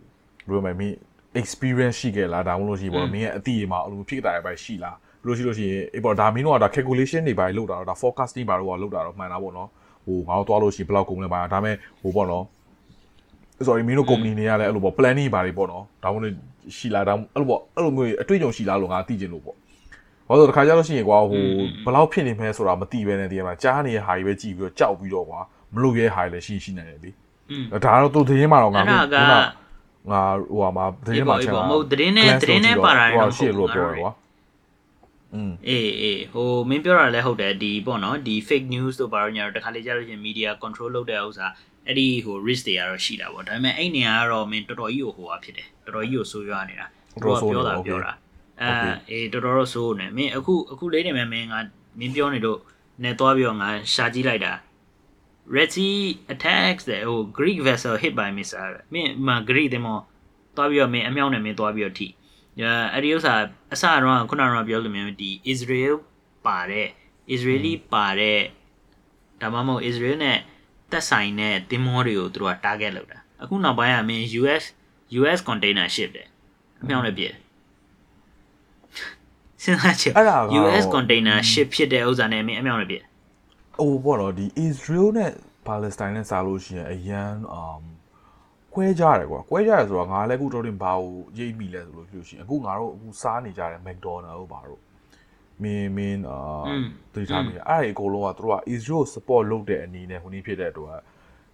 [0.48, 0.94] လိုမှမင်း
[1.40, 4.96] experience ရှိခဲ့လားဒါမှမဟုတ်လို့ရှိရင်ပေါ့မင်းရဲ့အတိအမှာအဲ့လိုဖြစ်တာပဲရှိလား
[5.28, 9.68] လို့ရှိလို့ရှိရင်အေးပေါ့ဒါမင်းတို့ကဒါ calculation တွေပါလုပ်တာတော့ဒါ forecasting ပါတော့လုပ်တာတော့မှန်တာပေါ့နော်
[10.06, 12.44] ဟိုငါတို့သွားလို့ရှိရင်ဘယ်လောက်ကုန်လဲပါဒါပေမဲ့ဟိုပေါ့နော်
[13.66, 16.34] sorry မင်းတို့ company တွေကလည်းအဲ့လိုပေါ့ planning ပါတွေပေါ့နော်ဒါမှမဟုတ်
[16.76, 19.56] ရှိလားဒါအဲ့လိုပေါ့အဲ့လိုမျိုးအတွေ့အကြုံရှိလားလို့ငါသိချင်လို့ပေါ့
[20.28, 21.44] ဘာလို့တခါကြလို့ရှိရင်ကွာဟို
[21.84, 25.40] ဘယ်လောက်ဖြစ်နေမဲဆိုတာမသိပဲနဲ့တကယ်မှာကြားနေတဲ့ဟာတွေပဲကြည့်ပြီးတော့ကြောက်ပြီးတော့ကွာ
[25.74, 27.10] မလုပ်ရဲဟာတွေလည်းရှိရှိနေတယ်လေ
[27.84, 29.16] ဒါကတော့သူသတင်းမှာတော့ငါက
[30.12, 34.27] ငါဟိုဟာမှာသတင်းမှာချင်တာမဟုတ်သတင်းနဲ့သတင်းနဲ့ပါတာတော့ရှိလို့ပြောရကွာอืม
[35.68, 41.46] အေးအေးဟိုမင်းပြောတာလည်းဟုတ်တယ်ဒီပေါ့နော်ဒီ fake news တို့ဘာလို့ညာတော့တခါလေကြာလို့ရှင် media control လုပ်တဲ့ဥစ္စာ
[41.86, 48.12] အဲ့ဒီဟို risk တွေကတော့ရှိတာပေါ့ဒါပေမဲ့အဲ့နေရာကတော့မင်းတော်တော်ကြီးကိုဟိုဟာဖြစ်တယ်တော်တော်ကြီးကိုဆိုးရွားနေတာပြောတာပြောတာ
[48.60, 51.54] အဲအေးတော်တော်တော့ဆိုးနေမင်းအခုအခုလေးနေမယ်မင်းက
[51.98, 52.58] မင်းပြောနေလို့
[53.04, 54.52] နေသွားပြီးတော့ငါရှာကြည့်လိုက်တာ
[55.56, 55.98] Red Sea
[56.34, 59.98] attacks တဲ့ဟို Greek vessel hit by missile မင်းမ Greek တဲ့မော
[60.56, 62.06] သွားပြီးတော့မင်းအမြောက်နဲ့မင်းသွားပြီးတော့ထိ
[62.92, 63.34] အဲ့ဒီဥစ္စာ
[63.72, 65.94] အစတော့ခုနကပြောလို့မျိုးဒီ Israel
[66.46, 66.86] ပါတဲ့
[67.34, 68.40] Israeli ပါတဲ့
[69.40, 70.38] ဒါမှမဟုတ် Israel နဲ့
[70.90, 74.64] သက်ဆိုင်တဲ့တင်မောတွေကိုသူတို့က target လုပ်တာအခုနောက်ပိုင်းကမင်း US
[75.20, 76.28] US container ship တယ်
[76.82, 77.34] အမြောက်နဲ့ပြည့်
[79.62, 80.12] စဉ်းစားချက်
[80.60, 83.02] US container ship ဖြစ်တဲ့ဥစ္စာနဲ့မင်းအမြောက်နဲ့ပြည့်
[83.80, 85.32] ဟိုပေါ့တော့ဒီ Israel နဲ့
[85.68, 87.32] Palestine နဲ့စားလို့ရှိရင်အရန်
[87.62, 87.82] um
[88.74, 94.80] ကွဲကြတယ်ကွာကွဲကြတယ်ဆိုတော့ငါလည်းအခုတော့တင်ဘာကိုရိပ်မိလဲဆိုလို့ပြောရှင်အခုငါတို့အခုစားနေကြတယ် McDonald တို့ဘာတို့
[95.62, 96.38] မင်းမင်းအာ
[97.14, 100.98] တိထားမိအဲ့ဒီအကုန်လုံးကတို့က Israel support လုပ်တဲ့အနေနဲ့ဟိုနေ့ဖြစ်တဲ့အတွက်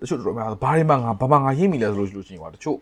[0.00, 2.78] တချို့တို့များဘာတွေမှငါဘာမှငါရိပ်မိလဲဆိုလို့လို့ရှိရင်ကွာတချို့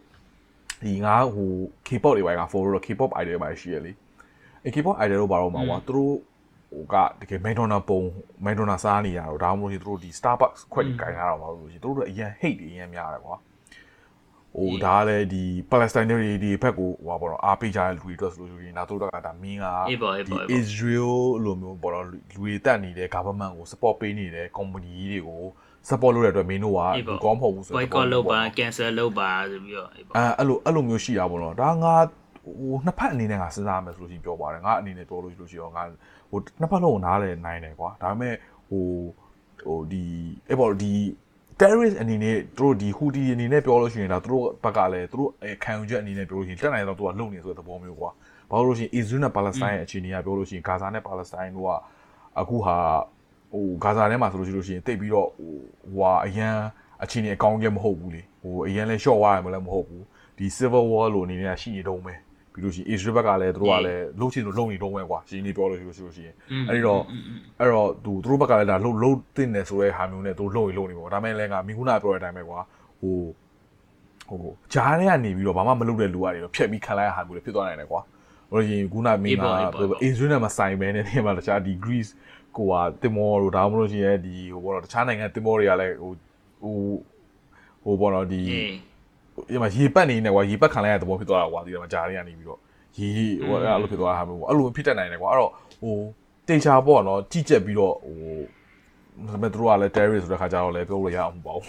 [0.83, 1.51] ဒီငါဟို
[1.87, 3.93] K-pop တွေပိုင်းက follow တော့ K-pop idol တွေပိုင်းရှိရလေ
[4.65, 6.15] အဲ K-pop idol တို့ဘာတော့မှာကွာသူတို့
[6.73, 8.01] ဟိုကတကယ် McDonald ပုံ
[8.45, 13.37] McDonald စားနေရတော့ဒါမှမဟုတ်သူတို့ဒီ Starbucks ခွက်ကြီးကင်ရတော့မှာလို့ရှိရင်သူတို့အရင် hate တွေအရင်များတယ်ကွာ
[14.57, 19.67] ဟိုဒါလည်းဒီ Palestine တွေဒီဘက်ကိုဟိုပါတော့အားပေးကြတဲ့လူတွေအတွက်ဆိုလို့ရှိရင်ဒါတို့ကဒါမင်းက
[20.29, 25.43] ဒီ Israel လိုမျိုးပေါ့တော့လူတွေတက်နေတဲ့ government ကို support ပေးနေတဲ့ company တွေကို
[25.89, 26.79] support လုပ်တဲ့အတွက်မင်းတို့က
[27.25, 31.95] ကောင်းမဟုတ်ဘူးဆိုတော့ boycott လုပ်ပါ cancel လုပ်ပါဆိုပြီးတော့အဲအဲ့လိုအဲ့လိုမျိုးရှိတာပေါ့နော်ဒါငါ
[32.45, 35.83] ဟိုနှစ်ဖက်အနေနဲ့ငါစဉ်းစားမယ်ဆိုလို့ရှိရင်ပြောပါတယ်ငါအနေနဲ့ပြောလို့ရှိလို့ရှိရောငါ
[36.31, 38.35] ဟိုနှစ်ဖက်လုံးကိုနားလည်နိုင်တယ်ကွာဒါပေမဲ့
[38.69, 38.87] ဟို
[39.67, 40.05] ဟိုဒီ
[40.49, 40.93] အဲ့ပေါ့ဒီ
[41.63, 45.31] terrorist အနေနဲ့သူတို့ဒီ Houthi အနေနဲ့ပြောလို့ရှိရင်ဒါသူတို့ဘက်ကလည်းသူတို့
[45.65, 48.11] ခံယူချက်အနေနဲ့ပြောလို့ရှိရင်တက်နိုင်တော့သူကလုံနေဆိုတဲ့သဘောမျိုးကွာ
[48.51, 51.71] ဘာလို့လို့ရှိရင် Israel နဲ့ Palestine ရဲ့အခြေအနေကပြောလို့ရှိရင် Gaza နဲ့ Palestine တို့က
[52.41, 52.77] အခုဟာ
[53.53, 55.53] ဟို Gaza ထဲမှာဆိုလို့ရှိလို့ရှိရင်တိတ်ပြီးတော့ဟို
[55.95, 56.57] ဟိုအရန်
[57.03, 60.05] အခြေအနေအကောင်းကြီးမဟုတ်ဘူးလေဟိုအရန်လဲ short သွားတယ်မလည်းမဟုတ်ဘူး
[60.39, 62.19] ဒီ civil war လို့အနေနဲ့ရှိနေတော့မယ်
[62.53, 66.35] ပြီးလို့ရှိရင် Israel ဘက်ကလည်းသူတို့ကလည်းလှုပ်ချင်လို့လှုပ်နေတော့မယ်ကွာရှင်းနေပြောလို့ရှိလို့ရှိလို့ရှိရင်
[66.69, 67.03] အဲ့ဒီတော့
[67.61, 72.59] အဲ့တော့သူသူတို့ဘက်ကလည်းဒါလှုပ်လှုပ်တင်တယ်ဆိုတဲ့ဟာမျိုးနဲ့သူလှုပ်ရင်လှုပ်နေပေါ့ဒါမဲ့လည်းကမိခုနာပြောတဲ့အတိုင်းပဲကွာ
[73.01, 73.17] ဟို
[74.29, 78.01] ဟိုဂျားထဲကနေပြီးတော့ဘာမှမလုပ်တဲ့လူတွေတော့ဖြတ်ပြီးခံလိုက်ရဟာမျိုးလည်းဖြစ်သွားနိုင်တယ်ကွာ
[78.51, 79.47] ဟိုရင်ခုနမင်းက
[80.09, 82.13] Israel နဲ့မဆိုင်ဘဲနဲ့ဒီမှာတခြားဒီ Greece
[82.57, 86.13] ကိုကတင်မောတို့ဒါမှမဟုတ်ရှင်ဒီဟိုဘောတော့တခြားနိုင်ငံတင်မောတွေကလည်းဟို
[86.63, 86.77] ဟို
[87.83, 88.43] ဟိုဘောတော့ဒီ
[89.51, 92.61] ဒီမှာရေပတ်နေနေကွာရေပတ်ခံလိုက်ရတဲ့သဘောဖြစ်သွားတာကွာဒီမှာဂျားတွေကနေပြီးတော့
[92.99, 93.09] ရေ
[93.49, 95.51] ဟိုအဲ့လိုဖြစ်သွားတာမျိုးပေါ့အဲ့လိုဖြစ်တတ်နိုင်တယ်ကွာအဲ့တော့
[95.83, 95.97] ဟို
[96.49, 98.19] တေချာပေါ့နော်ကြည့်ချက်ပြီးတော့ဟို
[99.29, 101.61] ဒါပေမဲ့တို့ကလည်း terrorist ဆိုတဲ့ခါကျတော့လည်းပြောလို့ရအောင်မပေါ့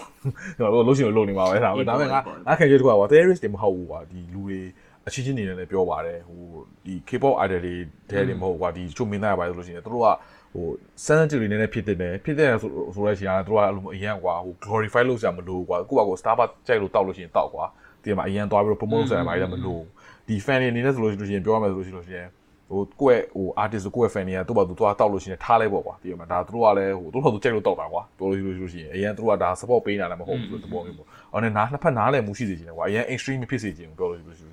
[0.58, 4.60] ကျွန်တော်တို့လို့ရှိရင်လုံနေမှာပဲဒါပေမဲ့ဒါပေမဲ့ငါငါခင်ကျတကွာ terrorist တွေမဟုတ်ဘူးကွာဒီလူတွေ
[5.08, 6.42] အချင်းချင်းနေနဲ့လည်းပြောပါတယ်ဟို
[6.86, 7.74] ဒီ K-pop idol တွေ
[8.10, 10.08] တဲတွေမဟုတ်ကွာဒီချုံမင်းသားရပါလို့ရှိရင်တို့က
[10.54, 10.68] ဟို
[11.06, 17.66] sensitive တွေနည်းနည်းဖြစ်တဲ့တယ်ဖြစ်တဲ့ဆိုဆိုတဲ့ချိန်ကတို့ကအဲ့လိုအရင်ကွာဟို glorify လုပ်စရာမလိုကွာကိုယ့်ဘာကို Starbucks ကြိုက်လို့တောက်လို့ရှိရင်တောက်ကွာ
[18.04, 19.80] ဒီမှာအရင်သွားပြီးတော့ promote လုပ်စရာဘာလည်းမလို
[20.28, 22.28] ဒီ fan တွေအနေနဲ့ဆိုလို့ရှိရင်ပြောရမယ်ဆိုလို့ရှိရင်
[22.70, 34.53] ဟိုကိုယ့်ဟို artist ကိုယ့် fan တွေကသူ့ဘာသူသွားတောက်လို့ရှိရင်ထားလိုက်ပေါ့ကွာဒီမှာဒါတို့ကလည်းဟိုတို့ဘာသူကြိုက်လို့တောက်တာကွာပြောလို့ရှိလို့ရှိရင်အရင်တို့ကဒါ support ပေးနေတာလည်းမဟုတ်ဘူးဆိုတဲ့သဘောမျိုးပေါ့အော်နဲ့နားနှစ်ဖက်နားလည်းမှုရှိစေချင်တယ်ကွာအရင် extreme ဖြစ်စေချင်ပြောလို့ရှိလို့ရှိရ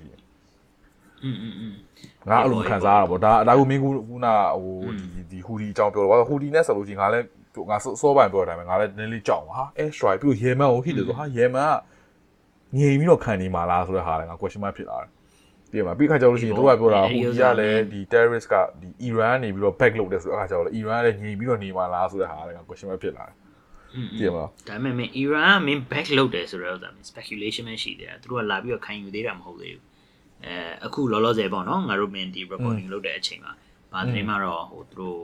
[1.24, 1.72] อืมอืมอืม
[2.28, 4.26] ငါအဲ့လိုခံစားရတာပေါ့ဒါဒါကိုမင်းကူခုန
[4.62, 15.10] ဟိုဒီဒီဟူဒီအကြောင်းပြောတော့ဟူဒီနဲ့ဆိုလို့ရှိရင်ငါလည်း သူငါစောပိုင်းပြောတဲ့အတိုင်းပဲငါလည်းနည်းနည်းကြောက်ပါဟာ air strike ပြီးရေမန်ကို hit တယ်ဆိုဟာရေမန်ကငြိမ်ပြီးတော့ခံနေမှာလားဆိုတဲ့ဟာလည်းငါ question mark ဖြစ်လာတယ်
[15.72, 23.34] ဒီမှာပြီးခါကျလို့ရှိရင်တို့ကပြောတာဟိုကြီးကလည်းဒီ terrorist ကဒီ Iran နေပြီးတော့ back လုပ်တယ်ဆိုတဲ့အခါကျတော့ Iran ကလည်းငြိမ်ပြီးတော့နေမှာလားဆိုတဲ့ဟာလည်းငါ question mark ဖြစ်လာတယ်
[24.18, 29.84] ဒီမှာ ဒါပေမဲ့မင်း Iran ကမင်း back လုပ်တယ်ဆိုတော့ဒါမင်း speculation ပဲရှိတယ်သူတို့ကလာပြီးတော့ခံယူသေးတာမဟုတ်သေးဘူး
[30.45, 33.53] အဲအခုလောလောဆယ်ပေါ့နော်ငါတို့မင်းဒီ recording လုပ်တဲ့အချိန်မှာ
[33.93, 35.19] ဘာသတင်းမှတော့ဟိုသူတို့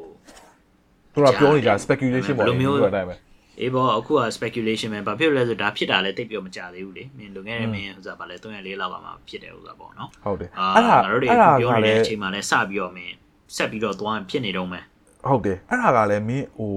[1.14, 3.16] သူကပြောနေကြ speculation ပေါ့ဘယ်လိုမျိုးဒီလိုအတိုင်းပဲ
[3.62, 13.14] အေးပေါ့အခုက speculation ပဲဘာဖြစ်လို့လဲဆိုဒါဖြစ်တာလည်းတိတ်ပြောမကြသေးဘူးလေမင်းလွန်ခဲ့တဲ့မင်းဥစားဗာလဲ3ရက်4လောက်ကမှဖြစ်တယ်ဥစားပေါ့နော်ဟုတ်တယ်အာအဲ့ဒါငါတို့တွေအဲ့အခုဒါပြောကနေလတဲ့အည်းချိန်မှာလဲစပြီးတော့မင်း
[13.56, 14.84] ဆက်ပြီးတော့သွားဖြစ်နေတော့မယ်
[15.28, 16.72] ဟုတ်တယ်အဲ့ဒါကလည်းမင်းဟို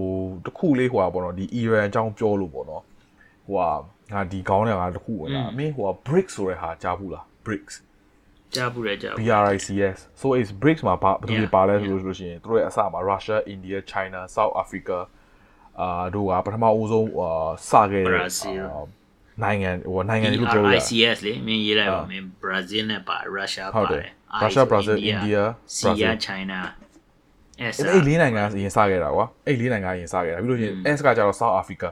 [0.47, 2.83] တခုလေးဟိုပါပေါ့နော်ဒီ Iran အကြောင်းပြောလို့ပေါ့နော်
[3.47, 3.71] ဟိုဟာ
[4.13, 7.75] ငါဒီခေါင်းထဲကတခုဝင်လာမင်းဟိုဟာ BRICS ဆိုတဲ့ဟာကြားဘူးလား BRICS
[8.55, 14.99] ကြားဘူးတယ်ကြားဘူး BRICS so is BRICS မှာဘာဘယ်သူတွေ Yeah, ပါလဲဆိုလို့ဆိုလို့ရှိရင်သူတို့ရဲ့အစမှာ Russia India China South Africa
[15.81, 17.31] အာတို့ကပထမအဦးဆုံးအာ
[17.71, 18.83] စခဲ့တဲ့ Brazil အာ
[19.43, 24.09] နိုင်ငံဟိုနိုင်ငံတွေလို့ပြောလို့ရတယ် ICS လေမင်းရေးလိုက်ပါမင်း Brazil နဲ့ပါ Russia ဟုတ်ပါတယ်တယ်
[24.43, 25.43] Russia Brazil India
[25.77, 26.59] Sia Brazil China
[27.61, 31.89] အဲအဲ့အဲ့လေးနိုင်ငံအရင်စခဲ့တာကွာအဲ့လေးနိုင်ငံအရင်စခဲ့တာပြီးလို့ရှိရင် S ကကျတော့ South Africa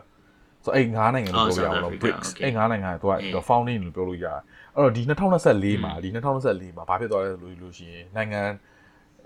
[0.65, 3.07] ဆိုအဲ့ငါးနိုင်ငံလို့ပြောရအောင်လို့ BRICS အဲ့ငါးနိုင်ငံကသူ
[3.37, 4.41] က founding လို့ပြောလို့ရတယ်
[4.79, 5.03] အဲ့တော့ဒီ
[5.45, 8.43] 2024မှာဒီ2024မှာဘာဖြစ်သွားလဲဆိုလို့ရှိရင်နိုင်ငံ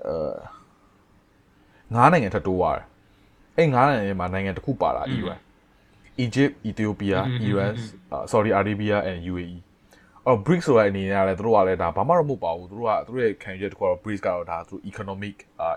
[0.06, 2.86] အဲငါးနိုင်ငံထပ်တိုးသွားတယ်
[3.58, 5.38] အဲ့ငါးနိုင်ငံမှာနိုင်ငံတစ်ခုပါတာ Iran
[6.24, 7.74] Egypt Ethiopia Iran
[8.30, 9.58] Saudi Arabia and UAE
[10.26, 15.36] အော် BRICS ဆိုတဲ့အနေနဲ့ကလည်းတို့ကလည်းဒါဘာမှတော့မဟုတ်ပါဘူးတို့ကတို့ရဲ့ခံယူချက်တစ်ခုကတော့ BRICS ကတော့ဒါသူ economic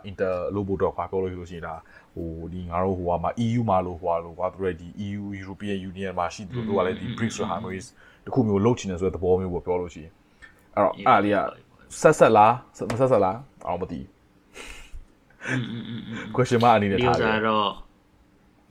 [0.09, 1.75] inter လို့ပို့တော့ခွာပြောလို့ရှိလို့ရှိရင်ဒါ
[2.15, 7.85] ဟိုဒီငါတို့ဟိုကမှာ EU မှာလို့ဟိုကလို့ကွာတို့ရဲ့ဒီ EU European Union မှာရှိတယ်တို့ကလည်းဒီ BRICS ဆိုဟာမျိုး
[8.24, 10.12] တစ်ခုမျိုးလုပ်ချင်တယ်ဆိုတဲ့သဘောမျိုးပေါ့ပြောလို့ရှိရင်
[10.76, 11.38] အဲ့တော့အဲ့လေးက
[12.00, 12.54] ဆက်ဆက်လား
[12.90, 14.00] မဆက်ဆက်လားအောင်မသိ
[15.48, 16.00] อืม
[16.36, 17.70] question mark အနေနဲ့ ဒီဥ ထားတယ် စားတော့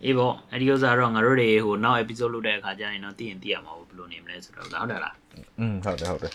[0.06, 5.16] အေးပေါ့အဲ့ဒီဥစားတော့ငါတို့တွေဟိုနောက် episode လုပ်တဲ့အခါကျရင်တော့သိရင်သိရမှာဘူးဘယ်လိုနေမလဲဆိုတော့ဟုတ်တယ်လား
[5.60, 6.34] อืมဟုတ်တယ်ဟုတ်တယ်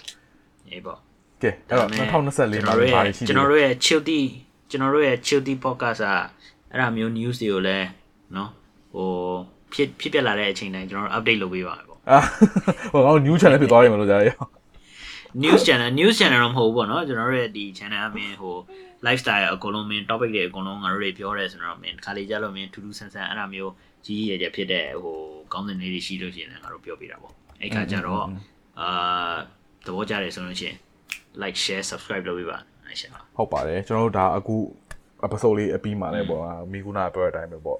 [0.71, 0.99] အေးပေါ့
[1.43, 2.87] ကဲအဲ့တော့2024မှာဘာတွေ
[3.17, 4.21] ရှိ ကျွန် လဲ တော်တို့ရဲ့ chilty
[4.71, 6.19] ကျွန်တော်တို့ရဲ့ chilty podcast อ่ะ
[6.71, 7.89] အဲ့ဒါမျိုး news တွေကိုလည်း
[8.35, 8.49] เนาะ
[8.95, 9.09] ဟို
[9.73, 12.20] ဖြစ်ဖြစ်ပြလာတဲ့အချိန်တိုင်းကျွန်တော်တို့ update လုပ်ပေးပါမယ်ပေါ့ အာ
[12.92, 14.50] ဟိုငါတို့ new channel ဖြစ်သွားရင်မလို့ကြားရအောင်
[15.44, 18.56] news channel news channel တော့မဟုတ်ဘူးပေါ့နော်ကျွန်တော်တို့ရဲ့ဒီ channel အမင်းဟို
[19.06, 23.74] lifestyle အကုန်လုံးမင်း topic တွေအကုန်လုံးငါတို့တွေပြောရဲဆိုတော့မင်းတစ်ခါလေကြားလို့မင်းထူးထူးဆန်းဆန်းအဲ့ဒါမျိုး
[24.06, 25.18] ကြီးရရဖြစ်တဲ့ဟို
[25.54, 28.24] ကောင်းတဲ့နေ့တွေရှိလို့ရှိရင်လည်းငါတို့ပြောပြတာပေါ့အဲ့ခါကျတော့
[28.80, 29.36] အာ
[29.86, 30.78] သဘောကျတယ်ဆိုလို့ရှိရင်
[31.42, 32.58] like share subscribe လုပ်ပေးပါ
[33.38, 34.56] ဟုတ်ပါတယ်ကျွန်တော်တို့ဒါအခု
[35.26, 36.42] episode လေးအပြီးမှာလည်းပေါ့
[36.72, 37.80] မိကုနာပြောတဲ့အတိုင်းပဲပေါ့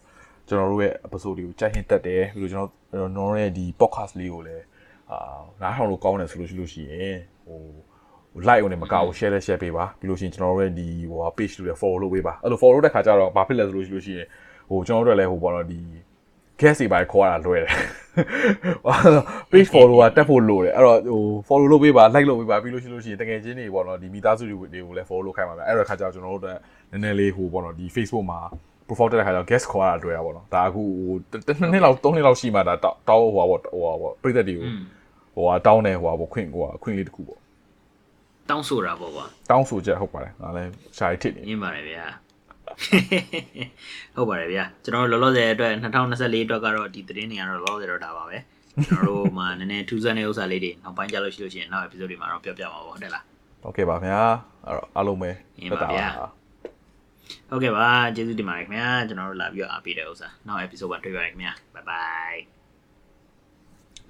[0.50, 4.66] ကျွန်တော်တို့ရဲ့ episode လေးကိုကြိုက်ရင်တက်တယ်ပြီးတော့ကျွန်တော်နော်ရဲ့ဒီ podcast လေးကိုလည်း
[5.12, 14.28] အာနားထောင်လို့ကောင်းတယ်ဆိုလို့ရှိလို့ရှိရင်ဟို like ဝင်မကောက်ဘူး share လဲ share ပေးပါပြီးလို့ရှိရင်ကျွန်တော်တို့ရဲ့ဒီဟို page လေး follow လုပ်ပေးပါအဲ့လို follow တဲ့ခါကျတော့ဘာဖြစ်လဲဆိုလို့ရှိလို့ရှိရင်
[14.70, 15.80] ဟိုကျွန်တော်တို့လည်းဟိုပေါ့နော်ဒီ
[16.60, 17.74] guest တွေပါခေါ်ရတာလွယ်တယ်
[19.52, 26.58] page follower တက်ဖို့လိုတယ်အဲ့တော့ဟို follow လုပ်ပေးပါ like လုပ်ပေးပါပြီးလို့ရှိလို့ရှိရင်တကယ်ချင်းတွေပေါ့နော်ဒီမိသားစုတွေကိုလည်း follow လုပ်ခိုင်းပါမယ်အဲ့တော့ခါကျတော့ကျွန်တော်တို့
[26.92, 28.42] နည်းနည်းလေးဟိုပေါ့နော်ဒီ Facebook မှာ
[28.89, 31.17] profile တက်တဲ့ခါကျတော့ guest ခေါ်ရတာတွေ့ရပါတော့ဒါအခုဟို
[31.47, 32.75] တစ်နှစ်လောက်သုံးနှစ်လောက်ရှိမှဒါ
[33.09, 34.67] တောင်းဟိုပါပေါ့ဟိုပါပေါ့ပြည်သက်တွေကို
[35.35, 37.39] ဟိုဟာတောင်းတယ်ဟိုပါပေါ့ခွင့်ဟိုဟာခွင့်လေးတစ်ခုပေါ့
[38.51, 42.05] တောင်းဆိုတာပေါ့ကွာ တောင်းဆိုချက်ဟုတ်ပါတယ်ဒါလည်းရှားရစ်တစ်နေ ညင်ပါတယ်ဗျာ
[44.17, 48.39] ဟုတ်ပါတယ်ဗျာကျွန်တော်တို့လောလောဆယ်အတွက်2024အတွက်ကတော့ဒီသတင်းတွေကတော့လောလောဆယ်တော့ဒါပါပဲ
[48.85, 53.25] ကျွန်တော်တို့မှာနည်းနည်းထူးဆန်းတဲ့ဥစ္စာလေးတွေနောက်ပိုင်းကြလို့ရှိလို့ရှိရင်နောက် episode တွေမှာတော့ပြောပြမှာပေါ့ဟုတ်တယ်လား
[53.65, 54.25] โอเคပါခင်ဗျာ
[54.67, 55.31] အဲ့တော့အားလုံးပဲ
[55.61, 56.09] အင်းပါဗျာ
[57.50, 62.40] ဟုတ်ကဲ့ပါကျေးဇူးတင်ပါတယ်ခင်ဗျာကျွန်တော်တို့လာပြီးတော့အားပေးတဲ့ဥစ္စာနောက် episode မှာတွေ့ပါရခင်ဗျာ bye bye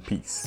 [0.07, 0.37] peace